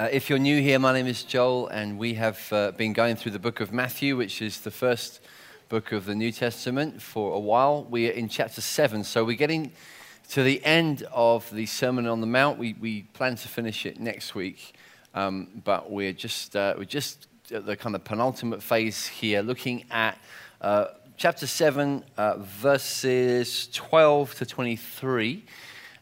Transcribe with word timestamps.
Uh, 0.00 0.08
if 0.10 0.30
you're 0.30 0.38
new 0.38 0.62
here, 0.62 0.78
my 0.78 0.94
name 0.94 1.06
is 1.06 1.24
Joel, 1.24 1.68
and 1.68 1.98
we 1.98 2.14
have 2.14 2.50
uh, 2.54 2.70
been 2.70 2.94
going 2.94 3.16
through 3.16 3.32
the 3.32 3.38
book 3.38 3.60
of 3.60 3.70
Matthew, 3.70 4.16
which 4.16 4.40
is 4.40 4.62
the 4.62 4.70
first 4.70 5.20
book 5.68 5.92
of 5.92 6.06
the 6.06 6.14
New 6.14 6.32
Testament, 6.32 7.02
for 7.02 7.34
a 7.34 7.38
while. 7.38 7.84
We 7.84 8.08
are 8.08 8.12
in 8.12 8.30
chapter 8.30 8.62
7, 8.62 9.04
so 9.04 9.26
we're 9.26 9.36
getting 9.36 9.72
to 10.30 10.42
the 10.42 10.64
end 10.64 11.02
of 11.12 11.50
the 11.50 11.66
Sermon 11.66 12.06
on 12.06 12.22
the 12.22 12.26
Mount. 12.26 12.58
We, 12.58 12.72
we 12.80 13.02
plan 13.12 13.36
to 13.36 13.46
finish 13.46 13.84
it 13.84 14.00
next 14.00 14.34
week, 14.34 14.72
um, 15.12 15.60
but 15.64 15.90
we're 15.90 16.14
just, 16.14 16.56
uh, 16.56 16.76
we're 16.78 16.84
just 16.84 17.26
at 17.52 17.66
the 17.66 17.76
kind 17.76 17.94
of 17.94 18.02
penultimate 18.02 18.62
phase 18.62 19.06
here, 19.06 19.42
looking 19.42 19.84
at 19.90 20.16
uh, 20.62 20.86
chapter 21.18 21.46
7, 21.46 22.04
uh, 22.16 22.38
verses 22.38 23.68
12 23.74 24.34
to 24.36 24.46
23. 24.46 25.44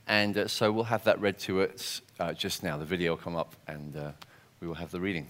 And 0.08 0.36
uh, 0.36 0.48
so 0.48 0.72
we'll 0.72 0.84
have 0.84 1.04
that 1.04 1.20
read 1.20 1.38
to 1.40 1.62
us 1.62 2.00
uh, 2.18 2.32
just 2.32 2.62
now. 2.62 2.78
The 2.78 2.86
video 2.86 3.12
will 3.12 3.18
come 3.18 3.36
up 3.36 3.54
and 3.66 3.94
uh, 3.94 4.12
we 4.60 4.66
will 4.66 4.74
have 4.74 4.90
the 4.90 5.00
reading. 5.00 5.28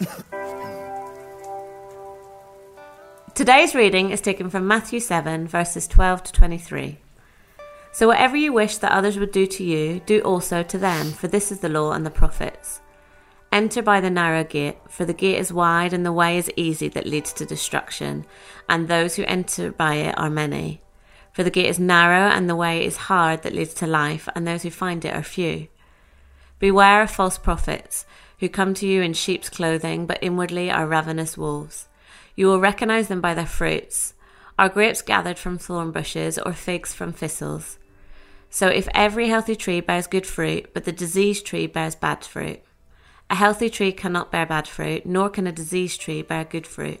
Today's 3.34 3.74
reading 3.74 4.10
is 4.10 4.20
taken 4.20 4.50
from 4.50 4.66
Matthew 4.66 5.00
7, 5.00 5.48
verses 5.48 5.86
12 5.86 6.24
to 6.24 6.32
23. 6.32 6.98
So, 7.90 8.08
whatever 8.08 8.36
you 8.36 8.52
wish 8.52 8.76
that 8.78 8.92
others 8.92 9.18
would 9.18 9.32
do 9.32 9.46
to 9.46 9.64
you, 9.64 10.00
do 10.04 10.20
also 10.20 10.62
to 10.62 10.76
them, 10.78 11.12
for 11.12 11.28
this 11.28 11.50
is 11.50 11.60
the 11.60 11.70
law 11.70 11.92
and 11.92 12.04
the 12.04 12.10
prophets. 12.10 12.82
Enter 13.50 13.80
by 13.80 14.00
the 14.00 14.10
narrow 14.10 14.44
gate, 14.44 14.76
for 14.88 15.06
the 15.06 15.14
gate 15.14 15.38
is 15.38 15.50
wide 15.52 15.94
and 15.94 16.04
the 16.04 16.12
way 16.12 16.36
is 16.36 16.52
easy 16.56 16.88
that 16.88 17.06
leads 17.06 17.32
to 17.34 17.46
destruction, 17.46 18.26
and 18.68 18.86
those 18.88 19.16
who 19.16 19.24
enter 19.24 19.72
by 19.72 19.94
it 19.94 20.18
are 20.18 20.28
many. 20.28 20.81
For 21.32 21.42
the 21.42 21.50
gate 21.50 21.66
is 21.66 21.78
narrow 21.78 22.28
and 22.28 22.48
the 22.48 22.56
way 22.56 22.84
is 22.84 23.08
hard 23.08 23.42
that 23.42 23.54
leads 23.54 23.74
to 23.74 23.86
life, 23.86 24.28
and 24.34 24.46
those 24.46 24.62
who 24.62 24.70
find 24.70 25.04
it 25.04 25.14
are 25.14 25.22
few. 25.22 25.68
Beware 26.58 27.02
of 27.02 27.10
false 27.10 27.38
prophets, 27.38 28.04
who 28.38 28.48
come 28.48 28.74
to 28.74 28.86
you 28.86 29.02
in 29.02 29.14
sheep's 29.14 29.48
clothing, 29.48 30.06
but 30.06 30.22
inwardly 30.22 30.70
are 30.70 30.86
ravenous 30.86 31.38
wolves. 31.38 31.88
You 32.36 32.46
will 32.46 32.60
recognize 32.60 33.08
them 33.08 33.20
by 33.20 33.34
their 33.34 33.46
fruits. 33.46 34.14
Are 34.58 34.68
grapes 34.68 35.00
gathered 35.00 35.38
from 35.38 35.58
thorn 35.58 35.90
bushes, 35.90 36.38
or 36.38 36.52
figs 36.52 36.92
from 36.92 37.12
thistles? 37.12 37.78
So 38.50 38.68
if 38.68 38.86
every 38.94 39.28
healthy 39.28 39.56
tree 39.56 39.80
bears 39.80 40.06
good 40.06 40.26
fruit, 40.26 40.74
but 40.74 40.84
the 40.84 40.92
diseased 40.92 41.46
tree 41.46 41.66
bears 41.66 41.94
bad 41.94 42.24
fruit, 42.24 42.60
a 43.30 43.34
healthy 43.34 43.70
tree 43.70 43.92
cannot 43.92 44.30
bear 44.30 44.44
bad 44.44 44.68
fruit, 44.68 45.06
nor 45.06 45.30
can 45.30 45.46
a 45.46 45.52
diseased 45.52 46.02
tree 46.02 46.20
bear 46.20 46.44
good 46.44 46.66
fruit. 46.66 47.00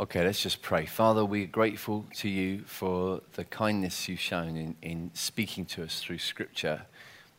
Okay, 0.00 0.22
let's 0.22 0.40
just 0.40 0.62
pray. 0.62 0.86
Father, 0.86 1.24
we're 1.24 1.48
grateful 1.48 2.06
to 2.18 2.28
you 2.28 2.60
for 2.66 3.20
the 3.32 3.44
kindness 3.44 4.08
you've 4.08 4.20
shown 4.20 4.56
in, 4.56 4.76
in 4.80 5.10
speaking 5.12 5.64
to 5.64 5.82
us 5.82 6.00
through 6.00 6.18
Scripture. 6.18 6.82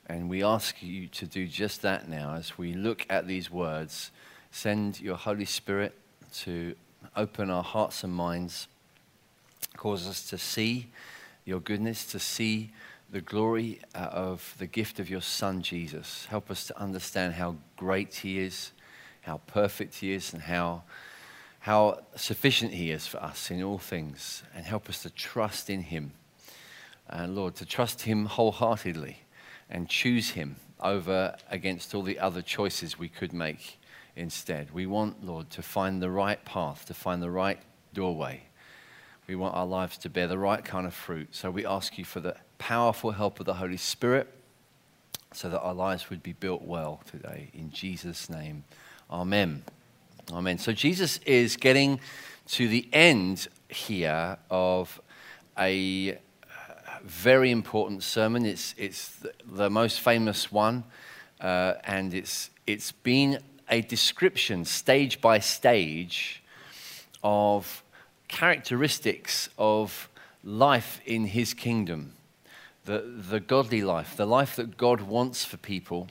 And 0.07 0.29
we 0.29 0.43
ask 0.43 0.83
you 0.83 1.07
to 1.07 1.25
do 1.25 1.47
just 1.47 1.81
that 1.83 2.09
now 2.09 2.33
as 2.33 2.57
we 2.57 2.73
look 2.73 3.05
at 3.09 3.27
these 3.27 3.49
words. 3.49 4.11
Send 4.51 4.99
your 4.99 5.15
Holy 5.15 5.45
Spirit 5.45 5.95
to 6.39 6.75
open 7.15 7.49
our 7.49 7.63
hearts 7.63 8.03
and 8.03 8.11
minds, 8.11 8.67
cause 9.77 10.05
us 10.05 10.27
to 10.29 10.37
see 10.37 10.87
your 11.45 11.61
goodness, 11.61 12.03
to 12.07 12.19
see 12.19 12.71
the 13.09 13.21
glory 13.21 13.79
uh, 13.95 13.99
of 13.99 14.53
the 14.57 14.67
gift 14.67 14.99
of 14.99 15.09
your 15.09 15.21
Son, 15.21 15.61
Jesus. 15.61 16.25
Help 16.25 16.51
us 16.51 16.67
to 16.67 16.77
understand 16.77 17.35
how 17.35 17.55
great 17.77 18.15
He 18.15 18.37
is, 18.37 18.73
how 19.21 19.39
perfect 19.47 19.95
He 19.95 20.11
is, 20.11 20.33
and 20.33 20.41
how 20.41 20.83
how 21.59 21.99
sufficient 22.15 22.73
He 22.73 22.91
is 22.91 23.05
for 23.05 23.17
us 23.17 23.51
in 23.51 23.61
all 23.61 23.77
things, 23.77 24.43
and 24.55 24.65
help 24.65 24.89
us 24.89 25.01
to 25.03 25.09
trust 25.09 25.69
in 25.69 25.81
Him. 25.81 26.13
And 27.09 27.35
Lord, 27.35 27.55
to 27.55 27.65
trust 27.65 28.03
Him 28.03 28.25
wholeheartedly 28.25 29.23
and 29.69 29.89
choose 29.89 30.31
Him 30.31 30.57
over 30.79 31.35
against 31.49 31.93
all 31.93 32.03
the 32.03 32.19
other 32.19 32.41
choices 32.41 32.97
we 32.97 33.09
could 33.09 33.33
make 33.33 33.79
instead. 34.15 34.71
We 34.73 34.85
want, 34.85 35.25
Lord, 35.25 35.49
to 35.51 35.61
find 35.61 36.01
the 36.01 36.09
right 36.09 36.43
path, 36.45 36.85
to 36.85 36.93
find 36.93 37.21
the 37.21 37.29
right 37.29 37.59
doorway. 37.93 38.43
We 39.27 39.35
want 39.35 39.55
our 39.55 39.65
lives 39.65 39.97
to 39.99 40.09
bear 40.09 40.27
the 40.27 40.37
right 40.37 40.63
kind 40.63 40.87
of 40.87 40.93
fruit. 40.93 41.29
So 41.35 41.51
we 41.51 41.65
ask 41.65 41.97
you 41.97 42.05
for 42.05 42.19
the 42.19 42.35
powerful 42.57 43.11
help 43.11 43.39
of 43.39 43.45
the 43.45 43.55
Holy 43.55 43.77
Spirit 43.77 44.27
so 45.33 45.49
that 45.49 45.59
our 45.61 45.73
lives 45.73 46.09
would 46.09 46.23
be 46.23 46.33
built 46.33 46.63
well 46.63 47.01
today. 47.09 47.49
In 47.53 47.69
Jesus' 47.69 48.29
name, 48.29 48.63
Amen. 49.11 49.63
Amen. 50.31 50.59
So 50.59 50.73
Jesus 50.73 51.19
is 51.25 51.57
getting 51.57 51.99
to 52.49 52.67
the 52.67 52.87
end 52.93 53.47
here 53.67 54.37
of 54.51 55.01
a 55.57 56.19
very 57.03 57.49
important 57.49 58.03
sermon. 58.03 58.45
It's, 58.45 58.75
it's 58.77 59.17
the 59.51 59.71
most 59.71 59.99
famous 60.01 60.51
one, 60.51 60.83
uh, 61.41 61.75
and 61.83 62.13
it's, 62.13 62.51
it's 62.67 62.91
been 62.91 63.39
a 63.69 63.81
description, 63.81 64.65
stage 64.65 65.19
by 65.19 65.39
stage, 65.39 66.43
of 67.23 67.83
characteristics 68.27 69.49
of 69.57 70.09
life 70.43 71.01
in 71.07 71.25
his 71.25 71.55
kingdom. 71.55 72.13
The, 72.85 72.99
the 72.99 73.39
godly 73.39 73.81
life, 73.81 74.15
the 74.15 74.27
life 74.27 74.55
that 74.57 74.77
God 74.77 75.01
wants 75.01 75.43
for 75.43 75.57
people, 75.57 76.07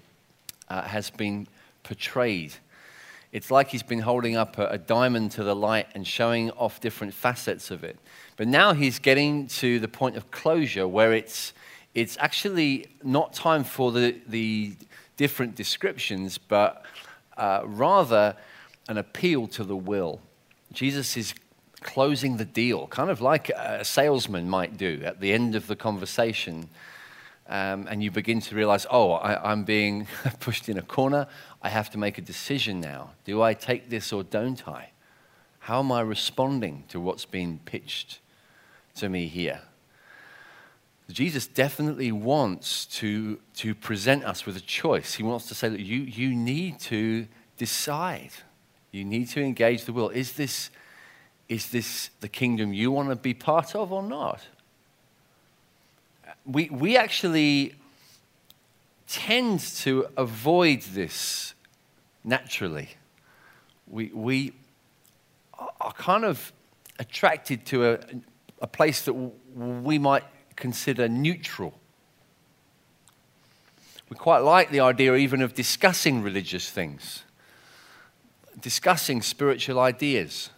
uh, 0.68 0.82
has 0.82 1.08
been 1.08 1.46
portrayed 1.84 2.54
it's 3.32 3.50
like 3.50 3.68
he's 3.68 3.82
been 3.82 4.00
holding 4.00 4.36
up 4.36 4.58
a, 4.58 4.66
a, 4.68 4.78
diamond 4.78 5.32
to 5.32 5.44
the 5.44 5.54
light 5.54 5.86
and 5.94 6.06
showing 6.06 6.50
off 6.52 6.80
different 6.80 7.12
facets 7.12 7.70
of 7.70 7.84
it. 7.84 7.98
But 8.36 8.48
now 8.48 8.72
he's 8.72 8.98
getting 8.98 9.48
to 9.48 9.78
the 9.78 9.88
point 9.88 10.16
of 10.16 10.30
closure 10.30 10.88
where 10.88 11.12
it's, 11.12 11.52
it's 11.94 12.16
actually 12.20 12.86
not 13.02 13.32
time 13.32 13.64
for 13.64 13.92
the, 13.92 14.16
the 14.26 14.74
different 15.16 15.54
descriptions, 15.56 16.38
but 16.38 16.84
uh, 17.36 17.62
rather 17.64 18.36
an 18.88 18.96
appeal 18.96 19.46
to 19.48 19.64
the 19.64 19.76
will. 19.76 20.20
Jesus 20.72 21.16
is 21.16 21.34
closing 21.80 22.38
the 22.38 22.44
deal, 22.44 22.86
kind 22.88 23.10
of 23.10 23.20
like 23.20 23.50
a 23.50 23.84
salesman 23.84 24.48
might 24.48 24.76
do 24.76 25.02
at 25.04 25.20
the 25.20 25.32
end 25.32 25.54
of 25.54 25.66
the 25.66 25.76
conversation. 25.76 26.68
Um, 27.48 27.86
and 27.88 28.02
you 28.02 28.10
begin 28.10 28.40
to 28.42 28.54
realize, 28.54 28.86
oh, 28.90 29.12
I, 29.12 29.50
I'm 29.50 29.64
being 29.64 30.06
pushed 30.40 30.68
in 30.68 30.76
a 30.76 30.82
corner. 30.82 31.26
I 31.62 31.70
have 31.70 31.90
to 31.90 31.98
make 31.98 32.18
a 32.18 32.20
decision 32.20 32.80
now. 32.80 33.12
Do 33.24 33.40
I 33.40 33.54
take 33.54 33.88
this 33.88 34.12
or 34.12 34.22
don't 34.22 34.68
I? 34.68 34.90
How 35.60 35.80
am 35.80 35.90
I 35.90 36.02
responding 36.02 36.84
to 36.88 37.00
what's 37.00 37.24
being 37.24 37.60
pitched 37.64 38.20
to 38.96 39.08
me 39.08 39.28
here? 39.28 39.60
Jesus 41.10 41.46
definitely 41.46 42.12
wants 42.12 42.84
to, 42.86 43.40
to 43.56 43.74
present 43.74 44.24
us 44.24 44.44
with 44.44 44.56
a 44.58 44.60
choice. 44.60 45.14
He 45.14 45.22
wants 45.22 45.46
to 45.46 45.54
say 45.54 45.70
that 45.70 45.80
you, 45.80 46.00
you 46.00 46.34
need 46.34 46.78
to 46.80 47.26
decide. 47.56 48.30
You 48.92 49.04
need 49.04 49.28
to 49.28 49.40
engage 49.40 49.84
the 49.84 49.94
will. 49.94 50.10
Is 50.10 50.32
this, 50.32 50.70
is 51.48 51.70
this 51.70 52.10
the 52.20 52.28
kingdom 52.28 52.74
you 52.74 52.90
want 52.90 53.08
to 53.08 53.16
be 53.16 53.32
part 53.32 53.74
of 53.74 53.90
or 53.90 54.02
not? 54.02 54.42
We, 56.50 56.70
we 56.70 56.96
actually 56.96 57.74
tend 59.06 59.60
to 59.60 60.06
avoid 60.16 60.80
this 60.80 61.52
naturally. 62.24 62.88
We, 63.86 64.10
we 64.14 64.54
are 65.78 65.92
kind 65.92 66.24
of 66.24 66.52
attracted 66.98 67.66
to 67.66 67.90
a, 67.90 67.98
a 68.62 68.66
place 68.66 69.02
that 69.02 69.12
we 69.12 69.98
might 69.98 70.24
consider 70.56 71.06
neutral. 71.06 71.74
We 74.08 74.16
quite 74.16 74.38
like 74.38 74.70
the 74.70 74.80
idea 74.80 75.14
even 75.16 75.42
of 75.42 75.52
discussing 75.52 76.22
religious 76.22 76.70
things, 76.70 77.24
discussing 78.58 79.20
spiritual 79.20 79.78
ideas. 79.78 80.48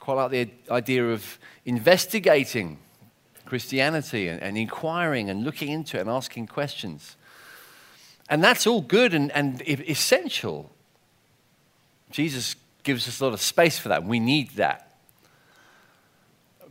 Quite 0.00 0.14
like 0.14 0.30
the 0.32 0.72
idea 0.72 1.12
of 1.12 1.38
investigating 1.64 2.78
Christianity 3.46 4.28
and, 4.28 4.42
and 4.42 4.56
inquiring 4.56 5.30
and 5.30 5.44
looking 5.44 5.68
into 5.68 5.96
it 5.96 6.00
and 6.00 6.10
asking 6.10 6.46
questions. 6.46 7.16
And 8.28 8.42
that's 8.42 8.66
all 8.66 8.80
good 8.80 9.14
and, 9.14 9.30
and 9.32 9.62
essential. 9.68 10.70
Jesus 12.10 12.56
gives 12.82 13.08
us 13.08 13.20
a 13.20 13.24
lot 13.24 13.32
of 13.32 13.40
space 13.40 13.78
for 13.78 13.88
that. 13.88 14.04
We 14.04 14.20
need 14.20 14.50
that. 14.56 14.96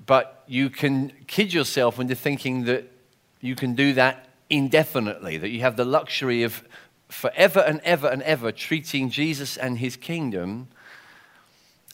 But 0.06 0.44
you 0.48 0.70
can 0.70 1.14
kid 1.28 1.54
yourself 1.54 2.00
into 2.00 2.16
thinking 2.16 2.66
that 2.66 2.92
you 3.40 3.56
can 3.56 3.76
do 3.76 3.94
that 3.94 4.30
indefinitely, 4.50 5.38
that 5.38 5.50
you 5.50 5.62
have 5.62 5.78
the 5.78 5.86
luxury 5.86 6.44
of 6.44 6.64
forever 7.10 7.60
and 7.60 7.80
ever 7.82 8.08
and 8.08 8.22
ever 8.24 8.52
treating 8.52 9.10
Jesus 9.10 9.58
and 9.58 9.78
his 9.78 9.96
kingdom 9.96 10.68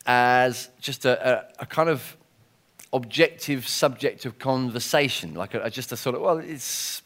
as 0.06 0.70
just 0.80 1.06
a, 1.06 1.40
a, 1.60 1.64
a 1.64 1.66
kind 1.66 1.90
of 1.90 2.17
objective 2.94 3.68
subject 3.68 4.26
of 4.26 4.40
conversation, 4.40 5.34
like 5.34 5.54
a, 5.54 5.70
just 5.70 5.92
a 5.92 5.98
sort 5.98 6.16
of, 6.16 6.22
well, 6.22 6.38
it's, 6.38 7.02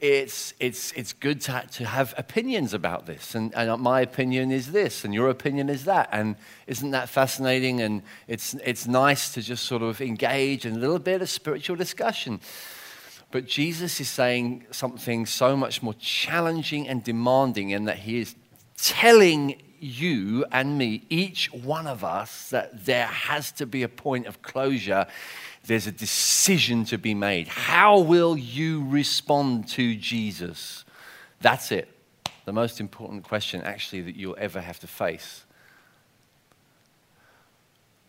it's, 0.00 0.54
it's, 0.58 0.92
it's 0.92 1.12
good 1.12 1.40
to, 1.42 1.64
to 1.72 1.84
have 1.84 2.14
opinions 2.16 2.72
about 2.74 3.06
this. 3.06 3.34
And, 3.34 3.54
and 3.54 3.80
my 3.80 4.00
opinion 4.00 4.50
is 4.50 4.72
this, 4.72 5.04
and 5.04 5.12
your 5.12 5.28
opinion 5.28 5.68
is 5.68 5.84
that. 5.84 6.08
And 6.10 6.36
isn't 6.66 6.90
that 6.90 7.08
fascinating? 7.08 7.80
And 7.80 8.02
it's, 8.26 8.54
it's 8.54 8.86
nice 8.86 9.32
to 9.34 9.42
just 9.42 9.64
sort 9.64 9.82
of 9.82 10.00
engage 10.00 10.64
in 10.64 10.76
a 10.76 10.78
little 10.78 10.98
bit 10.98 11.22
of 11.22 11.28
spiritual 11.28 11.76
discussion. 11.76 12.40
But 13.30 13.46
Jesus 13.46 14.00
is 14.00 14.08
saying 14.08 14.66
something 14.70 15.26
so 15.26 15.56
much 15.56 15.82
more 15.82 15.94
challenging 15.94 16.88
and 16.88 17.04
demanding 17.04 17.70
in 17.70 17.84
that 17.84 17.98
he 17.98 18.18
is 18.18 18.34
telling 18.76 19.60
you 19.82 20.44
and 20.52 20.78
me, 20.78 21.04
each 21.08 21.52
one 21.52 21.86
of 21.86 22.04
us, 22.04 22.50
that 22.50 22.84
there 22.84 23.06
has 23.06 23.52
to 23.52 23.66
be 23.66 23.82
a 23.82 23.88
point 23.88 24.26
of 24.26 24.42
closure. 24.42 25.06
There's 25.64 25.86
a 25.86 25.92
decision 25.92 26.84
to 26.86 26.98
be 26.98 27.14
made. 27.14 27.48
How 27.48 27.98
will 27.98 28.36
you 28.36 28.86
respond 28.88 29.68
to 29.68 29.94
Jesus? 29.96 30.84
That's 31.40 31.72
it. 31.72 31.88
The 32.44 32.52
most 32.52 32.80
important 32.80 33.24
question, 33.24 33.62
actually, 33.62 34.02
that 34.02 34.16
you'll 34.16 34.36
ever 34.38 34.60
have 34.60 34.80
to 34.80 34.86
face. 34.86 35.44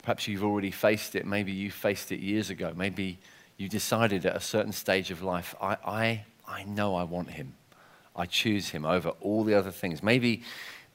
Perhaps 0.04 0.28
you've 0.28 0.44
already 0.44 0.72
faced 0.72 1.16
it. 1.16 1.26
Maybe 1.26 1.52
you 1.52 1.70
faced 1.70 2.12
it 2.12 2.20
years 2.20 2.50
ago. 2.50 2.74
Maybe 2.76 3.20
you 3.58 3.70
decided 3.70 4.26
at 4.26 4.36
a 4.36 4.40
certain 4.40 4.72
stage 4.72 5.12
of 5.12 5.22
life, 5.22 5.54
I, 5.62 5.78
I, 5.86 6.26
I 6.48 6.64
know 6.64 6.96
I 6.96 7.04
want 7.04 7.30
him. 7.30 7.54
I 8.16 8.26
choose 8.26 8.70
him 8.70 8.86
over 8.86 9.10
all 9.22 9.44
the 9.44 9.54
other 9.54 9.72
things. 9.72 10.02
Maybe 10.02 10.42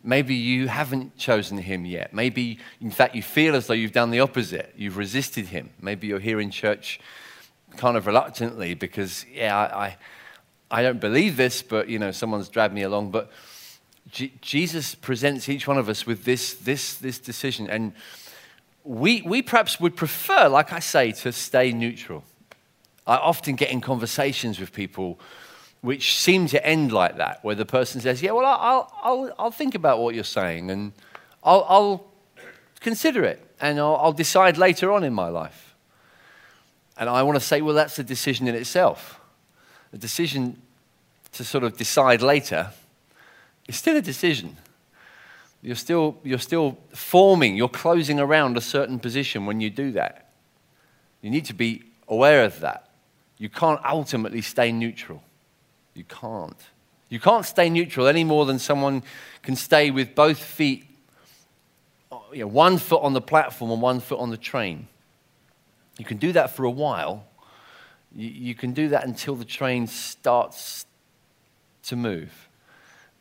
Maybe 0.06 0.36
you 0.36 0.68
haven't 0.68 1.16
chosen 1.16 1.58
him 1.58 1.84
yet. 1.84 2.14
Maybe, 2.14 2.60
in 2.80 2.92
fact, 2.92 3.16
you 3.16 3.22
feel 3.22 3.56
as 3.56 3.66
though 3.66 3.74
you've 3.74 3.90
done 3.90 4.12
the 4.12 4.20
opposite. 4.20 4.72
You've 4.76 4.96
resisted 4.96 5.46
him. 5.46 5.70
Maybe 5.80 6.06
you're 6.06 6.20
here 6.20 6.40
in 6.40 6.52
church 6.52 7.00
kind 7.76 7.96
of 7.96 8.06
reluctantly 8.06 8.74
because, 8.74 9.26
yeah, 9.32 9.58
I, 9.58 9.96
I 10.70 10.82
don't 10.82 11.00
believe 11.00 11.36
this, 11.36 11.60
but, 11.60 11.88
you 11.88 11.98
know, 11.98 12.12
someone's 12.12 12.48
dragged 12.48 12.72
me 12.72 12.82
along. 12.82 13.10
But 13.10 13.32
G- 14.08 14.32
Jesus 14.40 14.94
presents 14.94 15.48
each 15.48 15.66
one 15.66 15.76
of 15.76 15.88
us 15.88 16.06
with 16.06 16.24
this, 16.24 16.54
this, 16.54 16.94
this 16.94 17.18
decision. 17.18 17.68
And 17.68 17.92
we, 18.84 19.22
we 19.22 19.42
perhaps 19.42 19.80
would 19.80 19.96
prefer, 19.96 20.48
like 20.48 20.72
I 20.72 20.78
say, 20.78 21.10
to 21.10 21.32
stay 21.32 21.72
neutral. 21.72 22.22
I 23.08 23.16
often 23.16 23.56
get 23.56 23.70
in 23.70 23.80
conversations 23.80 24.60
with 24.60 24.72
people 24.72 25.18
which 25.80 26.18
seem 26.18 26.46
to 26.48 26.66
end 26.66 26.92
like 26.92 27.16
that, 27.16 27.42
where 27.44 27.54
the 27.54 27.64
person 27.64 28.00
says, 28.00 28.22
Yeah, 28.22 28.32
well, 28.32 28.46
I'll, 28.46 28.92
I'll, 29.02 29.34
I'll 29.38 29.50
think 29.50 29.74
about 29.74 30.00
what 30.00 30.14
you're 30.14 30.24
saying 30.24 30.70
and 30.70 30.92
I'll, 31.44 31.64
I'll 31.68 32.06
consider 32.80 33.24
it 33.24 33.44
and 33.60 33.78
I'll, 33.78 33.96
I'll 33.96 34.12
decide 34.12 34.58
later 34.58 34.92
on 34.92 35.04
in 35.04 35.12
my 35.12 35.28
life. 35.28 35.74
And 36.98 37.08
I 37.08 37.22
want 37.22 37.36
to 37.36 37.44
say, 37.44 37.60
Well, 37.60 37.74
that's 37.74 37.98
a 37.98 38.04
decision 38.04 38.48
in 38.48 38.54
itself. 38.54 39.20
A 39.92 39.98
decision 39.98 40.60
to 41.32 41.44
sort 41.44 41.64
of 41.64 41.76
decide 41.76 42.22
later 42.22 42.70
is 43.68 43.76
still 43.76 43.96
a 43.96 44.02
decision. 44.02 44.56
You're 45.62 45.76
still, 45.76 46.18
you're 46.22 46.38
still 46.38 46.78
forming, 46.94 47.56
you're 47.56 47.68
closing 47.68 48.20
around 48.20 48.56
a 48.56 48.60
certain 48.60 48.98
position 48.98 49.46
when 49.46 49.60
you 49.60 49.70
do 49.70 49.92
that. 49.92 50.30
You 51.22 51.30
need 51.30 51.44
to 51.46 51.54
be 51.54 51.82
aware 52.08 52.44
of 52.44 52.60
that. 52.60 52.88
You 53.38 53.48
can't 53.48 53.80
ultimately 53.84 54.42
stay 54.42 54.72
neutral. 54.72 55.22
You 55.96 56.04
can't. 56.04 56.56
You 57.08 57.20
can't 57.20 57.44
stay 57.44 57.70
neutral 57.70 58.06
any 58.06 58.24
more 58.24 58.44
than 58.44 58.58
someone 58.58 59.02
can 59.42 59.56
stay 59.56 59.90
with 59.90 60.14
both 60.14 60.38
feet, 60.38 60.84
you 62.32 62.40
know, 62.40 62.46
one 62.48 62.78
foot 62.78 63.02
on 63.02 63.12
the 63.12 63.20
platform 63.20 63.70
and 63.70 63.80
one 63.80 64.00
foot 64.00 64.18
on 64.18 64.30
the 64.30 64.36
train. 64.36 64.88
You 65.98 66.04
can 66.04 66.18
do 66.18 66.32
that 66.32 66.50
for 66.50 66.64
a 66.64 66.70
while. 66.70 67.24
You, 68.14 68.28
you 68.28 68.54
can 68.54 68.72
do 68.72 68.88
that 68.88 69.04
until 69.04 69.36
the 69.36 69.44
train 69.44 69.86
starts 69.86 70.84
to 71.84 71.96
move. 71.96 72.48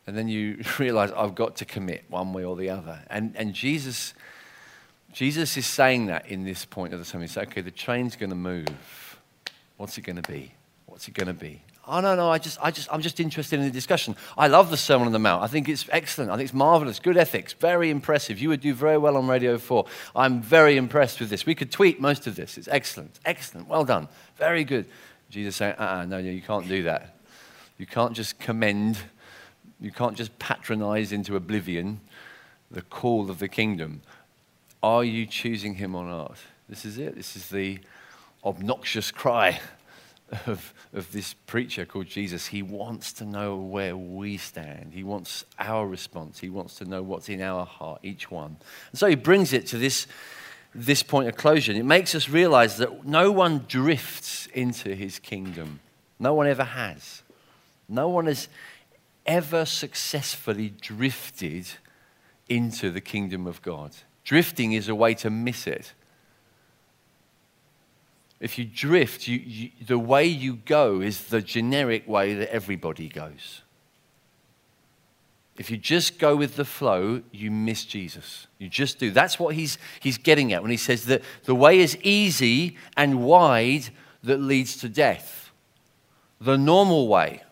And 0.06 0.16
then 0.16 0.28
you 0.28 0.62
realize, 0.78 1.12
I've 1.12 1.34
got 1.34 1.56
to 1.56 1.64
commit 1.64 2.04
one 2.08 2.32
way 2.32 2.44
or 2.44 2.56
the 2.56 2.70
other. 2.70 3.00
And, 3.08 3.34
and 3.36 3.54
Jesus, 3.54 4.14
Jesus 5.12 5.56
is 5.56 5.66
saying 5.66 6.06
that 6.06 6.26
in 6.26 6.44
this 6.44 6.64
point 6.64 6.92
of 6.92 6.98
the 6.98 7.04
sermon. 7.04 7.26
He 7.26 7.32
says, 7.32 7.44
okay, 7.44 7.60
the 7.60 7.70
train's 7.70 8.16
going 8.16 8.30
to 8.30 8.36
move. 8.36 8.66
What's 9.76 9.96
it 9.96 10.02
going 10.02 10.20
to 10.20 10.30
be? 10.30 10.52
What's 10.86 11.08
it 11.08 11.14
going 11.14 11.28
to 11.28 11.34
be? 11.34 11.62
Oh, 11.88 12.00
no, 12.00 12.16
no, 12.16 12.28
I 12.28 12.38
just, 12.38 12.58
I 12.60 12.72
just, 12.72 12.92
I'm 12.92 13.00
just 13.00 13.20
interested 13.20 13.60
in 13.60 13.64
the 13.64 13.70
discussion. 13.70 14.16
I 14.36 14.48
love 14.48 14.70
the 14.70 14.76
Sermon 14.76 15.06
on 15.06 15.12
the 15.12 15.20
Mount. 15.20 15.44
I 15.44 15.46
think 15.46 15.68
it's 15.68 15.86
excellent. 15.92 16.32
I 16.32 16.36
think 16.36 16.46
it's 16.46 16.54
marvelous. 16.54 16.98
Good 16.98 17.16
ethics. 17.16 17.52
Very 17.52 17.90
impressive. 17.90 18.40
You 18.40 18.48
would 18.48 18.60
do 18.60 18.74
very 18.74 18.98
well 18.98 19.16
on 19.16 19.28
Radio 19.28 19.56
4. 19.56 19.86
I'm 20.16 20.42
very 20.42 20.76
impressed 20.76 21.20
with 21.20 21.30
this. 21.30 21.46
We 21.46 21.54
could 21.54 21.70
tweet 21.70 22.00
most 22.00 22.26
of 22.26 22.34
this. 22.34 22.58
It's 22.58 22.66
excellent. 22.68 23.20
Excellent. 23.24 23.68
Well 23.68 23.84
done. 23.84 24.08
Very 24.36 24.64
good. 24.64 24.86
Jesus 25.30 25.56
saying, 25.56 25.76
uh 25.78 25.82
uh 25.82 26.04
no, 26.06 26.20
no, 26.20 26.28
you 26.28 26.42
can't 26.42 26.68
do 26.68 26.82
that. 26.84 27.16
You 27.78 27.86
can't 27.86 28.14
just 28.14 28.38
commend, 28.40 28.98
you 29.80 29.90
can't 29.92 30.16
just 30.16 30.36
patronize 30.38 31.12
into 31.12 31.36
oblivion 31.36 32.00
the 32.70 32.82
call 32.82 33.30
of 33.30 33.38
the 33.38 33.48
kingdom. 33.48 34.02
Are 34.82 35.04
you 35.04 35.26
choosing 35.26 35.74
him 35.74 35.94
or 35.94 36.04
not? 36.04 36.38
This 36.68 36.84
is 36.84 36.98
it. 36.98 37.14
This 37.14 37.36
is 37.36 37.48
the 37.48 37.78
obnoxious 38.44 39.10
cry 39.10 39.60
of, 40.46 40.74
of 40.92 41.12
this 41.12 41.34
preacher 41.34 41.84
called 41.84 42.06
Jesus, 42.06 42.48
he 42.48 42.62
wants 42.62 43.12
to 43.14 43.24
know 43.24 43.56
where 43.56 43.96
we 43.96 44.36
stand. 44.36 44.92
He 44.92 45.04
wants 45.04 45.44
our 45.58 45.86
response. 45.86 46.40
He 46.40 46.48
wants 46.48 46.76
to 46.76 46.84
know 46.84 47.02
what's 47.02 47.28
in 47.28 47.40
our 47.40 47.64
heart, 47.64 48.00
each 48.02 48.30
one. 48.30 48.56
And 48.90 48.98
so 48.98 49.06
he 49.06 49.14
brings 49.14 49.52
it 49.52 49.66
to 49.68 49.78
this, 49.78 50.06
this 50.74 51.02
point 51.02 51.28
of 51.28 51.36
closure. 51.36 51.72
And 51.72 51.80
it 51.80 51.84
makes 51.84 52.14
us 52.14 52.28
realize 52.28 52.78
that 52.78 53.06
no 53.06 53.30
one 53.30 53.64
drifts 53.68 54.46
into 54.52 54.94
his 54.94 55.18
kingdom. 55.18 55.80
No 56.18 56.34
one 56.34 56.46
ever 56.48 56.64
has. 56.64 57.22
No 57.88 58.08
one 58.08 58.26
has 58.26 58.48
ever 59.26 59.64
successfully 59.64 60.72
drifted 60.80 61.66
into 62.48 62.90
the 62.90 63.00
kingdom 63.00 63.46
of 63.46 63.62
God. 63.62 63.92
Drifting 64.24 64.72
is 64.72 64.88
a 64.88 64.94
way 64.94 65.14
to 65.14 65.30
miss 65.30 65.66
it. 65.66 65.92
If 68.38 68.58
you 68.58 68.64
drift, 68.64 69.26
you, 69.26 69.38
you, 69.38 69.70
the 69.86 69.98
way 69.98 70.26
you 70.26 70.56
go 70.56 71.00
is 71.00 71.24
the 71.24 71.40
generic 71.40 72.06
way 72.06 72.34
that 72.34 72.52
everybody 72.52 73.08
goes. 73.08 73.62
If 75.56 75.70
you 75.70 75.78
just 75.78 76.18
go 76.18 76.36
with 76.36 76.56
the 76.56 76.66
flow, 76.66 77.22
you 77.32 77.50
miss 77.50 77.84
Jesus. 77.84 78.46
You 78.58 78.68
just 78.68 78.98
do. 78.98 79.10
That's 79.10 79.38
what 79.38 79.54
he's, 79.54 79.78
he's 80.00 80.18
getting 80.18 80.52
at 80.52 80.60
when 80.60 80.70
he 80.70 80.76
says 80.76 81.06
that 81.06 81.22
the 81.44 81.54
way 81.54 81.78
is 81.78 81.96
easy 82.02 82.76
and 82.94 83.24
wide 83.24 83.88
that 84.22 84.38
leads 84.38 84.76
to 84.78 84.88
death. 84.90 85.50
The 86.42 86.58
normal 86.58 87.08
way, 87.08 87.42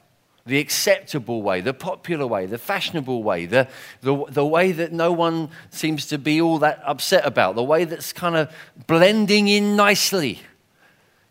the 0.44 0.58
acceptable 0.58 1.40
way, 1.40 1.62
the 1.62 1.72
popular 1.72 2.26
way, 2.26 2.44
the 2.44 2.58
fashionable 2.58 3.22
way, 3.22 3.46
the, 3.46 3.68
the, 4.02 4.22
the 4.28 4.44
way 4.44 4.72
that 4.72 4.92
no 4.92 5.10
one 5.10 5.48
seems 5.70 6.06
to 6.08 6.18
be 6.18 6.42
all 6.42 6.58
that 6.58 6.82
upset 6.84 7.24
about, 7.24 7.54
the 7.54 7.64
way 7.64 7.84
that's 7.86 8.12
kind 8.12 8.36
of 8.36 8.54
blending 8.86 9.48
in 9.48 9.76
nicely 9.76 10.42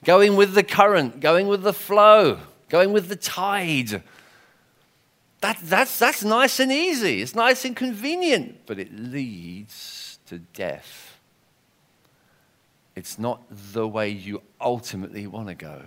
going 0.03 0.35
with 0.35 0.53
the 0.53 0.63
current, 0.63 1.19
going 1.19 1.47
with 1.47 1.63
the 1.63 1.73
flow, 1.73 2.39
going 2.69 2.93
with 2.93 3.09
the 3.09 3.15
tide. 3.15 4.03
That, 5.41 5.59
that's, 5.63 5.99
that's 5.99 6.23
nice 6.23 6.59
and 6.59 6.71
easy. 6.71 7.21
It's 7.21 7.35
nice 7.35 7.65
and 7.65 7.75
convenient, 7.75 8.65
but 8.65 8.79
it 8.79 8.93
leads 8.93 10.19
to 10.27 10.39
death. 10.39 11.17
It's 12.95 13.17
not 13.17 13.43
the 13.49 13.87
way 13.87 14.09
you 14.09 14.41
ultimately 14.61 15.27
want 15.27 15.47
to 15.47 15.55
go. 15.55 15.83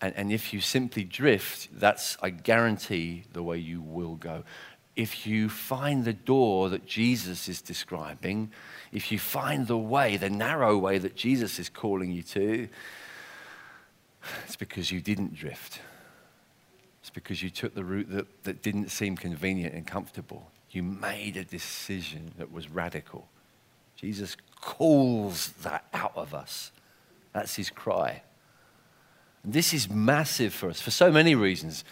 And, 0.00 0.14
and 0.16 0.32
if 0.32 0.52
you 0.52 0.60
simply 0.60 1.04
drift, 1.04 1.68
that's, 1.78 2.16
I 2.22 2.30
guarantee, 2.30 3.24
the 3.32 3.42
way 3.42 3.58
you 3.58 3.80
will 3.80 4.14
go. 4.14 4.44
If 4.98 5.28
you 5.28 5.48
find 5.48 6.04
the 6.04 6.12
door 6.12 6.70
that 6.70 6.84
Jesus 6.84 7.48
is 7.48 7.62
describing, 7.62 8.50
if 8.90 9.12
you 9.12 9.18
find 9.20 9.68
the 9.68 9.78
way, 9.78 10.16
the 10.16 10.28
narrow 10.28 10.76
way 10.76 10.98
that 10.98 11.14
Jesus 11.14 11.60
is 11.60 11.68
calling 11.68 12.10
you 12.10 12.24
to, 12.24 12.68
it's 14.44 14.56
because 14.56 14.90
you 14.90 15.00
didn't 15.00 15.34
drift. 15.34 15.80
It's 17.00 17.10
because 17.10 17.44
you 17.44 17.48
took 17.48 17.76
the 17.76 17.84
route 17.84 18.10
that, 18.10 18.42
that 18.42 18.60
didn't 18.60 18.88
seem 18.88 19.16
convenient 19.16 19.72
and 19.72 19.86
comfortable. 19.86 20.50
You 20.72 20.82
made 20.82 21.36
a 21.36 21.44
decision 21.44 22.32
that 22.36 22.50
was 22.50 22.68
radical. 22.68 23.28
Jesus 23.94 24.36
calls 24.60 25.50
that 25.62 25.84
out 25.94 26.16
of 26.16 26.34
us. 26.34 26.72
That's 27.32 27.54
his 27.54 27.70
cry. 27.70 28.22
And 29.44 29.52
this 29.52 29.72
is 29.72 29.88
massive 29.88 30.52
for 30.52 30.68
us 30.68 30.80
for 30.80 30.90
so 30.90 31.12
many 31.12 31.36
reasons. 31.36 31.84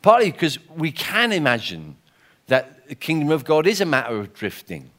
Partly 0.00 0.32
because 0.32 0.58
we 0.70 0.90
can 0.90 1.32
imagine 1.32 1.96
that 2.46 2.88
the 2.88 2.94
kingdom 2.94 3.30
of 3.30 3.44
God 3.44 3.66
is 3.66 3.80
a 3.80 3.86
matter 3.86 4.16
of 4.16 4.34
drifting. 4.34 4.90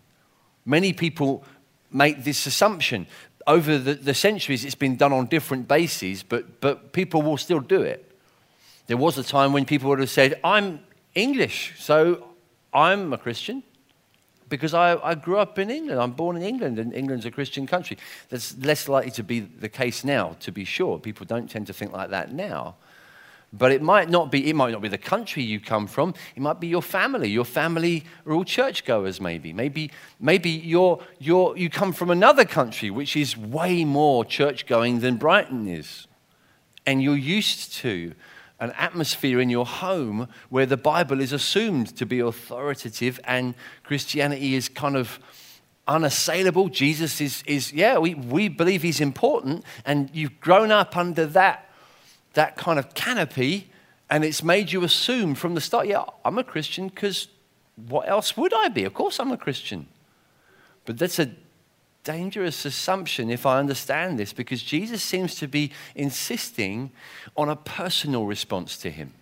Many 0.65 0.93
people 0.93 1.43
make 1.91 2.23
this 2.23 2.45
assumption. 2.45 3.07
Over 3.45 3.77
the, 3.77 3.93
the 3.93 4.13
centuries, 4.13 4.65
it's 4.65 4.75
been 4.75 4.97
done 4.97 5.13
on 5.13 5.27
different 5.27 5.67
bases, 5.67 6.23
but, 6.23 6.59
but 6.59 6.91
people 6.91 7.21
will 7.21 7.37
still 7.37 7.61
do 7.61 7.81
it. 7.81 8.03
There 8.87 8.97
was 8.97 9.17
a 9.17 9.23
time 9.23 9.53
when 9.53 9.65
people 9.65 9.89
would 9.89 9.99
have 9.99 10.09
said, 10.09 10.39
I'm 10.43 10.79
English. 11.15 11.73
So 11.77 12.27
I'm 12.73 13.13
a 13.13 13.17
Christian 13.17 13.63
because 14.49 14.73
I, 14.73 14.95
I, 14.97 15.15
grew 15.15 15.37
up 15.37 15.59
in 15.59 15.69
England. 15.69 15.99
I'm 15.99 16.11
born 16.11 16.37
in 16.37 16.43
England, 16.43 16.79
and 16.79 16.93
England's 16.93 17.25
a 17.25 17.31
Christian 17.31 17.67
country. 17.67 17.97
That's 18.29 18.57
less 18.59 18.87
likely 18.87 19.11
to 19.11 19.23
be 19.23 19.41
the 19.41 19.67
case 19.67 20.03
now, 20.03 20.37
to 20.39 20.51
be 20.51 20.63
sure. 20.63 20.99
People 20.99 21.25
don't 21.25 21.49
tend 21.49 21.67
to 21.67 21.73
think 21.73 21.91
like 21.91 22.11
that 22.11 22.31
now. 22.33 22.75
But 23.53 23.71
it 23.71 23.81
might 23.81 24.09
not 24.09 24.29
be, 24.29 24.49
it 24.49 24.55
might 24.55 24.71
not 24.71 24.81
be 24.81 24.89
the 24.89 24.97
country 24.97 25.41
you 25.41 25.59
come 25.59 25.87
from. 25.87 26.13
It 26.35 26.41
might 26.41 26.59
be 26.59 26.67
your 26.67 26.81
family. 26.81 27.29
Your 27.29 27.45
family 27.45 28.03
are 28.25 28.33
all 28.33 28.43
churchgoers, 28.43 29.21
maybe. 29.21 29.53
Maybe, 29.53 29.89
maybe 30.19 30.49
you're, 30.49 31.01
you're, 31.17 31.57
you 31.57 31.69
come 31.69 31.93
from 31.93 32.11
another 32.11 32.43
country 32.43 32.89
which 32.91 33.15
is 33.15 33.37
way 33.37 33.85
more 33.85 34.25
church-going 34.25 34.99
than 34.99 35.15
Brighton 35.15 35.67
is. 35.67 36.07
And 36.85 37.01
you're 37.01 37.15
used 37.15 37.73
to 37.75 38.13
an 38.59 38.71
atmosphere 38.71 39.39
in 39.39 39.49
your 39.49 39.65
home 39.65 40.27
where 40.49 40.65
the 40.65 40.77
Bible 40.77 41.21
is 41.21 41.31
assumed 41.31 41.95
to 41.95 42.05
be 42.05 42.19
authoritative 42.19 43.19
and 43.23 43.55
Christianity 43.83 44.55
is 44.55 44.67
kind 44.67 44.97
of 44.97 45.19
unassailable. 45.87 46.67
Jesus 46.67 47.21
is, 47.21 47.43
is 47.45 47.71
yeah, 47.71 47.97
we, 47.97 48.13
we 48.13 48.49
believe 48.49 48.81
he's 48.81 48.99
important, 48.99 49.63
and 49.85 50.09
you've 50.13 50.39
grown 50.41 50.71
up 50.71 50.97
under 50.97 51.25
that 51.27 51.66
that 52.37 52.55
kind 52.55 52.77
of 52.77 52.93
canopy, 52.93 53.67
and 54.11 54.23
it's 54.23 54.43
made 54.43 54.71
you 54.71 54.83
assume 54.83 55.33
from 55.33 55.55
the 55.55 55.61
start, 55.61 55.87
yeah, 55.87 56.03
I'm 56.23 56.37
a 56.37 56.43
Christian 56.43 56.87
because 56.87 57.29
what 57.87 58.07
else 58.07 58.37
would 58.37 58.53
I 58.53 58.67
be? 58.67 58.83
Of 58.83 58.93
course, 58.93 59.19
I'm 59.19 59.31
a 59.31 59.37
Christian. 59.37 59.87
But 60.85 60.99
that's 60.99 61.17
a 61.17 61.31
dangerous 62.03 62.63
assumption 62.63 63.31
if 63.31 63.47
I 63.47 63.57
understand 63.57 64.19
this 64.19 64.33
because 64.33 64.61
Jesus 64.61 65.01
seems 65.01 65.33
to 65.35 65.47
be 65.47 65.71
insisting 65.95 66.91
on 67.35 67.49
a 67.49 67.55
personal 67.55 68.27
response 68.27 68.77
to 68.77 68.91
him. 68.91 69.13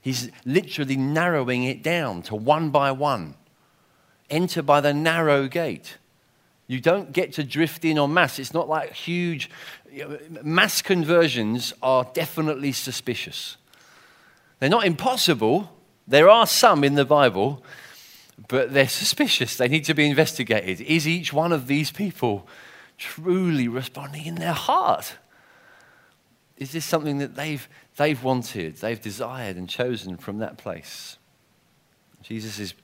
He's 0.00 0.30
literally 0.46 0.96
narrowing 0.96 1.64
it 1.64 1.82
down 1.82 2.22
to 2.22 2.34
one 2.34 2.70
by 2.70 2.90
one. 2.90 3.34
Enter 4.30 4.62
by 4.62 4.80
the 4.80 4.94
narrow 4.94 5.46
gate. 5.46 5.98
You 6.66 6.80
don't 6.80 7.12
get 7.12 7.32
to 7.34 7.44
drift 7.44 7.84
in 7.84 7.98
on 7.98 8.12
mass. 8.12 8.38
It's 8.38 8.52
not 8.52 8.68
like 8.68 8.92
huge 8.92 9.50
mass 10.42 10.82
conversions 10.82 11.72
are 11.82 12.04
definitely 12.12 12.72
suspicious. 12.72 13.56
They're 14.58 14.68
not 14.68 14.84
impossible. 14.84 15.70
There 16.08 16.28
are 16.28 16.46
some 16.46 16.84
in 16.84 16.94
the 16.94 17.04
Bible, 17.04 17.62
but 18.48 18.72
they're 18.72 18.88
suspicious. 18.88 19.56
They 19.56 19.68
need 19.68 19.84
to 19.84 19.94
be 19.94 20.08
investigated. 20.08 20.80
Is 20.80 21.06
each 21.06 21.32
one 21.32 21.52
of 21.52 21.66
these 21.66 21.90
people 21.90 22.46
truly 22.98 23.68
responding 23.68 24.26
in 24.26 24.36
their 24.36 24.52
heart? 24.52 25.16
Is 26.56 26.72
this 26.72 26.84
something 26.84 27.18
that 27.18 27.36
they've, 27.36 27.68
they've 27.96 28.22
wanted, 28.22 28.76
they've 28.76 29.00
desired, 29.00 29.56
and 29.56 29.68
chosen 29.68 30.16
from 30.16 30.38
that 30.38 30.56
place? 30.56 31.18
Jesus 32.22 32.58
is 32.58 32.74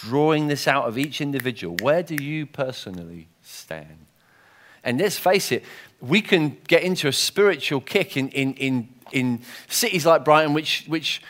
drawing 0.00 0.48
this 0.48 0.66
out 0.66 0.86
of 0.86 0.98
each 0.98 1.20
individual. 1.20 1.76
Where 1.82 2.02
do 2.02 2.14
you 2.14 2.46
personally 2.46 3.28
stand? 3.42 4.06
And 4.82 4.98
let's 4.98 5.18
face 5.18 5.52
it, 5.52 5.64
we 6.00 6.22
can 6.22 6.56
get 6.66 6.82
into 6.82 7.08
a 7.08 7.12
spiritual 7.12 7.80
kick 7.80 8.16
in, 8.16 8.30
in, 8.30 8.54
in, 8.54 8.88
in 9.12 9.42
cities 9.68 10.06
like 10.06 10.24
Brighton, 10.24 10.54
which, 10.54 10.84
which 10.86 11.22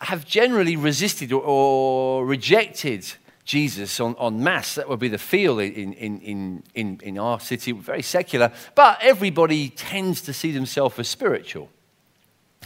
have 0.00 0.26
generally 0.26 0.76
resisted 0.76 1.32
or, 1.32 1.42
or 1.42 2.26
rejected 2.26 3.04
Jesus 3.44 3.98
on, 3.98 4.14
on 4.18 4.42
mass. 4.42 4.76
That 4.76 4.88
would 4.88 5.00
be 5.00 5.08
the 5.08 5.18
feel 5.18 5.58
in, 5.58 5.92
in, 5.94 6.20
in, 6.20 6.62
in, 6.74 7.00
in 7.02 7.18
our 7.18 7.40
city, 7.40 7.72
very 7.72 8.02
secular. 8.02 8.52
But 8.74 8.98
everybody 9.00 9.70
tends 9.70 10.22
to 10.22 10.32
see 10.32 10.52
themselves 10.52 10.98
as 10.98 11.08
spiritual. 11.08 11.68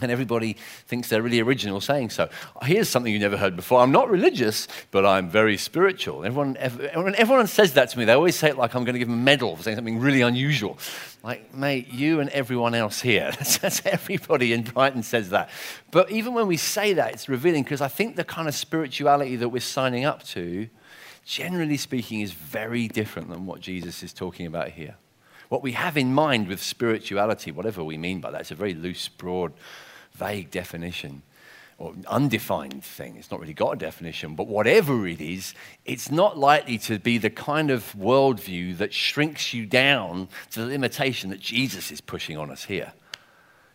And 0.03 0.12
everybody 0.12 0.57
thinks 0.87 1.09
they're 1.09 1.23
really 1.23 1.41
original 1.41 1.81
saying 1.81 2.11
so. 2.11 2.29
Here's 2.62 2.88
something 2.88 3.12
you 3.12 3.19
never 3.19 3.37
heard 3.37 3.57
before. 3.57 3.81
I'm 3.81 3.93
not 3.93 4.11
religious, 4.11 4.69
but 4.91 5.07
I'm 5.07 5.31
very 5.31 5.57
spiritual. 5.57 6.25
Everyone, 6.25 6.57
everyone, 6.59 7.15
everyone 7.15 7.47
says 7.47 7.73
that 7.75 7.91
to 7.91 7.99
me. 7.99 8.05
They 8.05 8.12
always 8.12 8.37
say 8.37 8.50
it 8.50 8.59
like 8.59 8.75
I'm 8.75 8.85
going 8.85 8.95
to 8.95 8.99
give 8.99 9.09
them 9.09 9.19
a 9.19 9.23
medal 9.23 9.57
for 9.57 9.62
saying 9.62 9.76
something 9.76 9.99
really 9.99 10.21
unusual. 10.21 10.79
Like, 11.23 11.55
mate, 11.55 11.88
you 11.88 12.21
and 12.21 12.31
everyone 12.31 12.75
else 12.75 13.00
here. 13.00 13.33
That's 13.38 13.85
everybody 13.87 14.53
in 14.53 14.62
Brighton 14.62 15.03
says 15.03 15.31
that. 15.31 15.50
But 15.91 16.11
even 16.11 16.35
when 16.35 16.47
we 16.47 16.57
say 16.57 16.93
that, 16.93 17.15
it's 17.15 17.29
revealing 17.29 17.62
because 17.62 17.81
I 17.81 17.88
think 17.88 18.17
the 18.17 18.25
kind 18.25 18.49
of 18.49 18.55
spirituality 18.55 19.37
that 19.37 19.49
we're 19.49 19.61
signing 19.61 20.05
up 20.05 20.23
to, 20.25 20.69
generally 21.25 21.79
speaking, 21.79 22.21
is 22.21 22.33
very 22.33 22.87
different 22.87 23.31
than 23.31 23.47
what 23.47 23.61
Jesus 23.61 24.03
is 24.03 24.12
talking 24.12 24.47
about 24.47 24.69
here. 24.69 24.97
What 25.49 25.62
we 25.62 25.73
have 25.73 25.97
in 25.97 26.12
mind 26.12 26.49
with 26.49 26.62
spirituality, 26.62 27.53
whatever 27.53 27.83
we 27.85 27.97
mean 27.97 28.21
by 28.21 28.31
that, 28.33 28.43
it's 28.43 28.50
a 28.50 28.57
very 28.57 28.75
loose, 28.75 29.09
broad 29.09 29.53
vague 30.16 30.50
definition 30.50 31.23
or 31.78 31.94
undefined 32.08 32.82
thing. 32.82 33.16
It's 33.16 33.30
not 33.30 33.38
really 33.38 33.52
got 33.52 33.73
a 33.73 33.76
definition, 33.76 34.35
but 34.35 34.46
whatever 34.46 35.06
it 35.06 35.20
is, 35.20 35.54
it's 35.85 36.11
not 36.11 36.38
likely 36.38 36.78
to 36.78 36.99
be 36.99 37.18
the 37.18 37.28
kind 37.30 37.70
of 37.70 37.94
worldview 37.99 38.78
that 38.78 38.94
shrinks 38.94 39.52
you 39.52 39.66
down 39.66 40.28
to 40.52 40.61
the 40.61 40.66
limitation 40.66 41.28
that 41.30 41.40
Jesus 41.40 41.90
is 41.90 42.00
pushing 42.00 42.38
on 42.38 42.50
us 42.50 42.64
here. 42.64 42.92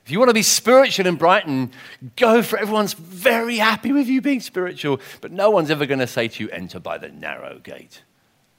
If 0.04 0.10
you 0.12 0.18
want 0.18 0.30
to 0.30 0.34
be 0.34 0.42
spiritual 0.42 1.06
in 1.06 1.16
Brighton, 1.16 1.72
go 2.16 2.42
for 2.42 2.58
it. 2.58 2.64
Everyone's 2.64 2.94
very 2.94 3.58
happy 3.58 3.92
with 3.92 4.08
you 4.08 4.20
being 4.20 4.40
spiritual, 4.40 5.00
but 5.22 5.32
no 5.32 5.52
one's 5.52 5.70
ever 5.70 5.86
going 5.86 6.00
to 6.00 6.08
say 6.08 6.28
to 6.28 6.44
you, 6.44 6.50
enter 6.50 6.80
by 6.80 6.98
the 6.98 7.10
narrow 7.10 7.60
gate, 7.60 8.02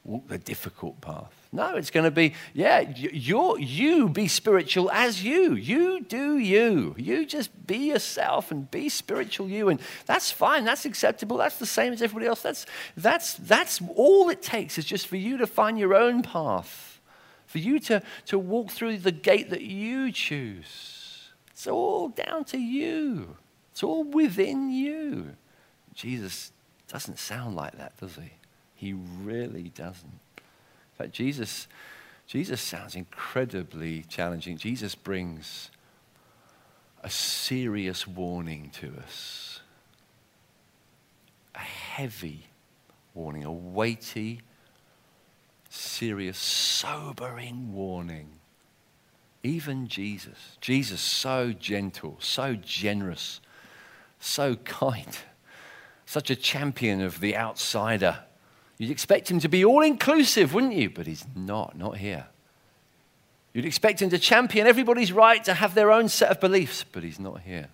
walk 0.04 0.28
the 0.28 0.38
difficult 0.38 1.00
path. 1.00 1.41
No, 1.54 1.76
it's 1.76 1.90
going 1.90 2.04
to 2.04 2.10
be, 2.10 2.32
yeah, 2.54 2.80
you 2.80 3.58
you 3.58 4.08
be 4.08 4.26
spiritual 4.26 4.90
as 4.90 5.22
you. 5.22 5.52
You 5.52 6.00
do 6.00 6.38
you. 6.38 6.94
You 6.96 7.26
just 7.26 7.66
be 7.66 7.90
yourself 7.90 8.50
and 8.50 8.70
be 8.70 8.88
spiritual 8.88 9.50
you. 9.50 9.68
And 9.68 9.78
that's 10.06 10.32
fine. 10.32 10.64
That's 10.64 10.86
acceptable. 10.86 11.36
That's 11.36 11.58
the 11.58 11.66
same 11.66 11.92
as 11.92 12.00
everybody 12.00 12.26
else. 12.26 12.40
That's, 12.40 12.64
that's, 12.96 13.34
that's 13.34 13.82
all 13.94 14.30
it 14.30 14.40
takes 14.40 14.78
is 14.78 14.86
just 14.86 15.06
for 15.06 15.16
you 15.16 15.36
to 15.36 15.46
find 15.46 15.78
your 15.78 15.94
own 15.94 16.22
path, 16.22 17.02
for 17.46 17.58
you 17.58 17.78
to, 17.80 18.02
to 18.26 18.38
walk 18.38 18.70
through 18.70 18.98
the 18.98 19.12
gate 19.12 19.50
that 19.50 19.60
you 19.60 20.10
choose. 20.10 21.32
It's 21.50 21.66
all 21.66 22.08
down 22.08 22.44
to 22.46 22.58
you, 22.58 23.36
it's 23.72 23.82
all 23.82 24.04
within 24.04 24.70
you. 24.70 25.36
Jesus 25.92 26.50
doesn't 26.88 27.18
sound 27.18 27.56
like 27.56 27.76
that, 27.76 27.98
does 28.00 28.16
he? 28.16 28.32
He 28.74 28.94
really 28.94 29.68
doesn't 29.68 30.21
Jesus, 31.10 31.66
Jesus 32.26 32.60
sounds 32.60 32.94
incredibly 32.94 34.02
challenging. 34.04 34.56
Jesus 34.56 34.94
brings 34.94 35.70
a 37.02 37.10
serious 37.10 38.06
warning 38.06 38.70
to 38.74 38.94
us, 39.02 39.60
a 41.54 41.58
heavy 41.58 42.46
warning, 43.14 43.44
a 43.44 43.52
weighty, 43.52 44.40
serious, 45.68 46.38
sobering 46.38 47.72
warning. 47.72 48.28
Even 49.42 49.88
Jesus, 49.88 50.56
Jesus, 50.60 51.00
so 51.00 51.52
gentle, 51.52 52.16
so 52.20 52.54
generous, 52.54 53.40
so 54.20 54.54
kind, 54.54 55.18
such 56.06 56.30
a 56.30 56.36
champion 56.36 57.00
of 57.00 57.18
the 57.18 57.36
outsider 57.36 58.20
You'd 58.82 58.90
expect 58.90 59.30
him 59.30 59.38
to 59.38 59.48
be 59.48 59.64
all 59.64 59.80
inclusive, 59.80 60.54
wouldn't 60.54 60.72
you? 60.72 60.90
But 60.90 61.06
he's 61.06 61.24
not, 61.36 61.78
not 61.78 61.98
here. 61.98 62.26
You'd 63.52 63.64
expect 63.64 64.02
him 64.02 64.10
to 64.10 64.18
champion 64.18 64.66
everybody's 64.66 65.12
right 65.12 65.44
to 65.44 65.54
have 65.54 65.76
their 65.76 65.92
own 65.92 66.08
set 66.08 66.32
of 66.32 66.40
beliefs, 66.40 66.84
but 66.90 67.04
he's 67.04 67.20
not 67.20 67.42
here. 67.42 67.68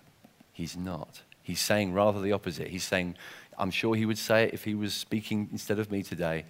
He's 0.53 0.77
not. 0.77 1.23
He's 1.41 1.59
saying 1.59 1.93
rather 1.93 2.21
the 2.21 2.31
opposite. 2.31 2.67
He's 2.67 2.83
saying, 2.83 3.15
I'm 3.57 3.71
sure 3.71 3.95
he 3.95 4.05
would 4.05 4.19
say 4.19 4.43
it 4.43 4.53
if 4.53 4.65
he 4.65 4.75
was 4.75 4.93
speaking 4.93 5.49
instead 5.51 5.79
of 5.79 5.89
me 5.89 6.03
today. 6.03 6.45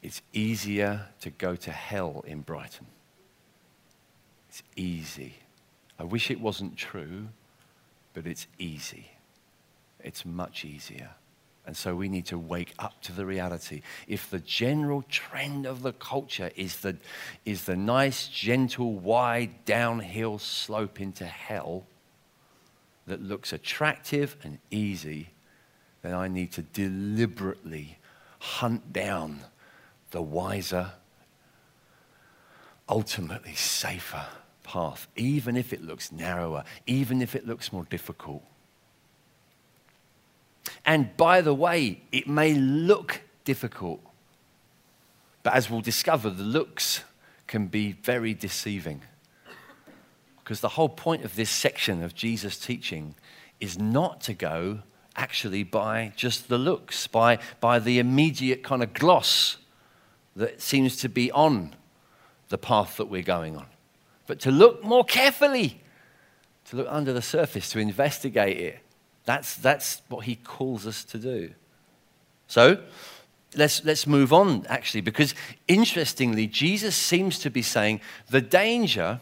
It's 0.00 0.22
easier 0.32 1.02
to 1.20 1.28
go 1.28 1.54
to 1.54 1.70
hell 1.70 2.24
in 2.26 2.40
Brighton. 2.40 2.86
It's 4.48 4.62
easy. 4.76 5.34
I 5.98 6.04
wish 6.04 6.30
it 6.30 6.40
wasn't 6.40 6.78
true, 6.78 7.28
but 8.14 8.26
it's 8.26 8.46
easy. 8.58 9.10
It's 10.02 10.24
much 10.24 10.64
easier. 10.64 11.10
And 11.68 11.76
so 11.76 11.94
we 11.94 12.08
need 12.08 12.24
to 12.28 12.38
wake 12.38 12.72
up 12.78 12.98
to 13.02 13.12
the 13.12 13.26
reality. 13.26 13.82
If 14.06 14.30
the 14.30 14.38
general 14.38 15.02
trend 15.02 15.66
of 15.66 15.82
the 15.82 15.92
culture 15.92 16.50
is 16.56 16.76
the, 16.76 16.96
is 17.44 17.64
the 17.64 17.76
nice, 17.76 18.26
gentle, 18.26 18.94
wide 18.94 19.66
downhill 19.66 20.38
slope 20.38 20.98
into 20.98 21.26
hell 21.26 21.84
that 23.06 23.20
looks 23.20 23.52
attractive 23.52 24.34
and 24.42 24.60
easy, 24.70 25.28
then 26.00 26.14
I 26.14 26.26
need 26.26 26.52
to 26.52 26.62
deliberately 26.62 27.98
hunt 28.38 28.90
down 28.90 29.40
the 30.10 30.22
wiser, 30.22 30.92
ultimately 32.88 33.54
safer 33.54 34.24
path, 34.62 35.06
even 35.16 35.54
if 35.54 35.74
it 35.74 35.82
looks 35.82 36.12
narrower, 36.12 36.64
even 36.86 37.20
if 37.20 37.36
it 37.36 37.46
looks 37.46 37.74
more 37.74 37.84
difficult. 37.90 38.42
And 40.84 41.16
by 41.16 41.40
the 41.40 41.54
way, 41.54 42.02
it 42.12 42.28
may 42.28 42.54
look 42.54 43.22
difficult, 43.44 44.00
but 45.42 45.54
as 45.54 45.70
we'll 45.70 45.80
discover, 45.80 46.30
the 46.30 46.42
looks 46.42 47.04
can 47.46 47.66
be 47.66 47.92
very 47.92 48.34
deceiving. 48.34 49.02
Because 50.38 50.60
the 50.60 50.70
whole 50.70 50.88
point 50.88 51.24
of 51.24 51.36
this 51.36 51.50
section 51.50 52.02
of 52.02 52.14
Jesus' 52.14 52.58
teaching 52.58 53.14
is 53.60 53.78
not 53.78 54.20
to 54.22 54.34
go 54.34 54.80
actually 55.16 55.62
by 55.62 56.12
just 56.16 56.48
the 56.48 56.58
looks, 56.58 57.06
by, 57.06 57.38
by 57.60 57.78
the 57.78 57.98
immediate 57.98 58.62
kind 58.62 58.82
of 58.82 58.94
gloss 58.94 59.56
that 60.36 60.62
seems 60.62 60.96
to 60.96 61.08
be 61.08 61.30
on 61.32 61.74
the 62.48 62.58
path 62.58 62.96
that 62.96 63.06
we're 63.06 63.22
going 63.22 63.56
on. 63.56 63.66
But 64.26 64.40
to 64.40 64.50
look 64.50 64.84
more 64.84 65.04
carefully, 65.04 65.82
to 66.66 66.76
look 66.76 66.86
under 66.88 67.12
the 67.12 67.22
surface, 67.22 67.70
to 67.70 67.78
investigate 67.78 68.58
it. 68.58 68.78
That's, 69.28 69.56
that's 69.56 70.00
what 70.08 70.24
he 70.24 70.36
calls 70.36 70.86
us 70.86 71.04
to 71.04 71.18
do. 71.18 71.50
So 72.46 72.80
let's, 73.54 73.84
let's 73.84 74.06
move 74.06 74.32
on, 74.32 74.64
actually, 74.70 75.02
because 75.02 75.34
interestingly, 75.68 76.46
Jesus 76.46 76.96
seems 76.96 77.38
to 77.40 77.50
be 77.50 77.60
saying 77.60 78.00
the 78.30 78.40
danger 78.40 79.20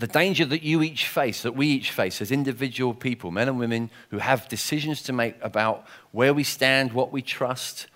the 0.00 0.08
danger 0.08 0.44
that 0.44 0.64
you 0.64 0.82
each 0.82 1.06
face, 1.06 1.42
that 1.42 1.54
we 1.54 1.68
each 1.68 1.92
face 1.92 2.20
as 2.20 2.32
individual 2.32 2.92
people, 2.92 3.30
men 3.30 3.46
and 3.46 3.60
women 3.60 3.88
who 4.10 4.18
have 4.18 4.48
decisions 4.48 5.00
to 5.02 5.12
make 5.12 5.36
about 5.40 5.86
where 6.10 6.34
we 6.34 6.42
stand, 6.42 6.92
what 6.92 7.12
we 7.12 7.22
trust, 7.22 7.86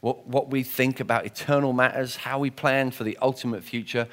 what, 0.00 0.24
what 0.28 0.48
we 0.48 0.62
think 0.62 1.00
about 1.00 1.26
eternal 1.26 1.72
matters, 1.72 2.14
how 2.14 2.38
we 2.38 2.50
plan 2.50 2.92
for 2.92 3.02
the 3.02 3.18
ultimate 3.20 3.64
future 3.64 4.06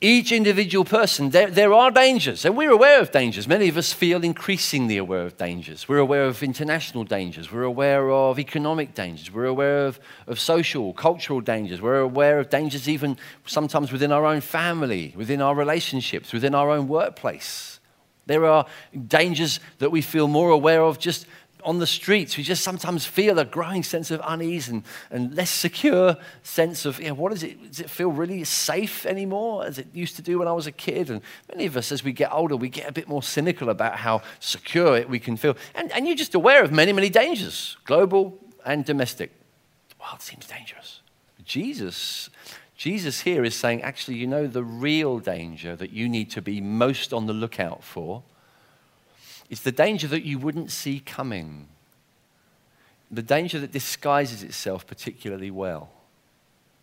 each 0.00 0.30
individual 0.30 0.84
person, 0.84 1.30
there, 1.30 1.50
there 1.50 1.72
are 1.72 1.90
dangers, 1.90 2.44
and 2.44 2.54
we're 2.54 2.70
aware 2.70 3.00
of 3.00 3.10
dangers. 3.10 3.48
Many 3.48 3.68
of 3.68 3.78
us 3.78 3.94
feel 3.94 4.24
increasingly 4.24 4.98
aware 4.98 5.22
of 5.22 5.38
dangers. 5.38 5.88
We're 5.88 5.98
aware 5.98 6.26
of 6.26 6.42
international 6.42 7.04
dangers. 7.04 7.50
We're 7.50 7.62
aware 7.62 8.10
of 8.10 8.38
economic 8.38 8.94
dangers. 8.94 9.32
We're 9.32 9.46
aware 9.46 9.86
of, 9.86 9.98
of 10.26 10.38
social, 10.38 10.92
cultural 10.92 11.40
dangers. 11.40 11.80
We're 11.80 12.00
aware 12.00 12.38
of 12.38 12.50
dangers 12.50 12.90
even 12.90 13.16
sometimes 13.46 13.90
within 13.90 14.12
our 14.12 14.26
own 14.26 14.42
family, 14.42 15.14
within 15.16 15.40
our 15.40 15.54
relationships, 15.54 16.30
within 16.30 16.54
our 16.54 16.70
own 16.70 16.88
workplace. 16.88 17.80
There 18.26 18.44
are 18.44 18.66
dangers 19.06 19.60
that 19.78 19.90
we 19.90 20.02
feel 20.02 20.28
more 20.28 20.50
aware 20.50 20.82
of 20.82 20.98
just 20.98 21.26
on 21.66 21.80
the 21.80 21.86
streets, 21.86 22.36
we 22.36 22.44
just 22.44 22.62
sometimes 22.62 23.04
feel 23.04 23.40
a 23.40 23.44
growing 23.44 23.82
sense 23.82 24.12
of 24.12 24.20
unease 24.24 24.68
and, 24.68 24.84
and 25.10 25.34
less 25.34 25.50
secure 25.50 26.16
sense 26.44 26.86
of, 26.86 27.00
you 27.00 27.08
know, 27.08 27.14
what 27.14 27.32
is 27.32 27.42
it? 27.42 27.60
Does 27.68 27.80
it 27.80 27.90
feel 27.90 28.12
really 28.12 28.44
safe 28.44 29.04
anymore 29.04 29.66
as 29.66 29.76
it 29.78 29.88
used 29.92 30.14
to 30.16 30.22
do 30.22 30.38
when 30.38 30.46
I 30.46 30.52
was 30.52 30.68
a 30.68 30.72
kid? 30.72 31.10
And 31.10 31.20
many 31.52 31.66
of 31.66 31.76
us, 31.76 31.90
as 31.90 32.04
we 32.04 32.12
get 32.12 32.32
older, 32.32 32.56
we 32.56 32.68
get 32.68 32.88
a 32.88 32.92
bit 32.92 33.08
more 33.08 33.22
cynical 33.22 33.68
about 33.68 33.96
how 33.96 34.22
secure 34.38 34.96
it 34.96 35.10
we 35.10 35.18
can 35.18 35.36
feel. 35.36 35.56
And, 35.74 35.90
and 35.90 36.06
you're 36.06 36.16
just 36.16 36.36
aware 36.36 36.62
of 36.62 36.70
many, 36.70 36.92
many 36.92 37.10
dangers, 37.10 37.76
global 37.84 38.38
and 38.64 38.84
domestic. 38.84 39.32
The 39.88 39.96
world 40.00 40.22
seems 40.22 40.46
dangerous. 40.46 41.00
Jesus, 41.44 42.30
Jesus 42.76 43.22
here 43.22 43.44
is 43.44 43.56
saying, 43.56 43.82
actually, 43.82 44.18
you 44.18 44.28
know, 44.28 44.46
the 44.46 44.62
real 44.62 45.18
danger 45.18 45.74
that 45.74 45.90
you 45.90 46.08
need 46.08 46.30
to 46.30 46.40
be 46.40 46.60
most 46.60 47.12
on 47.12 47.26
the 47.26 47.32
lookout 47.32 47.82
for 47.82 48.22
it's 49.50 49.60
the 49.60 49.72
danger 49.72 50.08
that 50.08 50.24
you 50.24 50.38
wouldn't 50.38 50.70
see 50.70 51.00
coming, 51.00 51.68
the 53.10 53.22
danger 53.22 53.60
that 53.60 53.72
disguises 53.72 54.42
itself 54.42 54.86
particularly 54.86 55.50
well. 55.50 55.90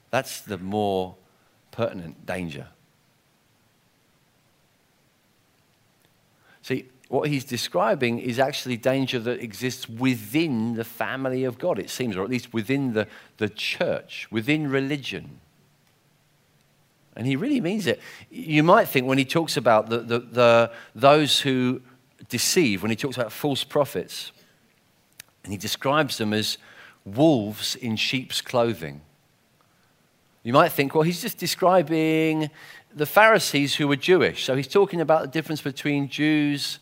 That's 0.10 0.42
the 0.42 0.58
more 0.58 1.16
pertinent 1.72 2.26
danger. 2.26 2.68
See, 6.62 6.86
what 7.10 7.30
he's 7.30 7.44
describing 7.44 8.20
is 8.20 8.40
actually 8.40 8.78
danger 8.78 9.20
that 9.20 9.40
exists 9.42 9.88
within 9.90 10.76
the 10.76 10.84
family 10.84 11.44
of 11.44 11.60
God, 11.60 11.78
it 11.78 11.90
seems, 11.90 12.16
or 12.16 12.24
at 12.24 12.30
least 12.30 12.54
within 12.54 12.94
the, 12.94 13.08
the 13.38 13.50
church, 13.50 14.28
within 14.32 14.70
religion. 14.70 15.40
And 17.16 17.28
he 17.28 17.36
really 17.36 17.62
means 17.62 17.86
it. 17.86 18.00
You 18.32 18.64
might 18.64 18.88
think 18.88 19.06
when 19.06 19.18
he 19.18 19.26
talks 19.26 19.58
about 19.58 19.90
the, 19.90 20.00
the, 20.00 20.20
the, 20.20 20.72
those 20.96 21.42
who 21.42 21.82
deceive 22.34 22.82
when 22.82 22.90
he 22.90 22.98
talks 22.98 23.16
about 23.16 23.32
false 23.32 23.64
prophets. 23.64 24.32
And 25.44 25.54
he 25.54 25.58
describes 25.58 26.18
them 26.18 26.34
as 26.34 26.58
wolves 27.06 27.76
in 27.76 27.96
sheep's 27.96 28.42
clothing. 28.42 29.02
You 30.42 30.52
might 30.52 30.72
think, 30.72 30.96
well, 30.96 31.04
he's 31.04 31.22
just 31.22 31.38
describing 31.38 32.50
the 32.94 33.06
Pharisees 33.06 33.76
who 33.76 33.88
were 33.88 33.96
Jewish. 33.96 34.44
So 34.46 34.56
he's 34.56 34.68
talking 34.68 35.00
about 35.00 35.22
the 35.22 35.28
difference 35.28 35.62
between 35.62 36.10
Jews 36.10 36.80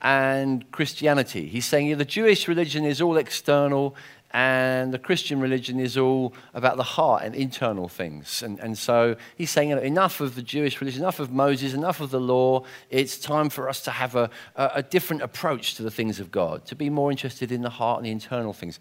and 0.00 0.70
Christianity. 0.72 1.46
He's 1.46 1.66
saying 1.66 1.88
yeah, 1.88 1.96
the 1.96 2.06
Jewish 2.06 2.48
religion 2.48 2.86
is 2.86 3.02
all 3.02 3.18
external 3.18 3.94
and 4.36 4.92
the 4.92 4.98
Christian 4.98 5.40
religion 5.40 5.80
is 5.80 5.96
all 5.96 6.34
about 6.52 6.76
the 6.76 6.82
heart 6.82 7.22
and 7.22 7.34
internal 7.34 7.88
things. 7.88 8.42
And, 8.42 8.60
and 8.60 8.76
so 8.76 9.16
he's 9.34 9.48
saying 9.48 9.70
enough 9.70 10.20
of 10.20 10.34
the 10.34 10.42
Jewish 10.42 10.78
religion, 10.78 11.00
enough 11.00 11.20
of 11.20 11.32
Moses, 11.32 11.72
enough 11.72 12.02
of 12.02 12.10
the 12.10 12.20
law. 12.20 12.64
It's 12.90 13.16
time 13.16 13.48
for 13.48 13.66
us 13.66 13.80
to 13.84 13.90
have 13.90 14.14
a, 14.14 14.28
a, 14.54 14.70
a 14.74 14.82
different 14.82 15.22
approach 15.22 15.76
to 15.76 15.82
the 15.82 15.90
things 15.90 16.20
of 16.20 16.30
God, 16.30 16.66
to 16.66 16.74
be 16.74 16.90
more 16.90 17.10
interested 17.10 17.50
in 17.50 17.62
the 17.62 17.70
heart 17.70 18.00
and 18.00 18.06
the 18.06 18.10
internal 18.10 18.52
things. 18.52 18.78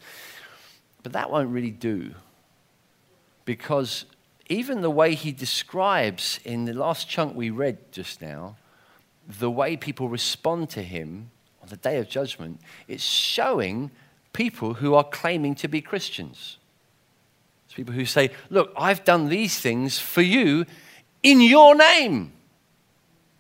But 1.04 1.14
that 1.14 1.32
won't 1.32 1.52
really 1.52 1.72
do. 1.72 2.16
Because 3.46 4.04
even 4.50 4.82
the 4.82 4.92
way 4.92 5.16
he 5.16 5.32
describes 5.32 6.42
in 6.44 6.66
the 6.66 6.74
last 6.74 7.08
chunk 7.08 7.34
we 7.34 7.50
read 7.50 7.94
just 7.94 8.22
now, 8.22 8.58
the 9.26 9.50
way 9.50 9.78
people 9.78 10.10
respond 10.10 10.70
to 10.72 10.84
him 10.84 11.32
on 11.64 11.70
the 11.70 11.78
day 11.78 11.98
of 11.98 12.10
judgment, 12.10 12.60
it's 12.90 13.06
showing 13.06 13.92
people 14.36 14.76
who 14.76 14.94
are 14.94 15.04
claiming 15.04 15.56
to 15.56 15.68
be 15.68 15.82
Christians. 15.82 16.58
It's 17.66 17.74
people 17.74 17.94
who 17.94 18.06
say, 18.06 18.32
Look, 18.50 18.72
I've 18.78 19.04
done 19.04 19.30
these 19.30 19.60
things 19.60 19.98
for 19.98 20.22
you 20.22 20.66
in 21.24 21.42
your 21.42 21.74
name. 21.74 22.34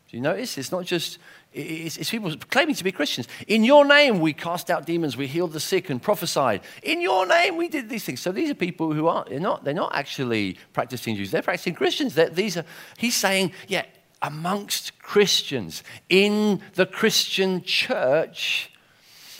Do 0.09 0.17
you 0.17 0.23
notice? 0.23 0.57
It's 0.57 0.71
not 0.71 0.85
just, 0.85 1.19
it's, 1.53 1.97
it's, 1.97 2.09
people 2.09 2.33
claiming 2.49 2.75
to 2.75 2.83
be 2.83 2.91
Christians. 2.91 3.27
In 3.47 3.65
your 3.65 3.83
name, 3.85 4.21
we 4.21 4.31
cast 4.31 4.71
out 4.71 4.85
demons, 4.85 5.17
we 5.17 5.27
healed 5.27 5.51
the 5.51 5.59
sick 5.59 5.89
and 5.89 6.01
prophesied. 6.01 6.61
In 6.81 7.01
your 7.01 7.27
name, 7.27 7.57
we 7.57 7.67
did 7.67 7.89
these 7.89 8.05
things. 8.05 8.21
So 8.21 8.31
these 8.31 8.49
are 8.49 8.55
people 8.55 8.93
who 8.93 9.07
are 9.07 9.25
they're 9.27 9.39
not, 9.39 9.65
they're 9.65 9.73
not 9.73 9.93
actually 9.93 10.57
practicing 10.71 11.17
Jews, 11.17 11.31
they're 11.31 11.41
practicing 11.41 11.73
Christians. 11.73 12.15
They're, 12.15 12.29
these 12.29 12.55
are, 12.55 12.65
he's 12.97 13.15
saying, 13.15 13.51
yeah, 13.67 13.85
amongst 14.21 14.97
Christians, 14.99 15.83
in 16.07 16.61
the 16.75 16.85
Christian 16.85 17.63
church, 17.63 18.71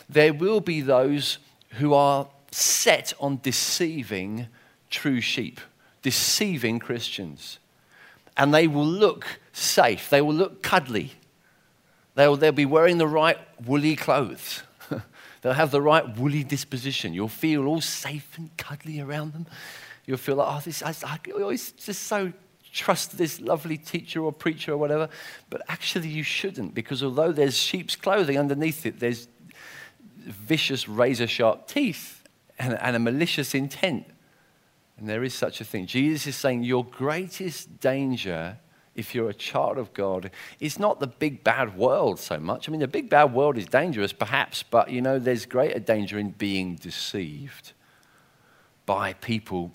there 0.10 0.34
will 0.34 0.60
be 0.60 0.82
those 0.82 1.40
who 1.76 1.94
are 1.94 2.28
set 2.52 3.14
on 3.20 3.40
deceiving 3.42 4.48
true 4.90 5.22
sheep, 5.22 5.60
deceiving 6.02 6.80
Christians. 6.80 7.60
And 8.38 8.54
they 8.54 8.68
will 8.68 8.86
look 8.86 9.40
safe, 9.54 10.10
they 10.10 10.22
will 10.22 10.34
look 10.34 10.62
cuddly, 10.62 11.14
they'll, 12.16 12.36
they'll 12.36 12.52
be 12.52 12.66
wearing 12.66 12.98
the 12.98 13.08
right 13.08 13.38
woolly 13.66 13.96
clothes. 13.96 14.64
They'll 15.46 15.54
have 15.54 15.70
the 15.70 15.80
right 15.80 16.18
woolly 16.18 16.44
disposition. 16.44 17.14
You'll 17.14 17.28
feel 17.28 17.68
all 17.68 17.80
safe 17.80 18.36
and 18.36 18.50
cuddly 18.58 19.00
around 19.00 19.34
them. 19.34 19.46
You'll 20.08 20.18
feel 20.18 20.38
like, 20.38 20.48
oh, 20.50 20.60
this, 20.66 20.82
I, 20.82 20.90
I 21.06 21.20
oh, 21.36 21.44
always 21.44 21.72
just 21.74 22.08
so 22.08 22.34
trust 22.74 23.16
this 23.16 23.40
lovely 23.40 23.78
teacher 23.78 24.24
or 24.24 24.32
preacher 24.32 24.74
or 24.74 24.78
whatever. 24.78 25.08
But 25.52 25.62
actually, 25.68 26.08
you 26.08 26.24
shouldn't, 26.24 26.74
because 26.74 27.04
although 27.04 27.32
there's 27.32 27.56
sheep's 27.56 27.96
clothing 27.96 28.40
underneath 28.40 28.88
it, 28.88 29.00
there's 29.00 29.28
vicious, 30.26 30.88
razor 30.88 31.28
sharp 31.28 31.68
teeth 31.68 32.24
and, 32.60 32.74
and 32.80 32.96
a 32.96 33.00
malicious 33.00 33.56
intent. 33.56 34.06
And 34.98 35.10
there 35.10 35.24
is 35.24 35.34
such 35.34 35.62
a 35.62 35.66
thing. 35.66 35.88
Jesus 35.88 36.28
is 36.28 36.36
saying 36.36 36.64
your 36.64 36.86
greatest 36.86 37.80
danger 37.80 38.58
if 38.96 39.14
you're 39.14 39.30
a 39.30 39.34
child 39.34 39.78
of 39.78 39.94
God, 39.94 40.32
is 40.60 40.80
not 40.80 41.00
the 41.00 41.08
big 41.08 41.44
bad 41.44 41.78
world 41.78 42.18
so 42.18 42.40
much. 42.40 42.68
I 42.68 42.72
mean, 42.72 42.80
the 42.80 42.88
big 42.88 43.10
bad 43.10 43.34
world 43.34 43.58
is 43.58 43.66
dangerous, 43.66 44.14
perhaps, 44.14 44.64
but 44.64 44.90
you 44.90 45.02
know, 45.02 45.20
there's 45.20 45.46
greater 45.46 45.80
danger 45.80 46.18
in 46.18 46.32
being 46.32 46.76
deceived 46.76 47.74
by 48.86 49.14
people 49.14 49.72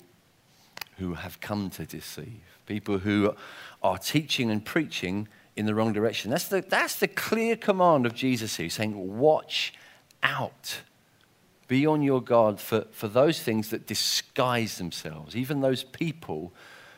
who 0.97 1.13
have 1.13 1.39
come 1.39 1.69
to 1.71 1.85
deceive, 1.85 2.41
people 2.65 2.97
who 2.97 3.35
are 3.83 3.97
teaching 3.97 4.49
and 4.49 4.65
preaching 4.65 5.27
in 5.55 5.65
the 5.65 5.75
wrong 5.75 5.93
direction. 5.93 6.31
That's 6.31 6.47
the, 6.47 6.61
that's 6.61 6.95
the 6.95 7.07
clear 7.07 7.55
command 7.55 8.05
of 8.05 8.15
Jesus 8.15 8.57
here, 8.57 8.69
saying, 8.69 9.19
Watch 9.19 9.73
out. 10.23 10.81
Be 11.67 11.85
on 11.85 12.01
your 12.01 12.21
guard 12.21 12.59
for, 12.59 12.85
for 12.91 13.07
those 13.07 13.41
things 13.41 13.69
that 13.69 13.87
disguise 13.87 14.77
themselves, 14.77 15.35
even 15.35 15.61
those 15.61 15.83
people 15.83 16.53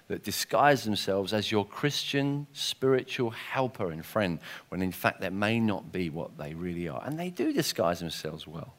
that 0.07 0.23
disguise 0.23 0.83
themselves 0.83 1.33
as 1.33 1.51
your 1.51 1.65
Christian 1.65 2.47
spiritual 2.53 3.29
helper 3.29 3.91
and 3.91 4.05
friend, 4.05 4.39
when 4.69 4.81
in 4.81 4.91
fact 4.91 5.21
that 5.21 5.33
may 5.33 5.59
not 5.59 5.91
be 5.91 6.09
what 6.09 6.37
they 6.37 6.53
really 6.53 6.87
are. 6.87 7.01
And 7.05 7.19
they 7.19 7.29
do 7.29 7.53
disguise 7.53 7.99
themselves 7.99 8.45
well. 8.45 8.73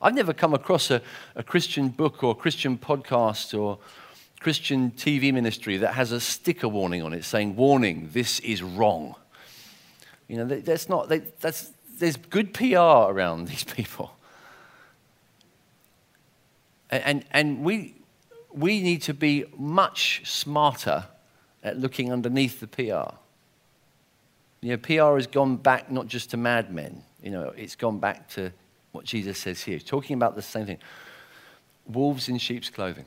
I've 0.00 0.14
never 0.14 0.32
come 0.32 0.54
across 0.54 0.90
a, 0.90 1.00
a 1.34 1.42
Christian 1.42 1.88
book 1.88 2.22
or 2.22 2.36
Christian 2.36 2.76
podcast 2.76 3.58
or 3.58 3.78
Christian 4.40 4.90
TV 4.90 5.32
ministry 5.32 5.78
that 5.78 5.94
has 5.94 6.12
a 6.12 6.20
sticker 6.20 6.68
warning 6.68 7.02
on 7.02 7.12
it 7.12 7.24
saying, 7.24 7.56
Warning, 7.56 8.10
this 8.12 8.38
is 8.40 8.62
wrong. 8.62 9.14
You 10.28 10.38
know, 10.38 10.44
that's 10.44 10.88
not, 10.88 11.10
that's, 11.40 11.72
there's 11.98 12.16
good 12.16 12.54
PR 12.54 12.76
around 12.76 13.48
these 13.48 13.64
people. 13.78 14.12
And, 16.90 17.02
and, 17.04 17.24
and 17.32 17.64
we, 17.64 17.94
we 18.52 18.80
need 18.80 19.02
to 19.02 19.14
be 19.14 19.44
much 19.56 20.22
smarter 20.24 21.04
at 21.62 21.78
looking 21.78 22.12
underneath 22.12 22.60
the 22.60 22.66
PR. 22.66 23.14
You 24.60 24.70
know, 24.70 24.76
PR 24.78 25.16
has 25.16 25.26
gone 25.26 25.56
back 25.56 25.90
not 25.90 26.06
just 26.06 26.30
to 26.30 26.36
Mad 26.36 26.72
Men, 26.72 27.02
you 27.22 27.30
know, 27.30 27.52
it's 27.56 27.76
gone 27.76 27.98
back 27.98 28.28
to 28.30 28.52
what 28.92 29.04
Jesus 29.04 29.38
says 29.38 29.62
here. 29.62 29.78
Talking 29.78 30.14
about 30.14 30.34
the 30.36 30.42
same 30.42 30.66
thing 30.66 30.78
wolves 31.86 32.28
in 32.28 32.38
sheep's 32.38 32.68
clothing. 32.70 33.04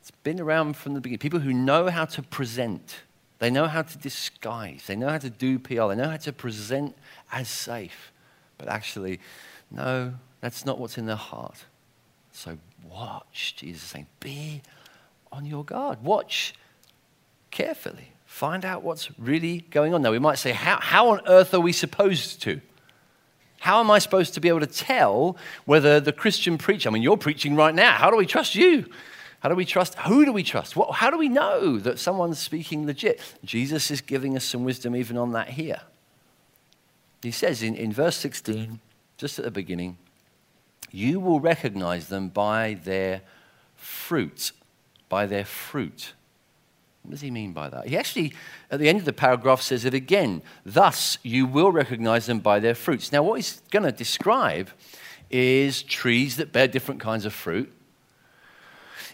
It's 0.00 0.10
been 0.10 0.40
around 0.40 0.76
from 0.76 0.94
the 0.94 1.00
beginning. 1.00 1.18
People 1.18 1.40
who 1.40 1.54
know 1.54 1.88
how 1.88 2.04
to 2.04 2.22
present, 2.22 2.96
they 3.44 3.50
know 3.50 3.66
how 3.66 3.82
to 3.82 3.98
disguise, 3.98 4.84
they 4.86 4.96
know 4.96 5.10
how 5.10 5.18
to 5.18 5.28
do 5.28 5.58
PR, 5.58 5.88
they 5.88 5.96
know 5.96 6.08
how 6.08 6.16
to 6.16 6.32
present 6.32 6.96
as 7.30 7.46
safe. 7.46 8.10
But 8.56 8.68
actually, 8.68 9.20
no, 9.70 10.14
that's 10.40 10.64
not 10.64 10.78
what's 10.78 10.96
in 10.96 11.04
their 11.04 11.14
heart. 11.14 11.66
So 12.32 12.56
watch, 12.90 13.54
Jesus 13.56 13.82
is 13.82 13.88
saying, 13.90 14.06
be 14.18 14.62
on 15.30 15.44
your 15.44 15.62
guard. 15.62 16.02
Watch 16.02 16.54
carefully. 17.50 18.12
Find 18.24 18.64
out 18.64 18.82
what's 18.82 19.10
really 19.18 19.66
going 19.70 19.92
on. 19.92 20.00
Now, 20.00 20.10
we 20.10 20.18
might 20.18 20.38
say, 20.38 20.52
how, 20.52 20.78
how 20.80 21.10
on 21.10 21.20
earth 21.26 21.52
are 21.52 21.60
we 21.60 21.72
supposed 21.72 22.40
to? 22.42 22.62
How 23.60 23.80
am 23.80 23.90
I 23.90 23.98
supposed 23.98 24.32
to 24.34 24.40
be 24.40 24.48
able 24.48 24.60
to 24.60 24.66
tell 24.66 25.36
whether 25.66 26.00
the 26.00 26.12
Christian 26.12 26.56
preacher, 26.56 26.88
I 26.88 26.92
mean, 26.92 27.02
you're 27.02 27.18
preaching 27.18 27.56
right 27.56 27.74
now, 27.74 27.92
how 27.92 28.10
do 28.10 28.16
we 28.16 28.24
trust 28.24 28.54
you? 28.54 28.86
How 29.44 29.50
do 29.50 29.56
we 29.56 29.66
trust? 29.66 29.96
Who 29.96 30.24
do 30.24 30.32
we 30.32 30.42
trust? 30.42 30.74
What, 30.74 30.90
how 30.92 31.10
do 31.10 31.18
we 31.18 31.28
know 31.28 31.78
that 31.78 31.98
someone's 31.98 32.38
speaking 32.38 32.86
legit? 32.86 33.20
Jesus 33.44 33.90
is 33.90 34.00
giving 34.00 34.38
us 34.38 34.44
some 34.46 34.64
wisdom 34.64 34.96
even 34.96 35.18
on 35.18 35.32
that 35.32 35.50
here. 35.50 35.82
He 37.22 37.30
says 37.30 37.62
in, 37.62 37.74
in 37.74 37.92
verse 37.92 38.16
16, 38.16 38.80
just 39.18 39.38
at 39.38 39.44
the 39.44 39.50
beginning, 39.50 39.98
you 40.90 41.20
will 41.20 41.40
recognize 41.40 42.08
them 42.08 42.28
by 42.28 42.78
their 42.84 43.20
fruit. 43.76 44.52
By 45.10 45.26
their 45.26 45.44
fruit. 45.44 46.14
What 47.02 47.10
does 47.10 47.20
he 47.20 47.30
mean 47.30 47.52
by 47.52 47.68
that? 47.68 47.86
He 47.86 47.98
actually, 47.98 48.32
at 48.70 48.80
the 48.80 48.88
end 48.88 48.98
of 48.98 49.04
the 49.04 49.12
paragraph, 49.12 49.60
says 49.60 49.84
it 49.84 49.92
again. 49.92 50.40
Thus, 50.64 51.18
you 51.22 51.44
will 51.44 51.70
recognize 51.70 52.24
them 52.24 52.38
by 52.38 52.60
their 52.60 52.74
fruits. 52.74 53.12
Now, 53.12 53.22
what 53.22 53.34
he's 53.34 53.60
going 53.70 53.82
to 53.82 53.92
describe 53.92 54.70
is 55.28 55.82
trees 55.82 56.38
that 56.38 56.50
bear 56.50 56.66
different 56.66 57.02
kinds 57.02 57.26
of 57.26 57.34
fruit. 57.34 57.70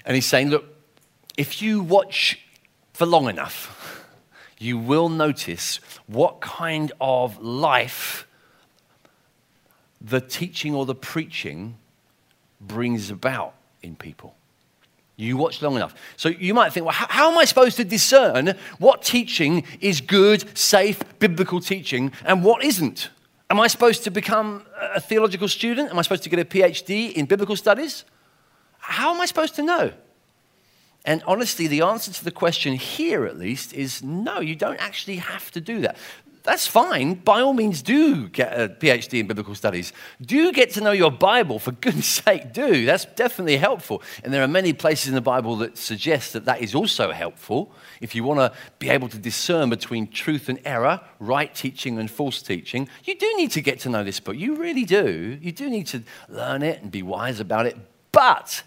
And 0.05 0.15
he's 0.15 0.27
saying, 0.27 0.51
look, 0.51 0.65
if 1.37 1.63
you 1.63 1.83
watch 1.83 2.39
for 2.93 3.07
long 3.07 3.29
enough, 3.29 4.07
you 4.59 4.79
will 4.79 5.09
notice 5.09 5.81
what 6.07 6.41
kind 6.41 6.93
of 7.01 7.43
life 7.43 8.27
the 10.01 10.21
teaching 10.21 10.75
or 10.75 10.87
the 10.87 10.95
preaching 10.95 11.77
brings 12.61 13.11
about 13.11 13.55
in 13.83 13.97
people. 13.97 14.35
You 15.17 15.37
watch 15.37 15.61
long 15.61 15.77
enough. 15.77 15.95
So 16.17 16.31
you 16.31 16.55
might 16.55 16.73
think, 16.73 16.87
well, 16.87 16.95
how, 16.95 17.07
how, 17.09 17.31
am 17.31 17.37
I 17.37 17.45
supposed 17.45 17.77
to 17.77 17.85
discern 17.85 18.55
what 18.79 19.03
teaching 19.03 19.65
is 19.81 20.01
good, 20.01 20.57
safe, 20.57 21.03
biblical 21.19 21.61
teaching 21.61 22.13
and 22.25 22.43
what 22.43 22.65
isn't? 22.65 23.11
Am 23.51 23.61
I 23.61 23.67
supposed 23.67 24.05
to 24.05 24.11
become 24.11 24.65
a 24.81 25.01
theological 25.01 25.49
student? 25.49 25.91
Am 25.91 25.99
I 25.99 26.03
supposed 26.03 26.23
to 26.23 26.31
get 26.31 26.39
a 26.39 26.45
PhD 26.45 27.13
in 27.13 27.27
biblical 27.27 27.57
studies? 27.57 28.05
How 28.91 29.15
am 29.15 29.21
I 29.21 29.27
supposed 29.27 29.55
to 29.57 29.63
know? 29.63 29.93
And 31.05 31.23
honestly, 31.27 31.67
the 31.67 31.81
answer 31.81 32.13
to 32.13 32.25
the 32.25 32.31
question 32.31 32.75
here, 32.75 33.25
at 33.25 33.39
least, 33.39 33.73
is 33.73 34.03
no, 34.03 34.41
you 34.41 34.55
don't 34.55 34.77
actually 34.77 35.17
have 35.17 35.51
to 35.53 35.61
do 35.61 35.81
that 35.81 35.97
that's 36.43 36.67
fine. 36.67 37.15
By 37.15 37.41
all 37.43 37.53
means, 37.53 37.83
do 37.83 38.29
get 38.29 38.59
a 38.59 38.69
PhD 38.69 39.21
in 39.21 39.27
biblical 39.27 39.55
studies. 39.55 39.93
Do 40.21 40.53
get 40.53 40.71
to 40.71 40.81
know 40.81 40.93
your 40.93 41.11
Bible, 41.11 41.59
for 41.59 41.73
goodness 41.73 42.07
sake, 42.25 42.53
do. 42.53 42.87
That's 42.87 43.05
definitely 43.05 43.59
helpful. 43.59 44.03
And 44.25 44.33
there 44.33 44.43
are 44.43 44.49
many 44.49 44.73
places 44.73 45.09
in 45.09 45.15
the 45.15 45.21
Bible 45.21 45.57
that 45.57 45.77
suggest 45.77 46.33
that 46.33 46.47
that 46.47 46.61
is 46.61 46.75
also 46.75 47.13
helpful. 47.13 47.73
If 48.01 48.15
you 48.15 48.25
want 48.25 48.41
to 48.41 48.53
be 48.79 48.89
able 48.89 49.09
to 49.09 49.19
discern 49.19 49.71
between 49.71 50.09
truth 50.09 50.49
and 50.49 50.59
error, 50.65 51.01
right 51.19 51.55
teaching 51.55 51.99
and 51.99 52.11
false 52.11 52.43
teaching, 52.43 52.89
you 53.05 53.17
do 53.17 53.33
need 53.37 53.51
to 53.53 53.61
get 53.61 53.81
to 53.81 53.89
know 53.89 54.03
this 54.03 54.21
book. 54.21 54.37
You 54.37 54.57
really 54.57 54.85
do. 54.85 55.39
You 55.41 55.53
do 55.53 55.69
need 55.69 55.87
to 55.89 56.03
learn 56.29 56.63
it 56.63 56.83
and 56.83 56.91
be 56.91 57.03
wise 57.03 57.41
about 57.41 57.67
it. 57.67 57.77
But 58.13 58.63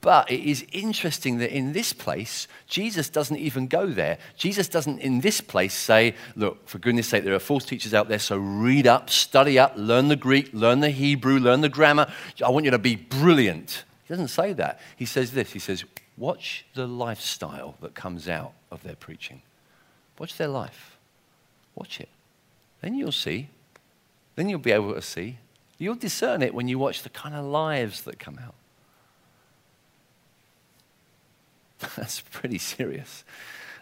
but 0.00 0.30
it 0.30 0.40
is 0.40 0.64
interesting 0.72 1.38
that 1.38 1.54
in 1.54 1.72
this 1.72 1.92
place, 1.92 2.48
Jesus 2.66 3.08
doesn't 3.08 3.36
even 3.36 3.66
go 3.66 3.86
there. 3.86 4.18
Jesus 4.36 4.68
doesn't, 4.68 5.00
in 5.00 5.20
this 5.20 5.40
place, 5.40 5.74
say, 5.74 6.14
Look, 6.34 6.66
for 6.68 6.78
goodness 6.78 7.08
sake, 7.08 7.24
there 7.24 7.34
are 7.34 7.40
false 7.40 7.64
teachers 7.64 7.92
out 7.92 8.08
there, 8.08 8.18
so 8.18 8.36
read 8.36 8.86
up, 8.86 9.10
study 9.10 9.58
up, 9.58 9.74
learn 9.76 10.08
the 10.08 10.16
Greek, 10.16 10.50
learn 10.52 10.80
the 10.80 10.90
Hebrew, 10.90 11.38
learn 11.38 11.60
the 11.60 11.68
grammar. 11.68 12.10
I 12.44 12.50
want 12.50 12.64
you 12.64 12.70
to 12.70 12.78
be 12.78 12.96
brilliant. 12.96 13.84
He 14.04 14.14
doesn't 14.14 14.28
say 14.28 14.52
that. 14.54 14.80
He 14.96 15.04
says 15.04 15.32
this 15.32 15.52
He 15.52 15.58
says, 15.58 15.84
Watch 16.16 16.64
the 16.74 16.86
lifestyle 16.86 17.76
that 17.80 17.94
comes 17.94 18.28
out 18.28 18.52
of 18.70 18.82
their 18.82 18.96
preaching. 18.96 19.42
Watch 20.18 20.36
their 20.36 20.48
life. 20.48 20.96
Watch 21.74 22.00
it. 22.00 22.08
Then 22.80 22.94
you'll 22.94 23.12
see. 23.12 23.48
Then 24.36 24.48
you'll 24.48 24.58
be 24.58 24.72
able 24.72 24.94
to 24.94 25.02
see. 25.02 25.38
You'll 25.78 25.94
discern 25.96 26.42
it 26.42 26.54
when 26.54 26.68
you 26.68 26.78
watch 26.78 27.02
the 27.02 27.08
kind 27.10 27.34
of 27.34 27.44
lives 27.44 28.02
that 28.02 28.18
come 28.18 28.38
out. 28.38 28.54
That's 31.96 32.20
pretty 32.20 32.58
serious. 32.58 33.24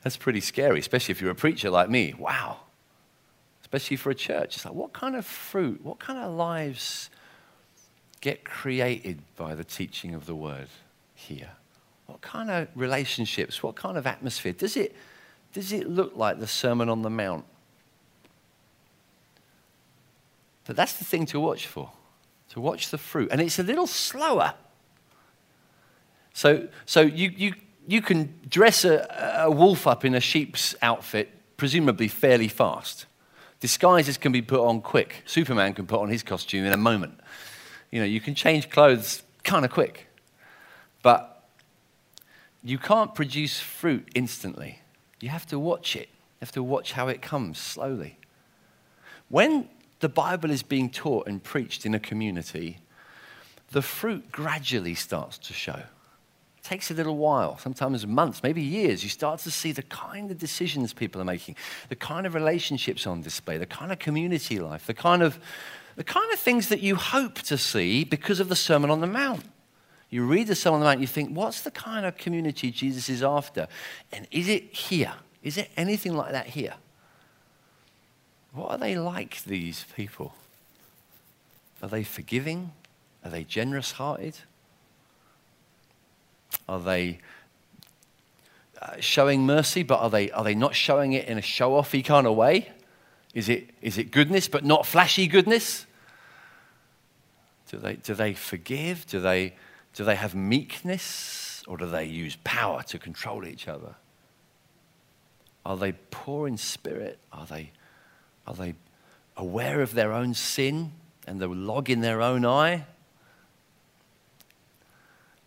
That's 0.02 0.16
pretty 0.16 0.40
scary, 0.40 0.80
especially 0.80 1.12
if 1.12 1.20
you're 1.20 1.30
a 1.30 1.34
preacher 1.34 1.70
like 1.70 1.90
me. 1.90 2.14
Wow. 2.18 2.60
Especially 3.60 3.96
for 3.96 4.10
a 4.10 4.14
church. 4.14 4.56
It's 4.56 4.64
like, 4.64 4.74
what 4.74 4.92
kind 4.92 5.14
of 5.14 5.26
fruit, 5.26 5.84
what 5.84 5.98
kind 5.98 6.18
of 6.18 6.32
lives 6.32 7.10
get 8.20 8.44
created 8.44 9.20
by 9.36 9.54
the 9.54 9.64
teaching 9.64 10.14
of 10.14 10.26
the 10.26 10.34
word 10.34 10.68
here? 11.14 11.50
What 12.06 12.22
kind 12.22 12.50
of 12.50 12.68
relationships, 12.74 13.62
what 13.62 13.76
kind 13.76 13.96
of 13.96 14.06
atmosphere? 14.06 14.52
Does 14.52 14.76
it, 14.76 14.96
does 15.52 15.72
it 15.72 15.88
look 15.88 16.16
like 16.16 16.40
the 16.40 16.46
Sermon 16.46 16.88
on 16.88 17.02
the 17.02 17.10
Mount? 17.10 17.44
But 20.64 20.76
that's 20.76 20.94
the 20.94 21.04
thing 21.04 21.26
to 21.26 21.40
watch 21.40 21.66
for, 21.66 21.90
to 22.50 22.60
watch 22.60 22.90
the 22.90 22.98
fruit. 22.98 23.28
And 23.30 23.40
it's 23.40 23.58
a 23.58 23.62
little 23.62 23.86
slower. 23.86 24.54
So, 26.32 26.68
so 26.86 27.00
you, 27.00 27.32
you 27.36 27.54
you 27.90 28.00
can 28.00 28.32
dress 28.48 28.84
a, 28.84 29.42
a 29.42 29.50
wolf 29.50 29.88
up 29.88 30.04
in 30.04 30.14
a 30.14 30.20
sheep's 30.20 30.76
outfit, 30.80 31.28
presumably 31.56 32.06
fairly 32.06 32.46
fast. 32.46 33.06
Disguises 33.58 34.16
can 34.16 34.30
be 34.30 34.42
put 34.42 34.60
on 34.60 34.80
quick. 34.80 35.24
Superman 35.26 35.74
can 35.74 35.88
put 35.88 35.98
on 35.98 36.08
his 36.08 36.22
costume 36.22 36.64
in 36.64 36.72
a 36.72 36.76
moment. 36.76 37.18
You 37.90 37.98
know, 37.98 38.06
you 38.06 38.20
can 38.20 38.36
change 38.36 38.70
clothes 38.70 39.24
kind 39.42 39.64
of 39.64 39.72
quick. 39.72 40.06
But 41.02 41.42
you 42.62 42.78
can't 42.78 43.12
produce 43.12 43.58
fruit 43.58 44.08
instantly. 44.14 44.82
You 45.20 45.30
have 45.30 45.46
to 45.46 45.58
watch 45.58 45.96
it. 45.96 46.08
You 46.08 46.42
have 46.42 46.52
to 46.52 46.62
watch 46.62 46.92
how 46.92 47.08
it 47.08 47.20
comes 47.20 47.58
slowly. 47.58 48.18
When 49.28 49.68
the 49.98 50.08
Bible 50.08 50.52
is 50.52 50.62
being 50.62 50.90
taught 50.90 51.26
and 51.26 51.42
preached 51.42 51.84
in 51.84 51.94
a 51.94 52.00
community, 52.00 52.78
the 53.72 53.82
fruit 53.82 54.30
gradually 54.30 54.94
starts 54.94 55.38
to 55.38 55.52
show 55.52 55.82
takes 56.70 56.88
a 56.88 56.94
little 56.94 57.16
while, 57.16 57.58
sometimes 57.58 58.06
months, 58.06 58.44
maybe 58.44 58.62
years. 58.62 59.02
You 59.02 59.08
start 59.08 59.40
to 59.40 59.50
see 59.50 59.72
the 59.72 59.82
kind 59.82 60.30
of 60.30 60.38
decisions 60.38 60.92
people 60.92 61.20
are 61.20 61.24
making, 61.24 61.56
the 61.88 61.96
kind 61.96 62.28
of 62.28 62.34
relationships 62.34 63.08
on 63.08 63.22
display, 63.22 63.58
the 63.58 63.66
kind 63.66 63.90
of 63.90 63.98
community 63.98 64.60
life, 64.60 64.86
the 64.86 64.94
kind 64.94 65.20
of, 65.20 65.40
the 65.96 66.04
kind 66.04 66.32
of 66.32 66.38
things 66.38 66.68
that 66.68 66.78
you 66.78 66.94
hope 66.94 67.40
to 67.40 67.58
see 67.58 68.04
because 68.04 68.38
of 68.38 68.48
the 68.48 68.54
Sermon 68.54 68.88
on 68.88 69.00
the 69.00 69.08
Mount. 69.08 69.42
You 70.10 70.24
read 70.24 70.46
the 70.46 70.54
Sermon 70.54 70.76
on 70.76 70.80
the 70.82 70.86
Mount, 70.86 71.00
you 71.00 71.08
think, 71.08 71.36
what's 71.36 71.62
the 71.62 71.72
kind 71.72 72.06
of 72.06 72.16
community 72.16 72.70
Jesus 72.70 73.08
is 73.08 73.20
after? 73.20 73.66
And 74.12 74.28
is 74.30 74.48
it 74.48 74.72
here? 74.72 75.14
Is 75.42 75.58
it 75.58 75.72
anything 75.76 76.14
like 76.14 76.30
that 76.30 76.46
here? 76.46 76.74
What 78.52 78.70
are 78.70 78.78
they 78.78 78.96
like, 78.96 79.42
these 79.42 79.86
people? 79.96 80.34
Are 81.82 81.88
they 81.88 82.04
forgiving? 82.04 82.70
Are 83.24 83.30
they 83.30 83.42
generous 83.42 83.90
hearted? 83.90 84.36
Are 86.68 86.80
they 86.80 87.18
uh, 88.80 88.96
showing 89.00 89.44
mercy, 89.44 89.82
but 89.82 90.00
are 90.00 90.10
they, 90.10 90.30
are 90.30 90.44
they 90.44 90.54
not 90.54 90.74
showing 90.74 91.12
it 91.12 91.26
in 91.26 91.38
a 91.38 91.42
show 91.42 91.72
offy 91.72 92.04
kind 92.04 92.26
of 92.26 92.34
way? 92.34 92.70
Is 93.34 93.48
it, 93.48 93.70
is 93.82 93.98
it 93.98 94.10
goodness, 94.10 94.48
but 94.48 94.64
not 94.64 94.86
flashy 94.86 95.26
goodness? 95.26 95.86
Do 97.70 97.78
they, 97.78 97.96
do 97.96 98.14
they 98.14 98.34
forgive? 98.34 99.06
Do 99.06 99.20
they, 99.20 99.54
do 99.94 100.04
they 100.04 100.16
have 100.16 100.34
meekness? 100.34 101.62
Or 101.68 101.76
do 101.76 101.86
they 101.86 102.04
use 102.06 102.36
power 102.42 102.82
to 102.84 102.98
control 102.98 103.46
each 103.46 103.68
other? 103.68 103.94
Are 105.64 105.76
they 105.76 105.92
poor 106.10 106.48
in 106.48 106.56
spirit? 106.56 107.18
Are 107.32 107.46
they, 107.46 107.70
are 108.46 108.54
they 108.54 108.74
aware 109.36 109.82
of 109.82 109.94
their 109.94 110.12
own 110.12 110.34
sin 110.34 110.92
and 111.26 111.38
the 111.38 111.46
log 111.46 111.90
in 111.90 112.00
their 112.00 112.22
own 112.22 112.44
eye? 112.44 112.86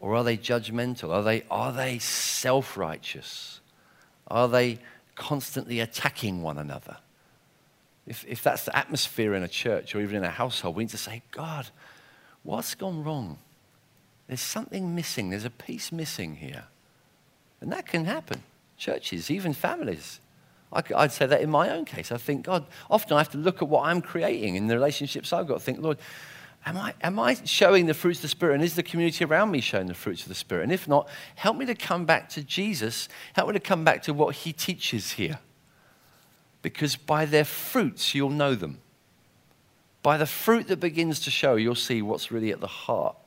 Or 0.03 0.17
are 0.17 0.23
they 0.25 0.35
judgmental? 0.35 1.11
Are 1.11 1.23
they, 1.23 1.43
are 1.49 1.71
they 1.71 1.97
self 1.97 2.75
righteous? 2.75 3.61
Are 4.27 4.49
they 4.49 4.79
constantly 5.15 5.79
attacking 5.79 6.41
one 6.41 6.57
another? 6.57 6.97
If, 8.05 8.25
if 8.27 8.43
that's 8.43 8.65
the 8.65 8.75
atmosphere 8.77 9.33
in 9.33 9.43
a 9.43 9.47
church 9.47 9.95
or 9.95 10.01
even 10.01 10.17
in 10.17 10.25
a 10.25 10.29
household, 10.29 10.75
we 10.75 10.83
need 10.83 10.89
to 10.89 10.97
say, 10.97 11.21
God, 11.31 11.69
what's 12.43 12.75
gone 12.75 13.01
wrong? 13.01 13.37
There's 14.27 14.41
something 14.41 14.93
missing. 14.93 15.29
There's 15.29 15.45
a 15.45 15.49
piece 15.49 15.89
missing 15.89 16.35
here. 16.35 16.65
And 17.61 17.71
that 17.71 17.87
can 17.87 18.03
happen. 18.03 18.43
Churches, 18.77 19.31
even 19.31 19.53
families. 19.53 20.19
I'd 20.73 21.13
say 21.13 21.27
that 21.27 21.39
in 21.39 21.49
my 21.49 21.69
own 21.69 21.85
case. 21.85 22.11
I 22.11 22.17
think, 22.17 22.43
God, 22.43 22.65
often 22.91 23.15
I 23.15 23.19
have 23.19 23.31
to 23.31 23.37
look 23.37 23.61
at 23.61 23.69
what 23.69 23.85
I'm 23.85 24.01
creating 24.01 24.55
in 24.55 24.67
the 24.67 24.75
relationships 24.75 25.31
I've 25.31 25.47
got. 25.47 25.61
Think, 25.61 25.79
Lord, 25.79 25.97
Am 26.65 26.77
I, 26.77 26.93
am 27.01 27.19
I 27.19 27.35
showing 27.43 27.87
the 27.87 27.93
fruits 27.93 28.19
of 28.19 28.23
the 28.23 28.27
Spirit? 28.29 28.55
And 28.55 28.63
is 28.63 28.75
the 28.75 28.83
community 28.83 29.25
around 29.25 29.51
me 29.51 29.59
showing 29.59 29.87
the 29.87 29.93
fruits 29.93 30.23
of 30.23 30.29
the 30.29 30.35
Spirit? 30.35 30.63
And 30.63 30.71
if 30.71 30.87
not, 30.87 31.09
help 31.35 31.57
me 31.57 31.65
to 31.65 31.75
come 31.75 32.05
back 32.05 32.29
to 32.29 32.43
Jesus. 32.43 33.09
Help 33.33 33.49
me 33.49 33.53
to 33.53 33.59
come 33.59 33.83
back 33.83 34.01
to 34.03 34.13
what 34.13 34.35
he 34.35 34.53
teaches 34.53 35.13
here. 35.13 35.39
Because 36.61 36.95
by 36.95 37.25
their 37.25 37.43
fruits, 37.43 38.15
you'll 38.15 38.29
know 38.29 38.55
them. 38.55 38.79
By 40.01 40.17
the 40.17 40.25
fruit 40.25 40.67
that 40.67 40.79
begins 40.79 41.19
to 41.21 41.31
show, 41.31 41.55
you'll 41.55 41.75
see 41.75 42.01
what's 42.01 42.31
really 42.31 42.51
at 42.51 42.61
the 42.61 42.67
heart, 42.67 43.17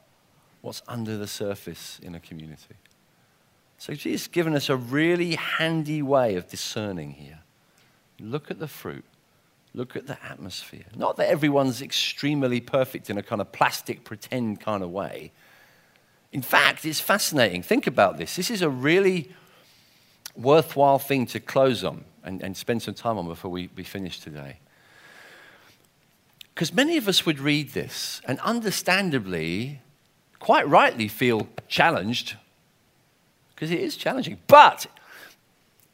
what's 0.62 0.82
under 0.88 1.18
the 1.18 1.26
surface 1.26 1.98
in 2.02 2.14
a 2.14 2.20
community. 2.20 2.76
So 3.78 3.92
Jesus 3.92 4.22
has 4.22 4.28
given 4.28 4.54
us 4.54 4.70
a 4.70 4.76
really 4.76 5.34
handy 5.34 6.00
way 6.00 6.36
of 6.36 6.48
discerning 6.48 7.12
here. 7.12 7.40
Look 8.18 8.50
at 8.50 8.58
the 8.58 8.68
fruit. 8.68 9.04
Look 9.76 9.94
at 9.94 10.06
the 10.06 10.16
atmosphere. 10.24 10.86
Not 10.96 11.18
that 11.18 11.28
everyone's 11.28 11.82
extremely 11.82 12.62
perfect 12.62 13.10
in 13.10 13.18
a 13.18 13.22
kind 13.22 13.42
of 13.42 13.52
plastic 13.52 14.04
pretend 14.04 14.58
kind 14.58 14.82
of 14.82 14.90
way. 14.90 15.32
In 16.32 16.40
fact, 16.40 16.86
it's 16.86 16.98
fascinating. 16.98 17.62
Think 17.62 17.86
about 17.86 18.16
this. 18.16 18.36
This 18.36 18.50
is 18.50 18.62
a 18.62 18.70
really 18.70 19.30
worthwhile 20.34 20.98
thing 20.98 21.26
to 21.26 21.40
close 21.40 21.84
on 21.84 22.06
and, 22.24 22.42
and 22.42 22.56
spend 22.56 22.82
some 22.82 22.94
time 22.94 23.18
on 23.18 23.28
before 23.28 23.50
we, 23.50 23.68
we 23.76 23.84
finish 23.84 24.18
today. 24.18 24.60
Because 26.54 26.72
many 26.72 26.96
of 26.96 27.06
us 27.06 27.26
would 27.26 27.38
read 27.38 27.74
this 27.74 28.22
and 28.26 28.40
understandably, 28.40 29.82
quite 30.38 30.66
rightly, 30.66 31.06
feel 31.06 31.48
challenged 31.68 32.34
because 33.54 33.70
it 33.70 33.80
is 33.80 33.94
challenging, 33.94 34.38
but 34.46 34.86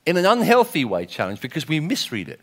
in 0.06 0.16
an 0.16 0.24
unhealthy 0.24 0.84
way 0.84 1.04
challenged 1.04 1.42
because 1.42 1.66
we 1.66 1.80
misread 1.80 2.28
it. 2.28 2.40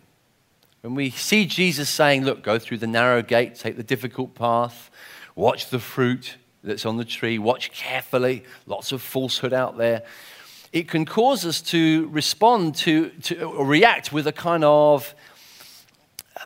When 0.82 0.96
we 0.96 1.10
see 1.10 1.46
Jesus 1.46 1.90
saying, 1.90 2.24
Look, 2.24 2.42
go 2.42 2.58
through 2.58 2.78
the 2.78 2.88
narrow 2.88 3.22
gate, 3.22 3.56
take 3.56 3.76
the 3.76 3.84
difficult 3.84 4.36
path, 4.36 4.90
watch 5.36 5.70
the 5.70 5.80
fruit 5.80 6.38
that's 6.64 6.86
on 6.86 6.98
the 6.98 7.06
tree, 7.06 7.38
watch 7.38 7.72
carefully, 7.72 8.44
lots 8.66 8.92
of 8.92 9.02
falsehood 9.02 9.54
out 9.54 9.78
there, 9.78 10.04
it 10.72 10.88
can 10.88 11.06
cause 11.06 11.46
us 11.46 11.62
to 11.62 12.08
respond 12.10 12.76
to, 12.76 13.10
to 13.10 13.64
react 13.64 14.14
with 14.14 14.28
a 14.28 14.32
kind 14.32 14.64
of 14.64 15.16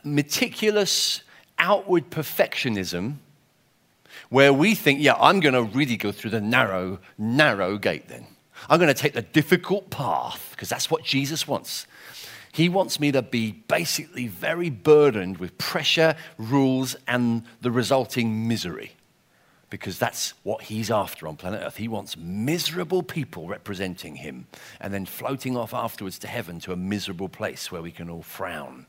meticulous 0.04 1.22
outward 1.60 2.10
perfectionism 2.10 3.16
where 4.30 4.54
we 4.54 4.74
think, 4.76 5.00
yeah, 5.00 5.16
I'm 5.20 5.40
going 5.40 5.54
to 5.54 5.64
really 5.64 5.98
go 5.98 6.12
through 6.12 6.32
the 6.32 6.42
narrow, 6.42 7.00
narrow 7.18 7.78
gate 7.78 8.08
then. 8.08 8.26
I'm 8.70 8.80
going 8.80 8.94
to 8.94 9.00
take 9.00 9.14
the 9.14 9.22
difficult 9.22 9.90
path 9.90 10.50
because 10.52 10.70
that's 10.70 10.90
what 10.90 11.04
Jesus 11.04 11.48
wants. 11.48 11.86
He 12.54 12.70
wants 12.70 13.00
me 13.00 13.12
to 13.12 13.24
be 13.24 13.52
basically 13.52 14.28
very 14.28 14.70
burdened 14.70 15.40
with 15.40 15.58
pressure, 15.58 16.16
rules, 16.38 16.96
and 17.08 17.42
the 17.62 17.72
resulting 17.72 18.48
misery. 18.48 18.92
Because 19.72 19.98
that's 19.98 20.36
what 20.44 20.62
he's 20.62 20.92
after 20.92 21.28
on 21.28 21.36
planet 21.36 21.64
Earth. 21.64 21.78
He 21.78 21.88
wants 21.88 22.16
miserable 22.16 23.02
people 23.02 23.48
representing 23.48 24.18
him 24.18 24.46
and 24.80 24.94
then 24.94 25.08
floating 25.08 25.58
off 25.58 25.74
afterwards 25.74 26.20
to 26.20 26.28
heaven 26.28 26.60
to 26.60 26.72
a 26.72 26.76
miserable 26.76 27.28
place 27.28 27.72
where 27.72 27.82
we 27.82 27.90
can 27.90 28.08
all 28.08 28.22
frown. 28.22 28.86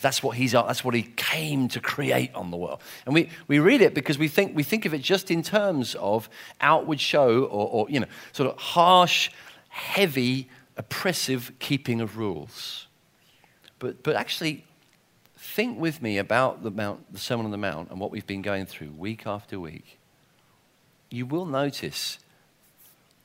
That's 0.00 0.22
what, 0.22 0.36
he's, 0.36 0.52
that's 0.52 0.84
what 0.84 0.94
he 0.94 1.02
came 1.02 1.66
to 1.70 1.80
create 1.80 2.32
on 2.36 2.52
the 2.52 2.56
world. 2.56 2.82
And 3.04 3.14
we, 3.16 3.30
we 3.48 3.58
read 3.58 3.80
it 3.80 3.94
because 3.94 4.16
we 4.16 4.28
think, 4.28 4.54
we 4.54 4.62
think 4.62 4.84
of 4.84 4.94
it 4.94 5.02
just 5.02 5.32
in 5.32 5.42
terms 5.42 5.96
of 5.96 6.28
outward 6.60 7.00
show 7.00 7.46
or, 7.46 7.68
or 7.68 7.90
you 7.90 7.98
know, 7.98 8.06
sort 8.30 8.48
of 8.48 8.56
harsh, 8.58 9.30
heavy 9.70 10.48
oppressive 10.76 11.52
keeping 11.58 12.00
of 12.00 12.16
rules. 12.16 12.86
But, 13.78 14.02
but 14.02 14.16
actually, 14.16 14.64
think 15.36 15.78
with 15.78 16.02
me 16.02 16.18
about 16.18 16.62
the, 16.62 16.70
Mount, 16.70 17.12
the 17.12 17.18
Sermon 17.18 17.46
on 17.46 17.52
the 17.52 17.58
Mount 17.58 17.90
and 17.90 18.00
what 18.00 18.10
we've 18.10 18.26
been 18.26 18.42
going 18.42 18.66
through 18.66 18.90
week 18.90 19.26
after 19.26 19.58
week. 19.58 19.98
You 21.10 21.26
will 21.26 21.46
notice 21.46 22.18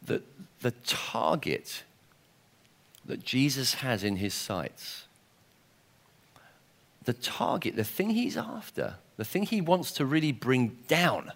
that 0.06 0.24
the 0.62 0.72
target 0.86 1.84
that 3.06 3.24
Jesus 3.24 3.76
has 3.76 4.04
in 4.04 4.18
his 4.18 4.34
sights, 4.34 5.06
the 7.04 7.14
target, 7.14 7.76
the 7.76 7.84
thing 7.84 8.12
he's 8.12 8.38
after, 8.38 8.96
the 9.18 9.26
thing 9.26 9.44
he 9.44 9.62
wants 9.62 9.92
to 9.94 10.06
really 10.06 10.32
bring 10.32 10.78
down, 10.88 11.32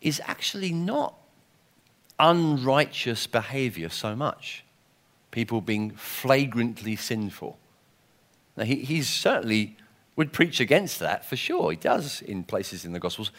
is 0.00 0.20
actually 0.24 0.72
not 0.72 1.14
unrighteous 2.18 3.26
behavior 3.26 3.88
so 3.88 4.14
much. 4.14 4.64
People 5.30 5.60
being 5.60 5.92
flagrantly 5.92 6.96
sinful. 6.96 7.58
Now, 8.56 8.64
he 8.64 8.76
he's 8.76 9.08
certainly 9.08 9.76
would 10.16 10.32
preach 10.32 10.60
against 10.60 10.98
that 11.00 11.24
for 11.24 11.36
sure. 11.36 11.70
He 11.70 11.76
does 11.76 12.20
in 12.22 12.44
places 12.44 12.84
in 12.84 12.92
the 12.92 13.00
Gospels. 13.00 13.30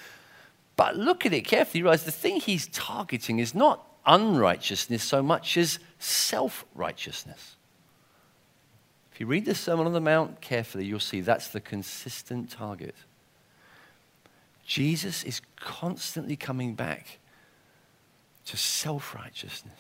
But 0.76 0.98
look 0.98 1.26
at 1.26 1.34
it 1.34 1.42
carefully. 1.42 1.80
You 1.80 1.86
realize 1.86 2.04
the 2.04 2.12
thing 2.12 2.40
he's 2.40 2.68
targeting 2.68 3.40
is 3.40 3.54
not 3.54 3.86
unrighteousness 4.06 5.04
so 5.04 5.22
much 5.22 5.56
as 5.56 5.80
self 6.00 6.66
righteousness. 6.74 7.56
If 9.14 9.20
you 9.20 9.28
read 9.28 9.46
the 9.46 9.54
Sermon 9.54 9.86
on 9.86 9.94
the 9.94 10.02
Mount 10.02 10.42
carefully, 10.42 10.86
you'll 10.86 11.00
see 11.00 11.22
that's 11.22 11.50
the 11.50 11.62
consistent 11.62 12.50
target. 12.50 12.96
Jesus 14.66 15.24
is 15.24 15.42
constantly 15.56 16.36
coming 16.36 16.74
back 16.74 17.20
to 18.46 18.58
self 18.58 19.16
righteousness. 19.16 19.74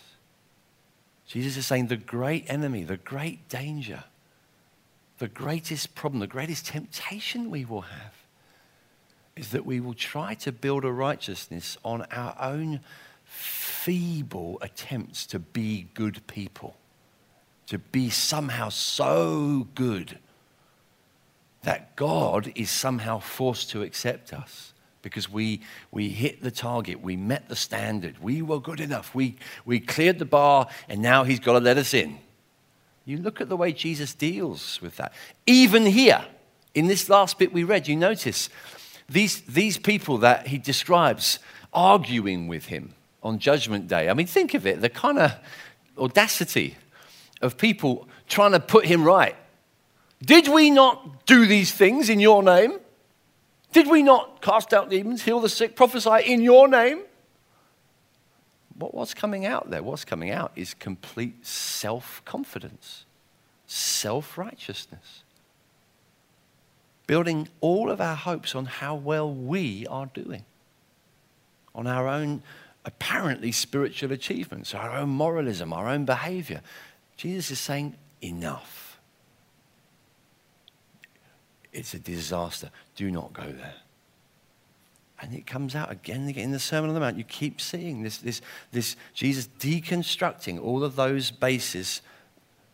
Jesus 1.28 1.58
is 1.58 1.66
saying 1.66 1.88
the 1.88 1.98
great 1.98 2.46
enemy, 2.48 2.84
the 2.84 2.98
great 2.98 3.50
danger, 3.50 4.04
the 5.18 5.28
greatest 5.28 5.96
problem, 5.96 6.20
the 6.20 6.28
greatest 6.28 6.68
temptation 6.68 7.50
we 7.50 7.66
will 7.66 7.82
have 7.82 8.14
is 9.36 9.50
that 9.50 9.66
we 9.66 9.80
will 9.80 9.94
try 9.94 10.36
to 10.36 10.52
build 10.52 10.86
a 10.86 10.92
righteousness 10.92 11.78
on 11.84 12.04
our 12.12 12.36
own 12.40 12.82
feeble 13.24 14.60
attempts 14.62 15.26
to 15.26 15.40
be 15.40 15.88
good 15.94 16.26
people, 16.28 16.76
to 17.68 17.80
be 17.80 18.10
somehow 18.10 18.70
so 18.70 19.68
good 19.74 20.20
that 21.64 21.96
God 21.96 22.52
is 22.56 22.70
somehow 22.70 23.20
forced 23.20 23.70
to 23.72 23.82
accept 23.82 24.34
us 24.34 24.73
because 25.04 25.30
we, 25.30 25.62
we 25.92 26.10
hit 26.10 26.42
the 26.42 26.50
target, 26.50 27.04
we 27.04 27.16
met 27.16 27.48
the 27.50 27.56
standard, 27.56 28.16
we 28.24 28.42
were 28.42 28.60
good 28.60 28.80
enough, 28.80 29.14
we, 29.14 29.36
we 29.66 29.80
cleared 29.80 30.18
the 30.18 30.26
bar, 30.26 30.68
and 30.90 31.00
now 31.02 31.24
he's 31.24 31.40
got 31.40 31.54
to 31.54 31.60
let 31.60 31.78
us 31.78 31.94
in. 31.94 32.18
You 33.06 33.18
look 33.18 33.42
at 33.42 33.50
the 33.50 33.58
way 33.58 33.74
Jesus 33.74 34.16
deals 34.16 34.82
with 34.82 34.96
that. 34.98 35.14
Even 35.46 35.86
here, 35.86 36.26
in 36.74 36.88
this 36.88 37.10
last 37.10 37.38
bit 37.38 37.54
we 37.54 37.64
read, 37.64 37.88
you 37.88 37.96
notice 37.96 38.50
these, 39.10 39.42
these 39.42 39.78
people 39.78 40.18
that 40.20 40.48
he 40.48 40.58
describes 40.58 41.38
arguing 41.74 42.48
with 42.48 42.66
him 42.66 42.96
on 43.22 43.40
Judgment 43.40 43.88
Day. 43.88 44.10
I 44.10 44.14
mean, 44.14 44.28
think 44.28 44.54
of 44.54 44.66
it 44.66 44.82
the 44.82 44.90
kind 44.90 45.20
of 45.20 45.34
audacity 45.98 46.78
of 47.42 47.58
people 47.58 48.08
trying 48.28 48.54
to 48.54 48.60
put 48.60 48.86
him 48.86 49.04
right. 49.04 49.36
Did 50.24 50.48
we 50.48 50.70
not 50.72 51.26
do 51.26 51.46
these 51.46 51.74
things 51.74 52.10
in 52.10 52.22
your 52.22 52.42
name? 52.42 52.80
Did 53.74 53.90
we 53.90 54.04
not 54.04 54.42
cast 54.42 54.72
out 54.72 54.90
demons, 54.90 55.24
heal 55.24 55.40
the 55.40 55.50
sick, 55.50 55.76
prophesy 55.76 56.32
in 56.32 56.42
your 56.42 56.68
name? 56.68 57.02
What, 58.76 58.94
what's 58.94 59.16
coming 59.16 59.46
out 59.46 59.72
there? 59.72 59.82
What's 59.82 60.06
coming 60.06 60.30
out 60.30 60.52
is 60.56 60.76
complete 60.76 61.46
self 61.46 62.22
confidence, 62.24 63.06
self 63.66 64.38
righteousness. 64.38 65.24
Building 67.08 67.50
all 67.62 67.90
of 67.90 68.00
our 68.00 68.16
hopes 68.16 68.56
on 68.56 68.66
how 68.66 68.96
well 68.96 69.32
we 69.32 69.88
are 69.88 70.06
doing, 70.06 70.46
on 71.74 71.88
our 71.88 72.08
own 72.08 72.44
apparently 72.86 73.52
spiritual 73.52 74.12
achievements, 74.12 74.76
our 74.76 74.92
own 74.92 75.10
moralism, 75.10 75.74
our 75.74 75.90
own 75.90 76.06
behavior. 76.06 76.62
Jesus 77.18 77.52
is 77.52 77.60
saying, 77.60 77.96
enough. 78.22 78.83
It's 81.74 81.94
a 81.94 82.00
disaster. 82.00 82.70
Do 82.96 83.12
not 83.12 83.34
go 83.34 83.44
there. 83.44 83.76
And 85.20 85.34
it 85.34 85.48
comes 85.48 85.76
out 85.76 85.92
again 85.92 86.22
and 86.22 86.30
again 86.30 86.46
in 86.46 86.52
the 86.52 86.60
Sermon 86.60 86.90
on 86.90 86.94
the 86.94 87.00
Mount. 87.00 87.18
You 87.18 87.24
keep 87.24 87.60
seeing 87.60 88.04
this, 88.04 88.18
this, 88.18 88.42
this 88.72 88.96
Jesus 89.14 89.48
deconstructing 89.60 90.62
all 90.62 90.84
of 90.84 90.96
those 90.96 91.32
bases 91.32 92.02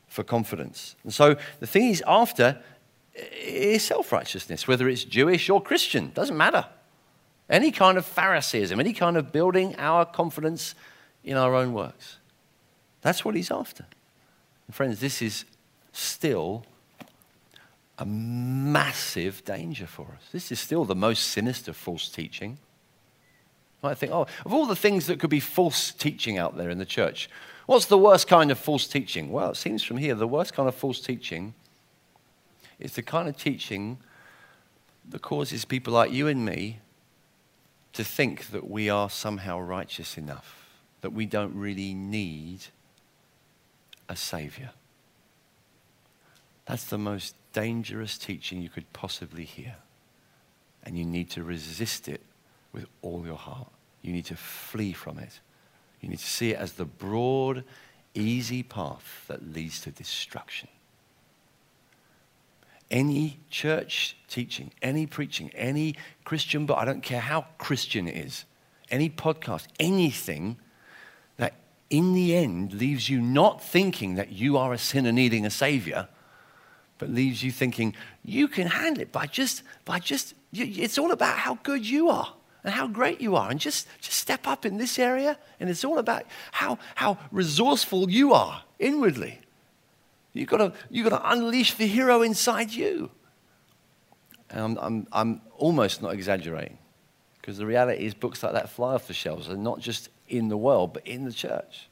for 0.07 0.23
confidence. 0.23 0.95
And 1.03 1.13
so 1.13 1.35
the 1.59 1.67
thing 1.67 1.83
he's 1.83 2.01
after 2.07 2.59
eh, 3.15 3.21
is 3.21 3.83
self 3.83 4.11
righteousness, 4.11 4.67
whether 4.67 4.89
it's 4.89 5.03
Jewish 5.03 5.49
or 5.49 5.61
Christian, 5.61 6.11
doesn't 6.13 6.35
matter. 6.35 6.65
Any 7.49 7.71
kind 7.71 7.97
of 7.97 8.05
Phariseeism, 8.05 8.79
any 8.79 8.93
kind 8.93 9.15
of 9.15 9.31
building 9.31 9.75
our 9.77 10.05
confidence 10.05 10.75
in 11.23 11.37
our 11.37 11.55
own 11.55 11.73
works. 11.73 12.17
That's 13.01 13.23
what 13.23 13.35
he's 13.35 13.51
after. 13.51 13.85
And 14.67 14.75
friends, 14.75 14.99
this 14.99 15.21
is 15.21 15.45
still 15.93 16.65
a 17.99 18.05
massive 18.05 19.43
danger 19.43 19.85
for 19.85 20.07
us. 20.15 20.23
This 20.31 20.51
is 20.51 20.59
still 20.59 20.85
the 20.85 20.95
most 20.95 21.27
sinister 21.27 21.73
false 21.73 22.07
teaching. 22.07 22.57
I 23.83 23.93
think, 23.93 24.11
oh, 24.11 24.25
of 24.45 24.53
all 24.53 24.65
the 24.65 24.75
things 24.75 25.05
that 25.07 25.19
could 25.19 25.29
be 25.29 25.39
false 25.39 25.91
teaching 25.91 26.37
out 26.37 26.57
there 26.57 26.69
in 26.69 26.79
the 26.79 26.85
church, 26.85 27.29
what's 27.65 27.85
the 27.85 27.97
worst 27.97 28.27
kind 28.27 28.51
of 28.51 28.57
false 28.57 28.87
teaching? 28.87 29.31
Well, 29.31 29.51
it 29.51 29.57
seems 29.57 29.83
from 29.83 29.97
here 29.97 30.15
the 30.15 30.27
worst 30.27 30.53
kind 30.53 30.67
of 30.67 30.75
false 30.75 30.99
teaching 30.99 31.53
is 32.79 32.93
the 32.93 33.01
kind 33.01 33.27
of 33.27 33.37
teaching 33.37 33.97
that 35.09 35.21
causes 35.21 35.65
people 35.65 35.93
like 35.93 36.11
you 36.11 36.27
and 36.27 36.45
me 36.45 36.79
to 37.93 38.03
think 38.03 38.51
that 38.51 38.69
we 38.69 38.89
are 38.89 39.09
somehow 39.09 39.59
righteous 39.59 40.17
enough, 40.17 40.69
that 41.01 41.11
we 41.11 41.25
don't 41.25 41.55
really 41.55 41.93
need 41.93 42.65
a 44.07 44.15
Savior. 44.15 44.71
That's 46.65 46.85
the 46.85 46.97
most 46.97 47.35
dangerous 47.53 48.17
teaching 48.17 48.61
you 48.61 48.69
could 48.69 48.91
possibly 48.93 49.43
hear. 49.43 49.75
And 50.83 50.97
you 50.97 51.05
need 51.05 51.29
to 51.31 51.43
resist 51.43 52.07
it 52.07 52.21
with 52.71 52.85
all 53.01 53.25
your 53.25 53.35
heart. 53.35 53.71
You 54.01 54.13
need 54.13 54.25
to 54.25 54.35
flee 54.35 54.93
from 54.93 55.19
it. 55.19 55.39
You 56.01 56.09
need 56.09 56.19
to 56.19 56.25
see 56.25 56.51
it 56.51 56.57
as 56.57 56.73
the 56.73 56.85
broad, 56.85 57.63
easy 58.13 58.63
path 58.63 59.25
that 59.27 59.53
leads 59.53 59.81
to 59.81 59.91
destruction. 59.91 60.69
Any 62.89 63.39
church 63.49 64.15
teaching, 64.27 64.71
any 64.81 65.05
preaching, 65.05 65.51
any 65.53 65.95
Christian 66.23 66.65
book, 66.65 66.77
I 66.79 66.85
don't 66.85 67.03
care 67.03 67.19
how 67.19 67.45
Christian 67.57 68.07
it 68.07 68.15
is, 68.15 68.45
any 68.89 69.09
podcast, 69.09 69.67
anything 69.79 70.57
that 71.37 71.53
in 71.89 72.13
the 72.13 72.35
end 72.35 72.73
leaves 72.73 73.09
you 73.09 73.21
not 73.21 73.61
thinking 73.61 74.15
that 74.15 74.31
you 74.31 74.57
are 74.57 74.73
a 74.73 74.77
sinner 74.77 75.11
needing 75.11 75.45
a 75.45 75.51
savior, 75.51 76.07
but 76.99 77.09
leaves 77.09 77.41
you 77.41 77.51
thinking 77.51 77.95
you 78.23 78.47
can 78.47 78.67
handle 78.67 79.01
it 79.01 79.11
by 79.11 79.25
just, 79.25 79.63
by 79.85 79.97
just, 79.97 80.35
it's 80.53 80.99
all 80.99 81.11
about 81.11 81.37
how 81.37 81.55
good 81.63 81.83
you 81.83 82.09
are 82.09 82.33
and 82.63 82.73
how 82.73 82.87
great 82.87 83.19
you 83.21 83.35
are. 83.35 83.49
And 83.49 83.59
just, 83.59 83.87
just 84.01 84.19
step 84.19 84.45
up 84.45 84.65
in 84.65 84.77
this 84.77 84.99
area, 84.99 85.39
and 85.59 85.69
it's 85.69 85.83
all 85.83 85.97
about 85.97 86.25
how, 86.51 86.77
how 86.95 87.17
resourceful 87.31 88.11
you 88.11 88.33
are 88.33 88.63
inwardly. 88.77 89.39
You've 90.33 90.49
got 90.49 90.57
to, 90.57 90.73
you've 90.91 91.09
got 91.09 91.17
to 91.17 91.31
unleash 91.31 91.73
the 91.73 91.87
hero 91.87 92.21
inside 92.21 92.71
you. 92.71 93.09
And 94.51 94.59
I'm, 94.59 94.77
I'm, 94.79 95.07
I'm 95.11 95.41
almost 95.57 96.01
not 96.01 96.13
exaggerating 96.13 96.77
because 97.41 97.57
the 97.57 97.65
reality 97.65 98.05
is 98.05 98.13
books 98.13 98.43
like 98.43 98.53
that 98.53 98.69
fly 98.69 98.93
off 98.93 99.07
the 99.07 99.13
shelves 99.13 99.47
and 99.47 99.63
not 99.63 99.79
just 99.79 100.09
in 100.27 100.49
the 100.49 100.57
world, 100.57 100.93
but 100.93 101.07
in 101.07 101.23
the 101.23 101.33
church. 101.33 101.89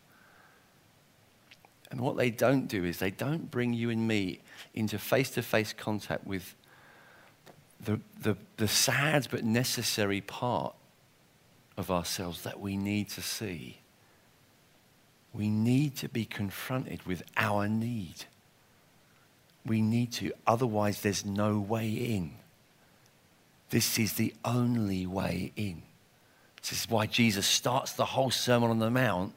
And 1.89 2.01
what 2.01 2.17
they 2.17 2.29
don't 2.29 2.67
do 2.67 2.83
is 2.83 2.97
they 2.97 3.11
don't 3.11 3.49
bring 3.49 3.73
you 3.73 3.89
and 3.89 4.05
me 4.07 4.41
into 4.73 4.97
face 4.97 5.29
to 5.31 5.41
face 5.41 5.73
contact 5.73 6.25
with 6.25 6.55
the, 7.83 7.99
the, 8.21 8.35
the 8.57 8.67
sad 8.67 9.27
but 9.29 9.43
necessary 9.43 10.21
part 10.21 10.73
of 11.77 11.91
ourselves 11.91 12.43
that 12.43 12.59
we 12.59 12.75
need 12.75 13.09
to 13.09 13.21
see. 13.21 13.79
We 15.33 15.49
need 15.49 15.95
to 15.97 16.09
be 16.09 16.25
confronted 16.25 17.05
with 17.05 17.21
our 17.37 17.67
need. 17.67 18.25
We 19.65 19.81
need 19.81 20.11
to, 20.13 20.31
otherwise, 20.47 21.01
there's 21.01 21.25
no 21.25 21.59
way 21.59 21.89
in. 21.89 22.31
This 23.69 23.99
is 23.99 24.13
the 24.13 24.33
only 24.45 25.05
way 25.05 25.51
in. 25.55 25.83
This 26.61 26.71
is 26.71 26.89
why 26.89 27.05
Jesus 27.05 27.45
starts 27.45 27.91
the 27.91 28.05
whole 28.05 28.31
Sermon 28.31 28.69
on 28.69 28.79
the 28.79 28.89
Mount. 28.89 29.33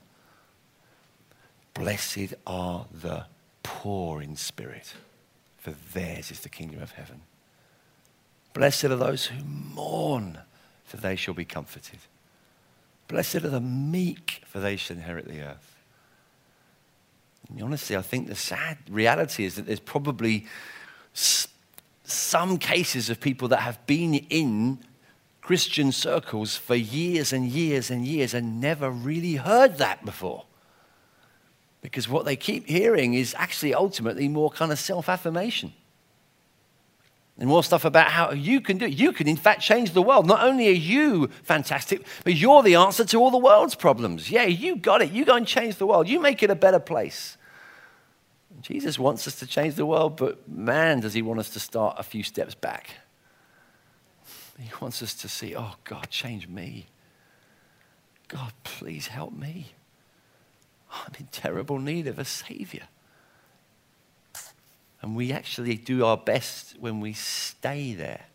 Blessed 1.74 2.34
are 2.46 2.86
the 2.92 3.26
poor 3.62 4.22
in 4.22 4.36
spirit, 4.36 4.94
for 5.60 5.74
theirs 5.92 6.30
is 6.30 6.40
the 6.40 6.48
kingdom 6.48 6.82
of 6.82 6.92
heaven. 6.92 7.20
Blessed 8.54 8.84
are 8.84 8.96
those 8.96 9.26
who 9.26 9.44
mourn, 9.44 10.38
for 10.84 10.96
they 10.96 11.14
shall 11.14 11.34
be 11.34 11.44
comforted. 11.44 11.98
Blessed 13.06 13.36
are 13.36 13.50
the 13.50 13.60
meek, 13.60 14.42
for 14.46 14.58
they 14.58 14.76
shall 14.76 14.96
inherit 14.96 15.28
the 15.28 15.42
earth. 15.42 15.76
And 17.48 17.62
honestly, 17.62 17.96
I 17.96 18.02
think 18.02 18.28
the 18.28 18.34
sad 18.34 18.78
reality 18.88 19.44
is 19.44 19.56
that 19.56 19.66
there's 19.66 19.80
probably 19.80 20.46
some 21.12 22.58
cases 22.58 23.10
of 23.10 23.20
people 23.20 23.48
that 23.48 23.60
have 23.60 23.84
been 23.86 24.14
in 24.14 24.78
Christian 25.42 25.92
circles 25.92 26.56
for 26.56 26.74
years 26.74 27.32
and 27.32 27.46
years 27.46 27.90
and 27.90 28.06
years 28.06 28.34
and 28.34 28.60
never 28.60 28.90
really 28.90 29.34
heard 29.34 29.78
that 29.78 30.04
before. 30.04 30.44
Because 31.82 32.08
what 32.08 32.24
they 32.24 32.36
keep 32.36 32.66
hearing 32.66 33.14
is 33.14 33.34
actually 33.38 33.74
ultimately 33.74 34.28
more 34.28 34.50
kind 34.50 34.72
of 34.72 34.78
self 34.78 35.08
affirmation. 35.08 35.72
And 37.38 37.48
more 37.48 37.64
stuff 37.64 37.86
about 37.86 38.08
how 38.08 38.32
you 38.32 38.60
can 38.60 38.76
do 38.76 38.84
it. 38.84 38.92
You 38.92 39.12
can, 39.12 39.26
in 39.26 39.36
fact, 39.36 39.62
change 39.62 39.92
the 39.92 40.02
world. 40.02 40.26
Not 40.26 40.42
only 40.42 40.68
are 40.68 40.72
you 40.72 41.28
fantastic, 41.42 42.06
but 42.22 42.34
you're 42.34 42.62
the 42.62 42.74
answer 42.74 43.02
to 43.06 43.16
all 43.16 43.30
the 43.30 43.38
world's 43.38 43.74
problems. 43.74 44.30
Yeah, 44.30 44.44
you 44.44 44.76
got 44.76 45.00
it. 45.00 45.10
You 45.10 45.24
go 45.24 45.36
and 45.36 45.46
change 45.46 45.76
the 45.76 45.86
world. 45.86 46.06
You 46.06 46.20
make 46.20 46.42
it 46.42 46.50
a 46.50 46.54
better 46.54 46.78
place. 46.78 47.38
Jesus 48.60 48.98
wants 48.98 49.26
us 49.26 49.36
to 49.36 49.46
change 49.46 49.76
the 49.76 49.86
world, 49.86 50.18
but 50.18 50.46
man, 50.46 51.00
does 51.00 51.14
he 51.14 51.22
want 51.22 51.40
us 51.40 51.48
to 51.50 51.60
start 51.60 51.96
a 51.98 52.02
few 52.02 52.22
steps 52.22 52.54
back. 52.54 52.90
He 54.58 54.70
wants 54.82 55.02
us 55.02 55.14
to 55.14 55.28
see, 55.28 55.56
oh, 55.56 55.76
God, 55.84 56.10
change 56.10 56.46
me. 56.46 56.86
God, 58.28 58.52
please 58.64 59.06
help 59.06 59.32
me. 59.32 59.72
I'm 60.92 61.12
in 61.18 61.26
terrible 61.32 61.78
need 61.78 62.06
of 62.06 62.18
a 62.18 62.24
Savior. 62.24 62.88
And 65.02 65.16
we 65.16 65.32
actually 65.32 65.76
do 65.76 66.04
our 66.04 66.16
best 66.16 66.76
when 66.78 67.00
we 67.00 67.12
stay 67.12 67.94
there. 67.94 68.26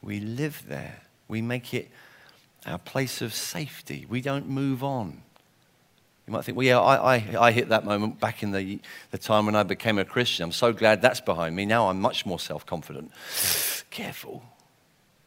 We 0.00 0.20
live 0.20 0.64
there. 0.68 1.02
We 1.28 1.42
make 1.42 1.74
it 1.74 1.90
our 2.66 2.78
place 2.78 3.20
of 3.20 3.34
safety. 3.34 4.06
We 4.08 4.20
don't 4.20 4.48
move 4.48 4.82
on. 4.82 5.22
You 6.26 6.32
might 6.32 6.44
think, 6.44 6.56
well, 6.56 6.66
yeah, 6.66 6.80
I, 6.80 7.16
I, 7.16 7.46
I 7.48 7.52
hit 7.52 7.68
that 7.70 7.84
moment 7.84 8.20
back 8.20 8.42
in 8.42 8.52
the, 8.52 8.80
the 9.10 9.18
time 9.18 9.46
when 9.46 9.56
I 9.56 9.64
became 9.64 9.98
a 9.98 10.04
Christian. 10.04 10.44
I'm 10.44 10.52
so 10.52 10.72
glad 10.72 11.02
that's 11.02 11.20
behind 11.20 11.56
me. 11.56 11.66
Now 11.66 11.88
I'm 11.88 12.00
much 12.00 12.24
more 12.24 12.38
self 12.38 12.64
confident. 12.64 13.10
Careful. 13.90 14.42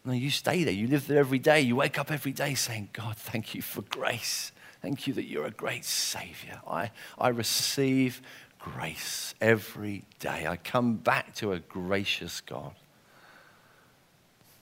No, 0.06 0.13
you 0.13 0.30
stay 0.30 0.63
there. 0.63 0.73
You 0.73 0.88
live 0.88 1.08
there 1.08 1.19
every 1.19 1.39
day. 1.39 1.62
You 1.62 1.75
wake 1.75 1.99
up 1.99 2.12
every 2.12 2.32
day 2.32 2.54
saying, 2.54 2.89
God, 2.93 3.17
thank 3.17 3.54
you 3.56 3.62
for 3.62 3.82
grace. 3.82 4.51
Thank 4.86 5.08
you 5.08 5.13
that 5.13 5.26
you're 5.26 5.48
a 5.48 5.52
great 5.52 5.84
Savior. 5.84 6.62
I, 6.69 6.91
I 7.17 7.30
receive 7.30 8.21
grace 8.60 9.34
every 9.41 10.04
day. 10.19 10.45
I 10.45 10.58
come 10.58 10.98
back 10.98 11.34
to 11.38 11.54
a 11.54 11.60
gracious 11.60 12.39
God. 12.39 12.76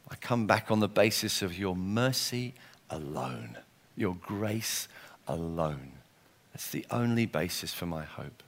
I 0.10 0.16
come 0.16 0.48
back 0.48 0.72
on 0.72 0.80
the 0.80 0.88
basis 0.88 1.42
of 1.42 1.60
your 1.60 1.76
mercy 1.76 2.54
alone, 2.90 3.58
your 3.98 4.16
grace 4.16 4.88
alone. 5.28 5.92
That's 6.54 6.72
the 6.72 6.86
only 6.90 7.26
basis 7.26 7.74
for 7.74 7.86
my 7.86 8.06
hope. 8.06 8.44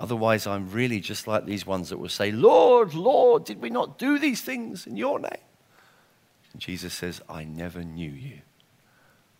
Otherwise, 0.00 0.46
I'm 0.46 0.70
really 0.70 1.00
just 1.00 1.26
like 1.26 1.44
these 1.44 1.66
ones 1.66 1.90
that 1.90 1.98
will 1.98 2.08
say, 2.08 2.32
Lord, 2.32 2.94
Lord, 2.94 3.44
did 3.44 3.60
we 3.60 3.68
not 3.68 3.98
do 3.98 4.18
these 4.18 4.40
things 4.40 4.86
in 4.86 4.96
your 4.96 5.18
name? 5.18 5.44
And 6.54 6.62
Jesus 6.62 6.94
says, 6.94 7.20
I 7.28 7.44
never 7.44 7.84
knew 7.84 8.10
you. 8.10 8.40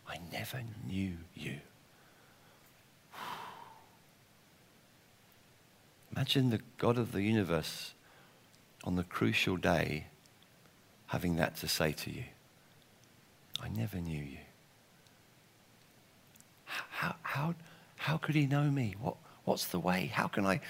I 0.08 0.18
never 0.32 0.62
knew 0.86 1.16
you. 1.34 1.58
Imagine 6.12 6.50
the 6.50 6.60
God 6.78 6.98
of 6.98 7.12
the 7.12 7.22
universe 7.22 7.92
on 8.84 8.96
the 8.96 9.04
crucial 9.04 9.56
day 9.56 10.06
having 11.06 11.36
that 11.36 11.56
to 11.56 11.68
say 11.68 11.92
to 11.92 12.10
you. 12.10 12.24
I 13.60 13.68
never 13.68 13.98
knew 13.98 14.22
you. 14.22 14.38
How, 16.64 17.14
how, 17.22 17.54
how 17.96 18.16
could 18.16 18.34
he 18.34 18.46
know 18.46 18.70
me? 18.70 18.94
What, 19.00 19.16
what's 19.44 19.66
the 19.66 19.78
way? 19.78 20.10
How 20.12 20.26
can 20.28 20.44
I 20.44 20.60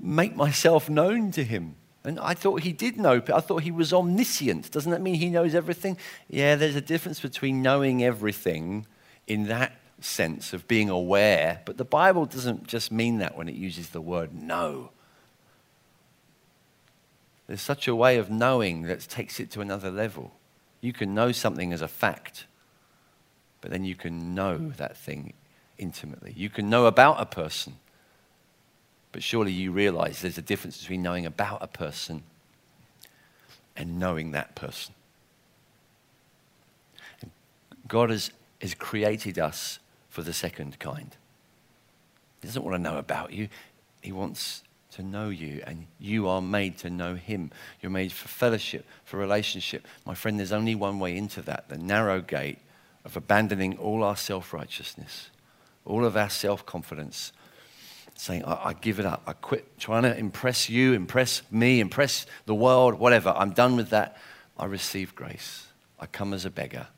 make 0.00 0.36
myself 0.36 0.88
known 0.88 1.30
to 1.32 1.44
him? 1.44 1.76
And 2.08 2.18
I 2.18 2.32
thought 2.32 2.62
he 2.62 2.72
did 2.72 2.96
know, 2.96 3.22
I 3.34 3.40
thought 3.40 3.64
he 3.64 3.70
was 3.70 3.92
omniscient. 3.92 4.70
Doesn't 4.70 4.90
that 4.92 5.02
mean 5.02 5.16
he 5.16 5.28
knows 5.28 5.54
everything? 5.54 5.98
Yeah, 6.30 6.56
there's 6.56 6.74
a 6.74 6.80
difference 6.80 7.20
between 7.20 7.60
knowing 7.60 8.02
everything 8.02 8.86
in 9.26 9.48
that 9.48 9.76
sense 10.00 10.54
of 10.54 10.66
being 10.66 10.88
aware, 10.88 11.60
but 11.66 11.76
the 11.76 11.84
Bible 11.84 12.24
doesn't 12.24 12.66
just 12.66 12.90
mean 12.90 13.18
that 13.18 13.36
when 13.36 13.46
it 13.46 13.56
uses 13.56 13.90
the 13.90 14.00
word 14.00 14.32
know. 14.32 14.88
There's 17.46 17.60
such 17.60 17.86
a 17.86 17.94
way 17.94 18.16
of 18.16 18.30
knowing 18.30 18.84
that 18.84 19.00
takes 19.00 19.38
it 19.38 19.50
to 19.50 19.60
another 19.60 19.90
level. 19.90 20.32
You 20.80 20.94
can 20.94 21.14
know 21.14 21.30
something 21.30 21.74
as 21.74 21.82
a 21.82 21.88
fact, 21.88 22.46
but 23.60 23.70
then 23.70 23.84
you 23.84 23.94
can 23.94 24.34
know 24.34 24.72
that 24.78 24.96
thing 24.96 25.34
intimately. 25.76 26.32
You 26.34 26.48
can 26.48 26.70
know 26.70 26.86
about 26.86 27.20
a 27.20 27.26
person, 27.26 27.74
but 29.12 29.22
surely 29.22 29.52
you 29.52 29.72
realize 29.72 30.20
there's 30.20 30.38
a 30.38 30.42
difference 30.42 30.78
between 30.78 31.02
knowing 31.02 31.26
about 31.26 31.62
a 31.62 31.66
person 31.66 32.22
and 33.76 33.98
knowing 33.98 34.32
that 34.32 34.54
person. 34.54 34.94
God 37.86 38.10
has, 38.10 38.30
has 38.60 38.74
created 38.74 39.38
us 39.38 39.78
for 40.10 40.22
the 40.22 40.32
second 40.32 40.78
kind. 40.78 41.16
He 42.40 42.48
doesn't 42.48 42.62
want 42.62 42.74
to 42.74 42.82
know 42.82 42.98
about 42.98 43.32
you, 43.32 43.48
He 44.02 44.12
wants 44.12 44.62
to 44.92 45.02
know 45.02 45.28
you, 45.28 45.62
and 45.66 45.86
you 45.98 46.28
are 46.28 46.42
made 46.42 46.78
to 46.78 46.90
know 46.90 47.14
Him. 47.14 47.50
You're 47.80 47.90
made 47.90 48.12
for 48.12 48.28
fellowship, 48.28 48.84
for 49.04 49.16
relationship. 49.16 49.86
My 50.04 50.14
friend, 50.14 50.38
there's 50.38 50.52
only 50.52 50.74
one 50.74 50.98
way 50.98 51.16
into 51.16 51.40
that 51.42 51.68
the 51.68 51.78
narrow 51.78 52.20
gate 52.20 52.58
of 53.04 53.16
abandoning 53.16 53.78
all 53.78 54.02
our 54.02 54.16
self 54.16 54.52
righteousness 54.52 55.30
all 55.88 56.04
of 56.04 56.16
our 56.16 56.30
self 56.30 56.64
confidence, 56.66 57.32
saying, 58.18 58.44
I, 58.44 58.68
I, 58.68 58.72
give 58.72 58.98
it 58.98 59.06
up. 59.06 59.22
I 59.26 59.32
quit 59.32 59.78
trying 59.78 60.02
to 60.02 60.16
impress 60.16 60.68
you, 60.68 60.92
impress 60.92 61.42
me, 61.50 61.80
impress 61.80 62.26
the 62.46 62.54
world, 62.54 62.94
whatever. 62.94 63.32
I'm 63.36 63.52
done 63.52 63.76
with 63.76 63.90
that. 63.90 64.16
I 64.58 64.66
receive 64.66 65.14
grace. 65.14 65.68
I 65.98 66.06
come 66.06 66.34
as 66.34 66.44
a 66.44 66.50
beggar. 66.50 66.88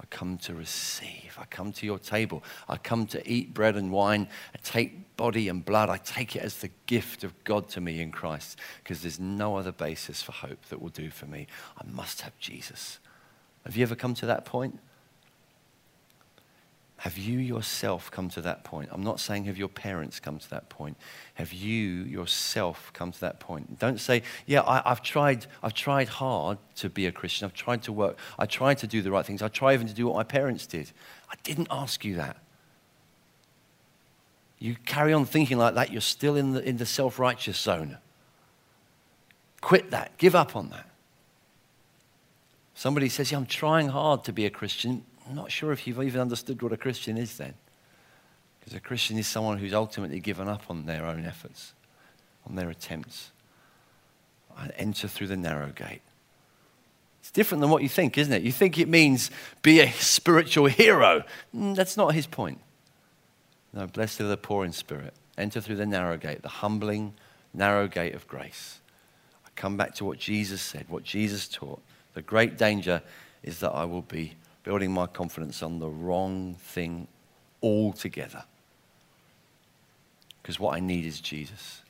I 0.00 0.04
come 0.10 0.38
to 0.38 0.54
receive. 0.54 1.36
I 1.38 1.44
come 1.46 1.72
to 1.72 1.86
your 1.86 1.98
table. 1.98 2.44
I 2.68 2.76
come 2.76 3.06
to 3.08 3.28
eat 3.28 3.52
bread 3.52 3.76
and 3.76 3.90
wine. 3.90 4.28
I 4.54 4.58
take 4.62 5.16
body 5.16 5.48
and 5.48 5.64
blood. 5.64 5.90
I 5.90 5.96
take 5.98 6.36
it 6.36 6.42
as 6.42 6.58
the 6.58 6.70
gift 6.86 7.24
of 7.24 7.32
God 7.42 7.68
to 7.70 7.80
me 7.80 8.00
in 8.00 8.12
Christ 8.12 8.58
because 8.82 9.02
there's 9.02 9.18
no 9.18 9.56
other 9.56 9.72
basis 9.72 10.22
for 10.22 10.32
hope 10.32 10.64
that 10.66 10.80
will 10.80 10.90
do 10.90 11.10
for 11.10 11.26
me. 11.26 11.48
I 11.76 11.84
must 11.90 12.20
have 12.20 12.38
Jesus. 12.38 13.00
Have 13.66 13.76
you 13.76 13.82
ever 13.82 13.96
come 13.96 14.14
to 14.14 14.26
that 14.26 14.44
point? 14.44 14.78
Have 16.98 17.16
you 17.16 17.38
yourself 17.38 18.10
come 18.10 18.28
to 18.30 18.40
that 18.40 18.64
point? 18.64 18.88
I'm 18.90 19.04
not 19.04 19.20
saying 19.20 19.44
have 19.44 19.56
your 19.56 19.68
parents 19.68 20.18
come 20.18 20.40
to 20.40 20.50
that 20.50 20.68
point. 20.68 20.96
Have 21.34 21.52
you 21.52 22.02
yourself 22.02 22.90
come 22.92 23.12
to 23.12 23.20
that 23.20 23.38
point? 23.38 23.78
Don't 23.78 24.00
say, 24.00 24.24
yeah, 24.46 24.62
I, 24.66 24.82
have 24.84 25.00
tried, 25.00 25.46
I've 25.62 25.74
tried 25.74 26.08
hard 26.08 26.58
to 26.76 26.88
be 26.88 27.06
a 27.06 27.12
Christian. 27.12 27.46
I've 27.46 27.54
tried 27.54 27.84
to 27.84 27.92
work. 27.92 28.18
I 28.36 28.46
tried 28.46 28.78
to 28.78 28.88
do 28.88 29.00
the 29.00 29.12
right 29.12 29.24
things. 29.24 29.42
I 29.42 29.48
tried 29.48 29.74
even 29.74 29.86
to 29.86 29.94
do 29.94 30.08
what 30.08 30.16
my 30.16 30.24
parents 30.24 30.66
did. 30.66 30.90
I 31.30 31.34
didn't 31.44 31.68
ask 31.70 32.04
you 32.04 32.16
that. 32.16 32.36
You 34.58 34.74
carry 34.84 35.12
on 35.12 35.24
thinking 35.24 35.56
like 35.56 35.76
that, 35.76 35.92
you're 35.92 36.00
still 36.00 36.34
in 36.34 36.52
the, 36.52 36.68
in 36.68 36.78
the 36.78 36.86
self 36.86 37.20
righteous 37.20 37.58
zone. 37.58 37.98
Quit 39.60 39.92
that. 39.92 40.18
Give 40.18 40.34
up 40.34 40.56
on 40.56 40.70
that. 40.70 40.88
Somebody 42.74 43.08
says, 43.08 43.30
yeah, 43.30 43.38
I'm 43.38 43.46
trying 43.46 43.88
hard 43.88 44.24
to 44.24 44.32
be 44.32 44.46
a 44.46 44.50
Christian. 44.50 45.04
I'm 45.28 45.34
not 45.34 45.52
sure 45.52 45.72
if 45.72 45.86
you've 45.86 46.02
even 46.02 46.20
understood 46.20 46.62
what 46.62 46.72
a 46.72 46.76
Christian 46.76 47.18
is 47.18 47.36
then. 47.36 47.54
Because 48.58 48.74
a 48.74 48.80
Christian 48.80 49.18
is 49.18 49.26
someone 49.26 49.58
who's 49.58 49.74
ultimately 49.74 50.20
given 50.20 50.48
up 50.48 50.62
on 50.70 50.86
their 50.86 51.04
own 51.04 51.24
efforts, 51.26 51.74
on 52.46 52.56
their 52.56 52.70
attempts, 52.70 53.30
and 54.58 54.72
enter 54.76 55.06
through 55.06 55.28
the 55.28 55.36
narrow 55.36 55.68
gate. 55.68 56.00
It's 57.20 57.30
different 57.30 57.60
than 57.60 57.70
what 57.70 57.82
you 57.82 57.88
think, 57.88 58.16
isn't 58.16 58.32
it? 58.32 58.42
You 58.42 58.52
think 58.52 58.78
it 58.78 58.88
means 58.88 59.30
be 59.62 59.80
a 59.80 59.92
spiritual 59.92 60.66
hero. 60.66 61.24
Mm, 61.54 61.76
that's 61.76 61.96
not 61.96 62.14
his 62.14 62.26
point. 62.26 62.58
No, 63.74 63.86
blessed 63.86 64.22
are 64.22 64.28
the 64.28 64.38
poor 64.38 64.64
in 64.64 64.72
spirit. 64.72 65.12
Enter 65.36 65.60
through 65.60 65.76
the 65.76 65.86
narrow 65.86 66.16
gate, 66.16 66.42
the 66.42 66.48
humbling, 66.48 67.12
narrow 67.52 67.86
gate 67.86 68.14
of 68.14 68.26
grace. 68.26 68.80
I 69.46 69.50
come 69.56 69.76
back 69.76 69.94
to 69.96 70.04
what 70.04 70.18
Jesus 70.18 70.62
said, 70.62 70.86
what 70.88 71.04
Jesus 71.04 71.46
taught. 71.46 71.82
The 72.14 72.22
great 72.22 72.56
danger 72.56 73.02
is 73.42 73.60
that 73.60 73.70
I 73.70 73.84
will 73.84 74.02
be 74.02 74.34
building 74.68 74.92
my 74.92 75.06
confidence 75.06 75.62
on 75.62 75.78
the 75.78 75.88
wrong 75.88 76.54
thing 76.60 77.08
altogether. 77.62 78.44
Because 80.42 80.60
what 80.60 80.76
I 80.76 80.80
need 80.80 81.06
is 81.06 81.22
Jesus. 81.22 81.80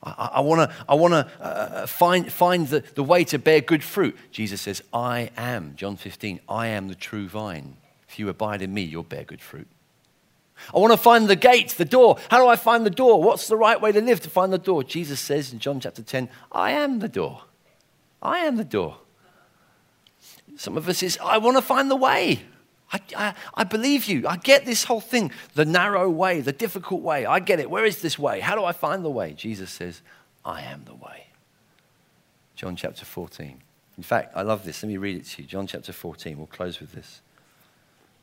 I, 0.00 0.38
want 0.38 0.70
to 0.70 0.76
I 0.88 0.94
wanna, 0.94 1.28
uh, 1.40 1.86
find, 1.88 2.32
find 2.32 2.68
the, 2.68 2.84
the 2.94 3.02
way 3.02 3.24
to 3.24 3.40
bear 3.40 3.60
good 3.60 3.82
fruit. 3.82 4.16
Jesus 4.30 4.60
says, 4.60 4.84
I 4.92 5.30
am, 5.36 5.74
John 5.74 5.96
15, 5.96 6.38
I 6.48 6.68
am 6.68 6.86
the 6.86 6.94
true 6.94 7.26
vine. 7.26 7.76
If 8.08 8.20
you 8.20 8.28
abide 8.28 8.62
in 8.62 8.72
me, 8.72 8.82
you'll 8.82 9.02
bear 9.02 9.24
good 9.24 9.40
fruit. 9.40 9.66
I 10.72 10.78
want 10.78 10.92
to 10.92 10.96
find 10.96 11.26
the 11.26 11.34
gate, 11.34 11.70
the 11.70 11.84
door. 11.84 12.18
How 12.30 12.38
do 12.38 12.46
I 12.46 12.54
find 12.54 12.86
the 12.86 12.90
door? 12.90 13.20
What's 13.20 13.48
the 13.48 13.56
right 13.56 13.80
way 13.80 13.90
to 13.90 14.00
live 14.00 14.20
to 14.20 14.30
find 14.30 14.52
the 14.52 14.58
door? 14.58 14.84
Jesus 14.84 15.18
says 15.18 15.52
in 15.52 15.58
John 15.58 15.80
chapter 15.80 16.04
10, 16.04 16.28
I 16.52 16.70
am 16.70 17.00
the 17.00 17.08
door. 17.08 17.42
I 18.22 18.44
am 18.46 18.58
the 18.58 18.64
door. 18.64 18.98
Some 20.58 20.76
of 20.76 20.88
us 20.88 21.04
is, 21.04 21.16
I 21.22 21.38
want 21.38 21.56
to 21.56 21.62
find 21.62 21.88
the 21.88 21.96
way. 21.96 22.42
I, 22.92 23.00
I, 23.16 23.34
I, 23.54 23.64
believe 23.64 24.06
you. 24.06 24.26
I 24.26 24.36
get 24.36 24.64
this 24.66 24.82
whole 24.82 25.00
thing 25.00 25.30
the 25.54 25.64
narrow 25.64 26.10
way, 26.10 26.40
the 26.40 26.52
difficult 26.52 27.00
way. 27.00 27.24
I 27.24 27.38
get 27.38 27.60
it. 27.60 27.70
Where 27.70 27.84
is 27.84 28.02
this 28.02 28.18
way? 28.18 28.40
How 28.40 28.56
do 28.56 28.64
I 28.64 28.72
find 28.72 29.04
the 29.04 29.10
way? 29.10 29.34
Jesus 29.34 29.70
says, 29.70 30.02
I 30.44 30.62
am 30.62 30.82
the 30.84 30.96
way. 30.96 31.28
John 32.56 32.74
chapter 32.74 33.04
14. 33.04 33.62
In 33.96 34.02
fact, 34.02 34.32
I 34.34 34.42
love 34.42 34.64
this. 34.64 34.82
Let 34.82 34.88
me 34.88 34.96
read 34.96 35.16
it 35.16 35.26
to 35.26 35.42
you. 35.42 35.48
John 35.48 35.68
chapter 35.68 35.92
14. 35.92 36.36
We'll 36.36 36.48
close 36.48 36.80
with 36.80 36.90
this. 36.90 37.20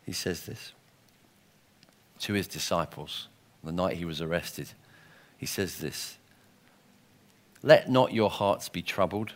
He 0.05 0.11
says 0.11 0.45
this 0.45 0.73
to 2.19 2.33
his 2.33 2.47
disciples 2.47 3.29
the 3.63 3.71
night 3.71 3.95
he 3.95 4.05
was 4.05 4.21
arrested. 4.21 4.67
He 5.37 5.45
says 5.45 5.77
this 5.77 6.17
Let 7.63 7.89
not 7.89 8.11
your 8.11 8.29
hearts 8.29 8.67
be 8.67 8.81
troubled. 8.81 9.31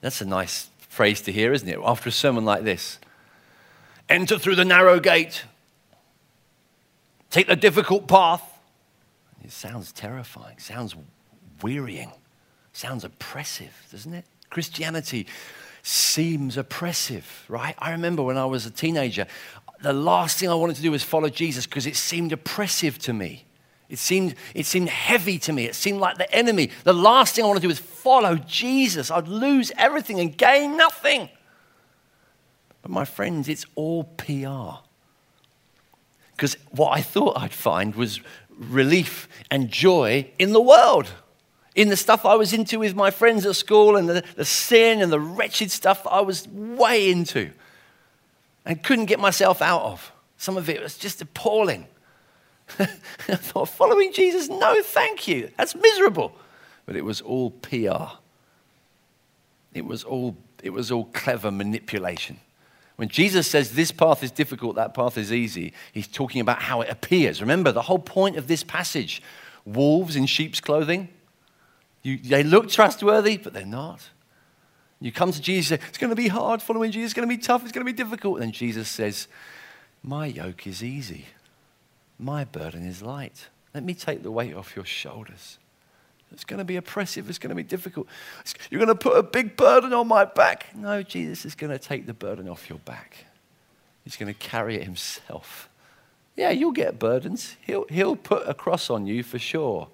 That's 0.00 0.20
a 0.20 0.24
nice 0.24 0.70
phrase 0.96 1.20
to 1.20 1.32
hear, 1.32 1.52
isn't 1.52 1.68
it? 1.68 1.78
After 1.84 2.08
a 2.08 2.12
sermon 2.12 2.44
like 2.44 2.64
this. 2.64 2.98
Enter 4.08 4.38
through 4.38 4.56
the 4.56 4.64
narrow 4.64 4.98
gate. 4.98 5.44
Take 7.30 7.48
the 7.48 7.56
difficult 7.56 8.08
path. 8.08 8.42
It 9.44 9.52
sounds 9.52 9.92
terrifying, 9.92 10.58
sounds 10.58 10.96
wearying, 11.62 12.12
sounds 12.72 13.04
oppressive, 13.04 13.86
doesn't 13.92 14.12
it? 14.12 14.24
Christianity 14.50 15.26
seems 15.82 16.56
oppressive, 16.56 17.44
right? 17.48 17.74
I 17.78 17.92
remember 17.92 18.22
when 18.22 18.36
I 18.36 18.46
was 18.46 18.66
a 18.66 18.70
teenager, 18.70 19.26
the 19.80 19.92
last 19.92 20.38
thing 20.38 20.48
I 20.48 20.54
wanted 20.54 20.76
to 20.76 20.82
do 20.82 20.90
was 20.90 21.02
follow 21.02 21.28
Jesus 21.28 21.66
because 21.66 21.86
it 21.86 21.96
seemed 21.96 22.32
oppressive 22.32 22.98
to 23.00 23.12
me. 23.12 23.45
It 23.88 23.98
seemed, 23.98 24.34
it 24.54 24.66
seemed 24.66 24.88
heavy 24.88 25.38
to 25.40 25.52
me. 25.52 25.66
It 25.66 25.74
seemed 25.74 26.00
like 26.00 26.18
the 26.18 26.32
enemy. 26.34 26.70
The 26.84 26.92
last 26.92 27.34
thing 27.34 27.44
I 27.44 27.48
want 27.48 27.60
to 27.60 27.66
do 27.66 27.70
is 27.70 27.78
follow 27.78 28.36
Jesus. 28.36 29.10
I'd 29.10 29.28
lose 29.28 29.70
everything 29.76 30.18
and 30.18 30.36
gain 30.36 30.76
nothing. 30.76 31.28
But 32.82 32.90
my 32.90 33.04
friends, 33.04 33.48
it's 33.48 33.64
all 33.74 34.04
PR. 34.04 34.82
Because 36.32 36.56
what 36.70 36.90
I 36.90 37.00
thought 37.00 37.38
I'd 37.38 37.52
find 37.52 37.94
was 37.94 38.20
relief 38.58 39.28
and 39.50 39.70
joy 39.70 40.30
in 40.38 40.52
the 40.52 40.60
world, 40.60 41.12
in 41.74 41.88
the 41.88 41.96
stuff 41.96 42.24
I 42.24 42.34
was 42.34 42.52
into 42.52 42.80
with 42.80 42.94
my 42.94 43.10
friends 43.10 43.46
at 43.46 43.56
school 43.56 43.96
and 43.96 44.08
the, 44.08 44.24
the 44.34 44.44
sin 44.44 45.00
and 45.00 45.12
the 45.12 45.20
wretched 45.20 45.70
stuff 45.70 46.06
I 46.10 46.20
was 46.20 46.48
way 46.48 47.10
into 47.10 47.50
and 48.64 48.82
couldn't 48.82 49.06
get 49.06 49.20
myself 49.20 49.62
out 49.62 49.82
of. 49.82 50.12
Some 50.36 50.56
of 50.56 50.68
it 50.68 50.82
was 50.82 50.98
just 50.98 51.22
appalling. 51.22 51.86
I 52.78 52.86
thought, 53.36 53.68
following 53.68 54.12
Jesus, 54.12 54.48
no, 54.48 54.82
thank 54.82 55.28
you. 55.28 55.50
That's 55.56 55.74
miserable. 55.74 56.36
But 56.84 56.96
it 56.96 57.04
was 57.04 57.20
all 57.20 57.50
PR. 57.50 58.18
It 59.74 59.84
was 59.84 60.04
all, 60.04 60.36
it 60.62 60.70
was 60.70 60.90
all 60.90 61.06
clever 61.06 61.50
manipulation. 61.50 62.38
When 62.96 63.08
Jesus 63.08 63.46
says 63.46 63.72
this 63.72 63.92
path 63.92 64.22
is 64.22 64.30
difficult, 64.30 64.76
that 64.76 64.94
path 64.94 65.18
is 65.18 65.32
easy, 65.32 65.74
he's 65.92 66.08
talking 66.08 66.40
about 66.40 66.62
how 66.62 66.80
it 66.80 66.88
appears. 66.88 67.40
Remember, 67.40 67.70
the 67.70 67.82
whole 67.82 67.98
point 67.98 68.36
of 68.36 68.48
this 68.48 68.64
passage 68.64 69.22
wolves 69.64 70.16
in 70.16 70.26
sheep's 70.26 70.60
clothing, 70.60 71.08
you, 72.02 72.18
they 72.18 72.42
look 72.42 72.70
trustworthy, 72.70 73.36
but 73.36 73.52
they're 73.52 73.66
not. 73.66 74.08
You 75.00 75.12
come 75.12 75.30
to 75.30 75.42
Jesus, 75.42 75.78
say, 75.78 75.86
it's 75.88 75.98
going 75.98 76.10
to 76.10 76.16
be 76.16 76.28
hard 76.28 76.62
following 76.62 76.90
Jesus, 76.90 77.08
it's 77.08 77.14
going 77.14 77.28
to 77.28 77.34
be 77.34 77.40
tough, 77.40 77.62
it's 77.64 77.72
going 77.72 77.84
to 77.84 77.92
be 77.92 77.96
difficult. 77.96 78.36
And 78.36 78.44
then 78.44 78.52
Jesus 78.52 78.88
says, 78.88 79.28
My 80.02 80.26
yoke 80.26 80.66
is 80.66 80.82
easy 80.82 81.26
my 82.18 82.44
burden 82.44 82.86
is 82.86 83.02
light. 83.02 83.48
Let 83.74 83.84
me 83.84 83.94
take 83.94 84.22
the 84.22 84.30
weight 84.30 84.54
off 84.54 84.74
your 84.74 84.84
shoulders. 84.84 85.58
It's 86.32 86.44
going 86.44 86.58
to 86.58 86.64
be 86.64 86.76
oppressive. 86.76 87.28
It's 87.28 87.38
going 87.38 87.50
to 87.50 87.54
be 87.54 87.62
difficult. 87.62 88.08
You're 88.70 88.84
going 88.84 88.88
to 88.88 89.00
put 89.00 89.16
a 89.16 89.22
big 89.22 89.56
burden 89.56 89.92
on 89.92 90.08
my 90.08 90.24
back. 90.24 90.74
No, 90.74 91.02
Jesus 91.02 91.44
is 91.44 91.54
going 91.54 91.70
to 91.70 91.78
take 91.78 92.06
the 92.06 92.14
burden 92.14 92.48
off 92.48 92.68
your 92.68 92.80
back. 92.80 93.26
He's 94.04 94.16
going 94.16 94.32
to 94.32 94.38
carry 94.38 94.76
it 94.76 94.84
himself. 94.84 95.68
Yeah, 96.34 96.50
you'll 96.50 96.72
get 96.72 96.98
burdens. 96.98 97.56
He'll, 97.62 97.86
he'll 97.88 98.16
put 98.16 98.48
a 98.48 98.54
cross 98.54 98.90
on 98.90 99.06
you 99.06 99.22
for 99.22 99.38
sure. 99.38 99.88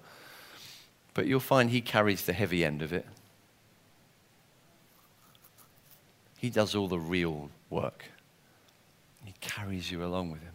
But 1.13 1.27
you'll 1.27 1.39
find 1.39 1.69
he 1.69 1.81
carries 1.81 2.25
the 2.25 2.33
heavy 2.33 2.65
end 2.65 2.81
of 2.81 2.91
it. 2.91 3.05
He 6.37 6.49
does 6.49 6.75
all 6.75 6.87
the 6.87 6.99
real 6.99 7.49
work. 7.69 8.05
He 9.23 9.33
carries 9.39 9.91
you 9.91 10.03
along 10.03 10.31
with 10.31 10.41
him. 10.41 10.52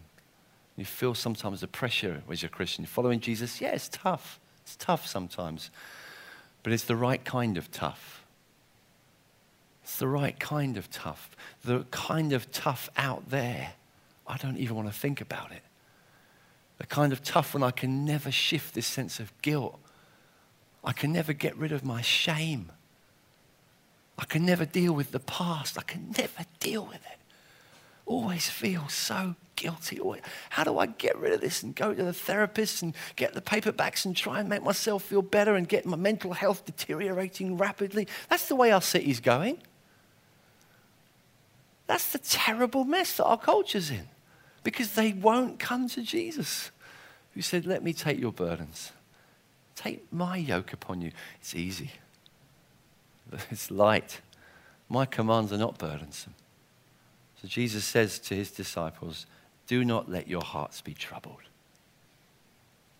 You 0.79 0.85
feel 0.85 1.13
sometimes 1.13 1.59
the 1.59 1.67
pressure 1.67 2.23
as 2.31 2.43
a 2.43 2.47
Christian. 2.47 2.85
Following 2.85 3.19
Jesus, 3.19 3.59
yeah, 3.59 3.71
it's 3.73 3.89
tough. 3.89 4.39
It's 4.63 4.77
tough 4.77 5.05
sometimes. 5.05 5.71
But 6.63 6.71
it's 6.71 6.85
the 6.85 6.95
right 6.95 7.23
kind 7.23 7.57
of 7.57 7.69
tough. 7.71 8.23
It's 9.83 9.99
the 9.99 10.07
right 10.07 10.39
kind 10.39 10.77
of 10.77 10.89
tough. 10.89 11.35
The 11.65 11.85
kind 11.91 12.31
of 12.31 12.49
tough 12.51 12.89
out 12.95 13.29
there, 13.29 13.73
I 14.25 14.37
don't 14.37 14.57
even 14.57 14.77
want 14.77 14.87
to 14.87 14.93
think 14.93 15.19
about 15.19 15.51
it. 15.51 15.63
The 16.77 16.85
kind 16.85 17.11
of 17.11 17.23
tough 17.23 17.53
when 17.53 17.63
I 17.63 17.71
can 17.71 18.05
never 18.05 18.31
shift 18.31 18.73
this 18.73 18.87
sense 18.87 19.19
of 19.19 19.33
guilt. 19.41 19.77
I 20.83 20.93
can 20.93 21.11
never 21.11 21.33
get 21.33 21.57
rid 21.57 21.73
of 21.73 21.83
my 21.83 22.01
shame. 22.01 22.71
I 24.17 24.23
can 24.25 24.45
never 24.45 24.63
deal 24.63 24.93
with 24.93 25.11
the 25.11 25.19
past. 25.19 25.77
I 25.77 25.81
can 25.81 26.13
never 26.17 26.45
deal 26.59 26.85
with 26.85 26.95
it. 26.95 27.19
Always 28.09 28.49
feel 28.49 28.87
so 28.89 29.35
guilty. 29.55 29.99
How 30.49 30.63
do 30.63 30.79
I 30.79 30.87
get 30.87 31.15
rid 31.19 31.31
of 31.31 31.41
this 31.41 31.61
and 31.61 31.75
go 31.75 31.93
to 31.93 32.03
the 32.03 32.11
therapist 32.11 32.81
and 32.81 32.95
get 33.15 33.35
the 33.35 33.41
paperbacks 33.41 34.03
and 34.03 34.17
try 34.17 34.39
and 34.39 34.49
make 34.49 34.63
myself 34.63 35.03
feel 35.03 35.21
better 35.21 35.53
and 35.53 35.67
get 35.67 35.85
my 35.85 35.95
mental 35.95 36.33
health 36.33 36.65
deteriorating 36.65 37.55
rapidly? 37.55 38.07
That's 38.27 38.47
the 38.47 38.55
way 38.55 38.71
our 38.71 38.81
city's 38.81 39.19
going. 39.19 39.59
That's 41.85 42.11
the 42.11 42.17
terrible 42.17 42.83
mess 42.83 43.17
that 43.17 43.25
our 43.25 43.37
culture's 43.37 43.91
in 43.91 44.07
because 44.63 44.93
they 44.93 45.13
won't 45.13 45.59
come 45.59 45.87
to 45.89 46.01
Jesus, 46.01 46.71
who 47.35 47.43
said, 47.43 47.67
Let 47.67 47.83
me 47.83 47.93
take 47.93 48.19
your 48.19 48.31
burdens. 48.31 48.91
Take 49.75 50.11
my 50.11 50.35
yoke 50.37 50.73
upon 50.73 51.01
you. 51.01 51.11
It's 51.39 51.53
easy. 51.53 51.91
It's 53.51 53.69
light. 53.69 54.21
My 54.89 55.05
commands 55.05 55.53
are 55.53 55.59
not 55.59 55.77
burdensome. 55.77 56.33
So 57.41 57.47
Jesus 57.47 57.85
says 57.85 58.19
to 58.19 58.35
his 58.35 58.51
disciples, 58.51 59.25
Do 59.67 59.85
not 59.85 60.09
let 60.09 60.27
your 60.27 60.43
hearts 60.43 60.81
be 60.81 60.93
troubled. 60.93 61.43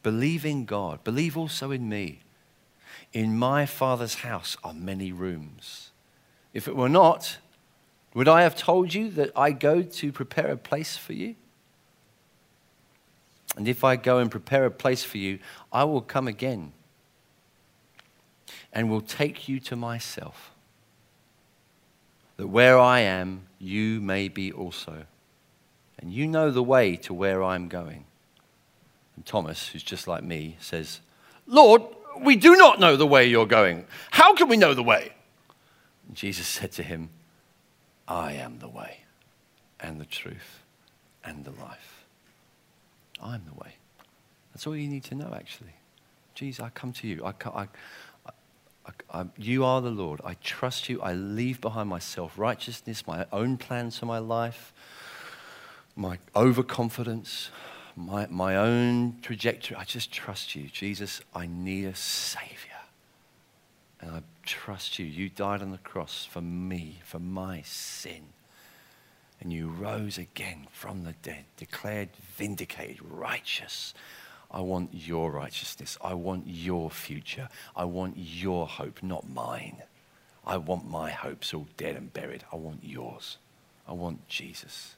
Believe 0.01 0.45
in 0.45 0.65
God. 0.65 1.03
Believe 1.03 1.37
also 1.37 1.71
in 1.71 1.89
me. 1.89 2.21
In 3.11 3.37
my 3.37 3.65
Father's 3.65 4.15
house 4.15 4.55
are 4.63 4.73
many 4.73 5.11
rooms. 5.11 5.91
If 6.53 6.67
it 6.67 6.75
were 6.75 6.89
not, 6.89 7.37
would 8.13 8.27
I 8.27 8.43
have 8.43 8.55
told 8.55 8.93
you 8.93 9.09
that 9.11 9.31
I 9.35 9.51
go 9.51 9.81
to 9.81 10.11
prepare 10.11 10.51
a 10.51 10.57
place 10.57 10.95
for 10.95 11.13
you? 11.13 11.35
And 13.57 13.67
if 13.67 13.83
I 13.83 13.97
go 13.97 14.19
and 14.19 14.31
prepare 14.31 14.65
a 14.65 14.71
place 14.71 15.03
for 15.03 15.17
you, 15.17 15.39
I 15.71 15.83
will 15.83 16.01
come 16.01 16.27
again 16.27 16.71
and 18.71 18.89
will 18.89 19.01
take 19.01 19.49
you 19.49 19.59
to 19.59 19.75
myself, 19.75 20.51
that 22.37 22.47
where 22.47 22.79
I 22.79 23.01
am, 23.01 23.48
you 23.59 23.99
may 24.01 24.27
be 24.27 24.51
also. 24.51 25.05
And 25.99 26.11
you 26.13 26.27
know 26.27 26.49
the 26.49 26.63
way 26.63 26.95
to 26.97 27.13
where 27.13 27.43
I'm 27.43 27.67
going. 27.67 28.05
And 29.15 29.25
Thomas, 29.25 29.67
who's 29.67 29.83
just 29.83 30.07
like 30.07 30.23
me, 30.23 30.55
says, 30.59 31.01
Lord, 31.45 31.81
we 32.21 32.37
do 32.37 32.55
not 32.55 32.79
know 32.79 32.95
the 32.95 33.05
way 33.05 33.25
you're 33.25 33.45
going. 33.45 33.85
How 34.11 34.33
can 34.33 34.47
we 34.47 34.57
know 34.57 34.73
the 34.73 34.83
way? 34.83 35.11
And 36.07 36.15
Jesus 36.15 36.47
said 36.47 36.71
to 36.73 36.83
him, 36.83 37.09
I 38.07 38.33
am 38.33 38.59
the 38.59 38.69
way 38.69 39.01
and 39.79 39.99
the 39.99 40.05
truth 40.05 40.63
and 41.23 41.43
the 41.43 41.51
life. 41.51 42.05
I'm 43.21 43.43
the 43.45 43.53
way. 43.53 43.75
That's 44.53 44.65
all 44.65 44.75
you 44.75 44.87
need 44.87 45.03
to 45.05 45.15
know, 45.15 45.33
actually. 45.35 45.73
Jesus, 46.33 46.63
I 46.63 46.69
come 46.69 46.93
to 46.93 47.07
you. 47.07 47.23
I, 47.25 47.33
I, 47.49 47.67
I, 49.11 49.21
I, 49.21 49.25
you 49.37 49.63
are 49.63 49.81
the 49.81 49.89
Lord. 49.89 50.21
I 50.23 50.35
trust 50.35 50.89
you. 50.89 51.01
I 51.01 51.13
leave 51.13 51.61
behind 51.61 51.89
my 51.89 51.99
self 51.99 52.37
righteousness, 52.37 53.05
my 53.07 53.25
own 53.31 53.57
plans 53.57 53.97
for 53.97 54.05
my 54.05 54.19
life, 54.19 54.73
my 55.95 56.19
overconfidence, 56.35 57.49
my, 57.95 58.27
my 58.29 58.55
own 58.55 59.17
trajectory. 59.21 59.75
I 59.77 59.83
just 59.83 60.11
trust 60.11 60.55
you. 60.55 60.67
Jesus, 60.67 61.21
I 61.35 61.47
need 61.47 61.85
a 61.85 61.95
Savior. 61.95 62.55
And 64.01 64.11
I 64.11 64.21
trust 64.45 64.97
you. 64.97 65.05
You 65.05 65.29
died 65.29 65.61
on 65.61 65.71
the 65.71 65.77
cross 65.77 66.25
for 66.29 66.41
me, 66.41 66.99
for 67.03 67.19
my 67.19 67.61
sin. 67.63 68.29
And 69.41 69.53
you 69.53 69.67
rose 69.67 70.17
again 70.17 70.67
from 70.71 71.03
the 71.03 71.13
dead, 71.21 71.45
declared 71.57 72.09
vindicated, 72.35 72.99
righteous. 73.01 73.93
I 74.51 74.61
want 74.61 74.89
your 74.93 75.31
righteousness. 75.31 75.97
I 76.01 76.15
want 76.15 76.45
your 76.47 76.89
future. 76.89 77.49
I 77.75 77.85
want 77.85 78.15
your 78.17 78.67
hope, 78.67 79.03
not 79.03 79.29
mine. 79.29 79.83
I 80.45 80.57
want 80.57 80.89
my 80.89 81.11
hopes 81.11 81.53
all 81.53 81.67
dead 81.77 81.95
and 81.95 82.11
buried. 82.11 82.43
I 82.51 82.55
want 82.55 82.83
yours. 82.83 83.37
I 83.87 83.93
want 83.93 84.27
Jesus. 84.27 84.95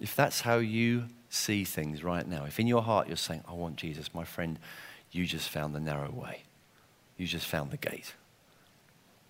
If 0.00 0.14
that's 0.16 0.42
how 0.42 0.56
you 0.56 1.04
see 1.28 1.64
things 1.64 2.02
right 2.02 2.26
now, 2.26 2.44
if 2.44 2.58
in 2.58 2.66
your 2.66 2.82
heart 2.82 3.08
you're 3.08 3.16
saying, 3.16 3.44
I 3.46 3.52
want 3.52 3.76
Jesus, 3.76 4.14
my 4.14 4.24
friend, 4.24 4.58
you 5.10 5.26
just 5.26 5.48
found 5.48 5.74
the 5.74 5.80
narrow 5.80 6.10
way. 6.10 6.42
You 7.16 7.26
just 7.26 7.46
found 7.46 7.70
the 7.70 7.76
gate. 7.76 8.14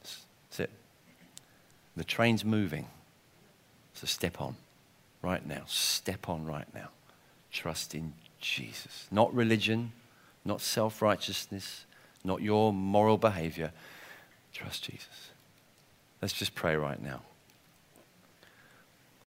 That's 0.02 0.60
it. 0.60 0.70
The 1.96 2.04
train's 2.04 2.44
moving. 2.44 2.86
So 3.94 4.06
step 4.06 4.40
on 4.40 4.56
right 5.22 5.44
now. 5.44 5.62
Step 5.66 6.28
on 6.28 6.46
right 6.46 6.72
now. 6.74 6.90
Trust 7.50 7.94
in 7.94 8.12
Jesus. 8.40 9.06
Not 9.10 9.34
religion, 9.34 9.92
not 10.44 10.60
self 10.60 11.02
righteousness, 11.02 11.84
not 12.24 12.42
your 12.42 12.72
moral 12.72 13.18
behavior. 13.18 13.72
Trust 14.52 14.84
Jesus. 14.84 15.30
Let's 16.20 16.34
just 16.34 16.54
pray 16.54 16.76
right 16.76 17.00
now. 17.00 17.22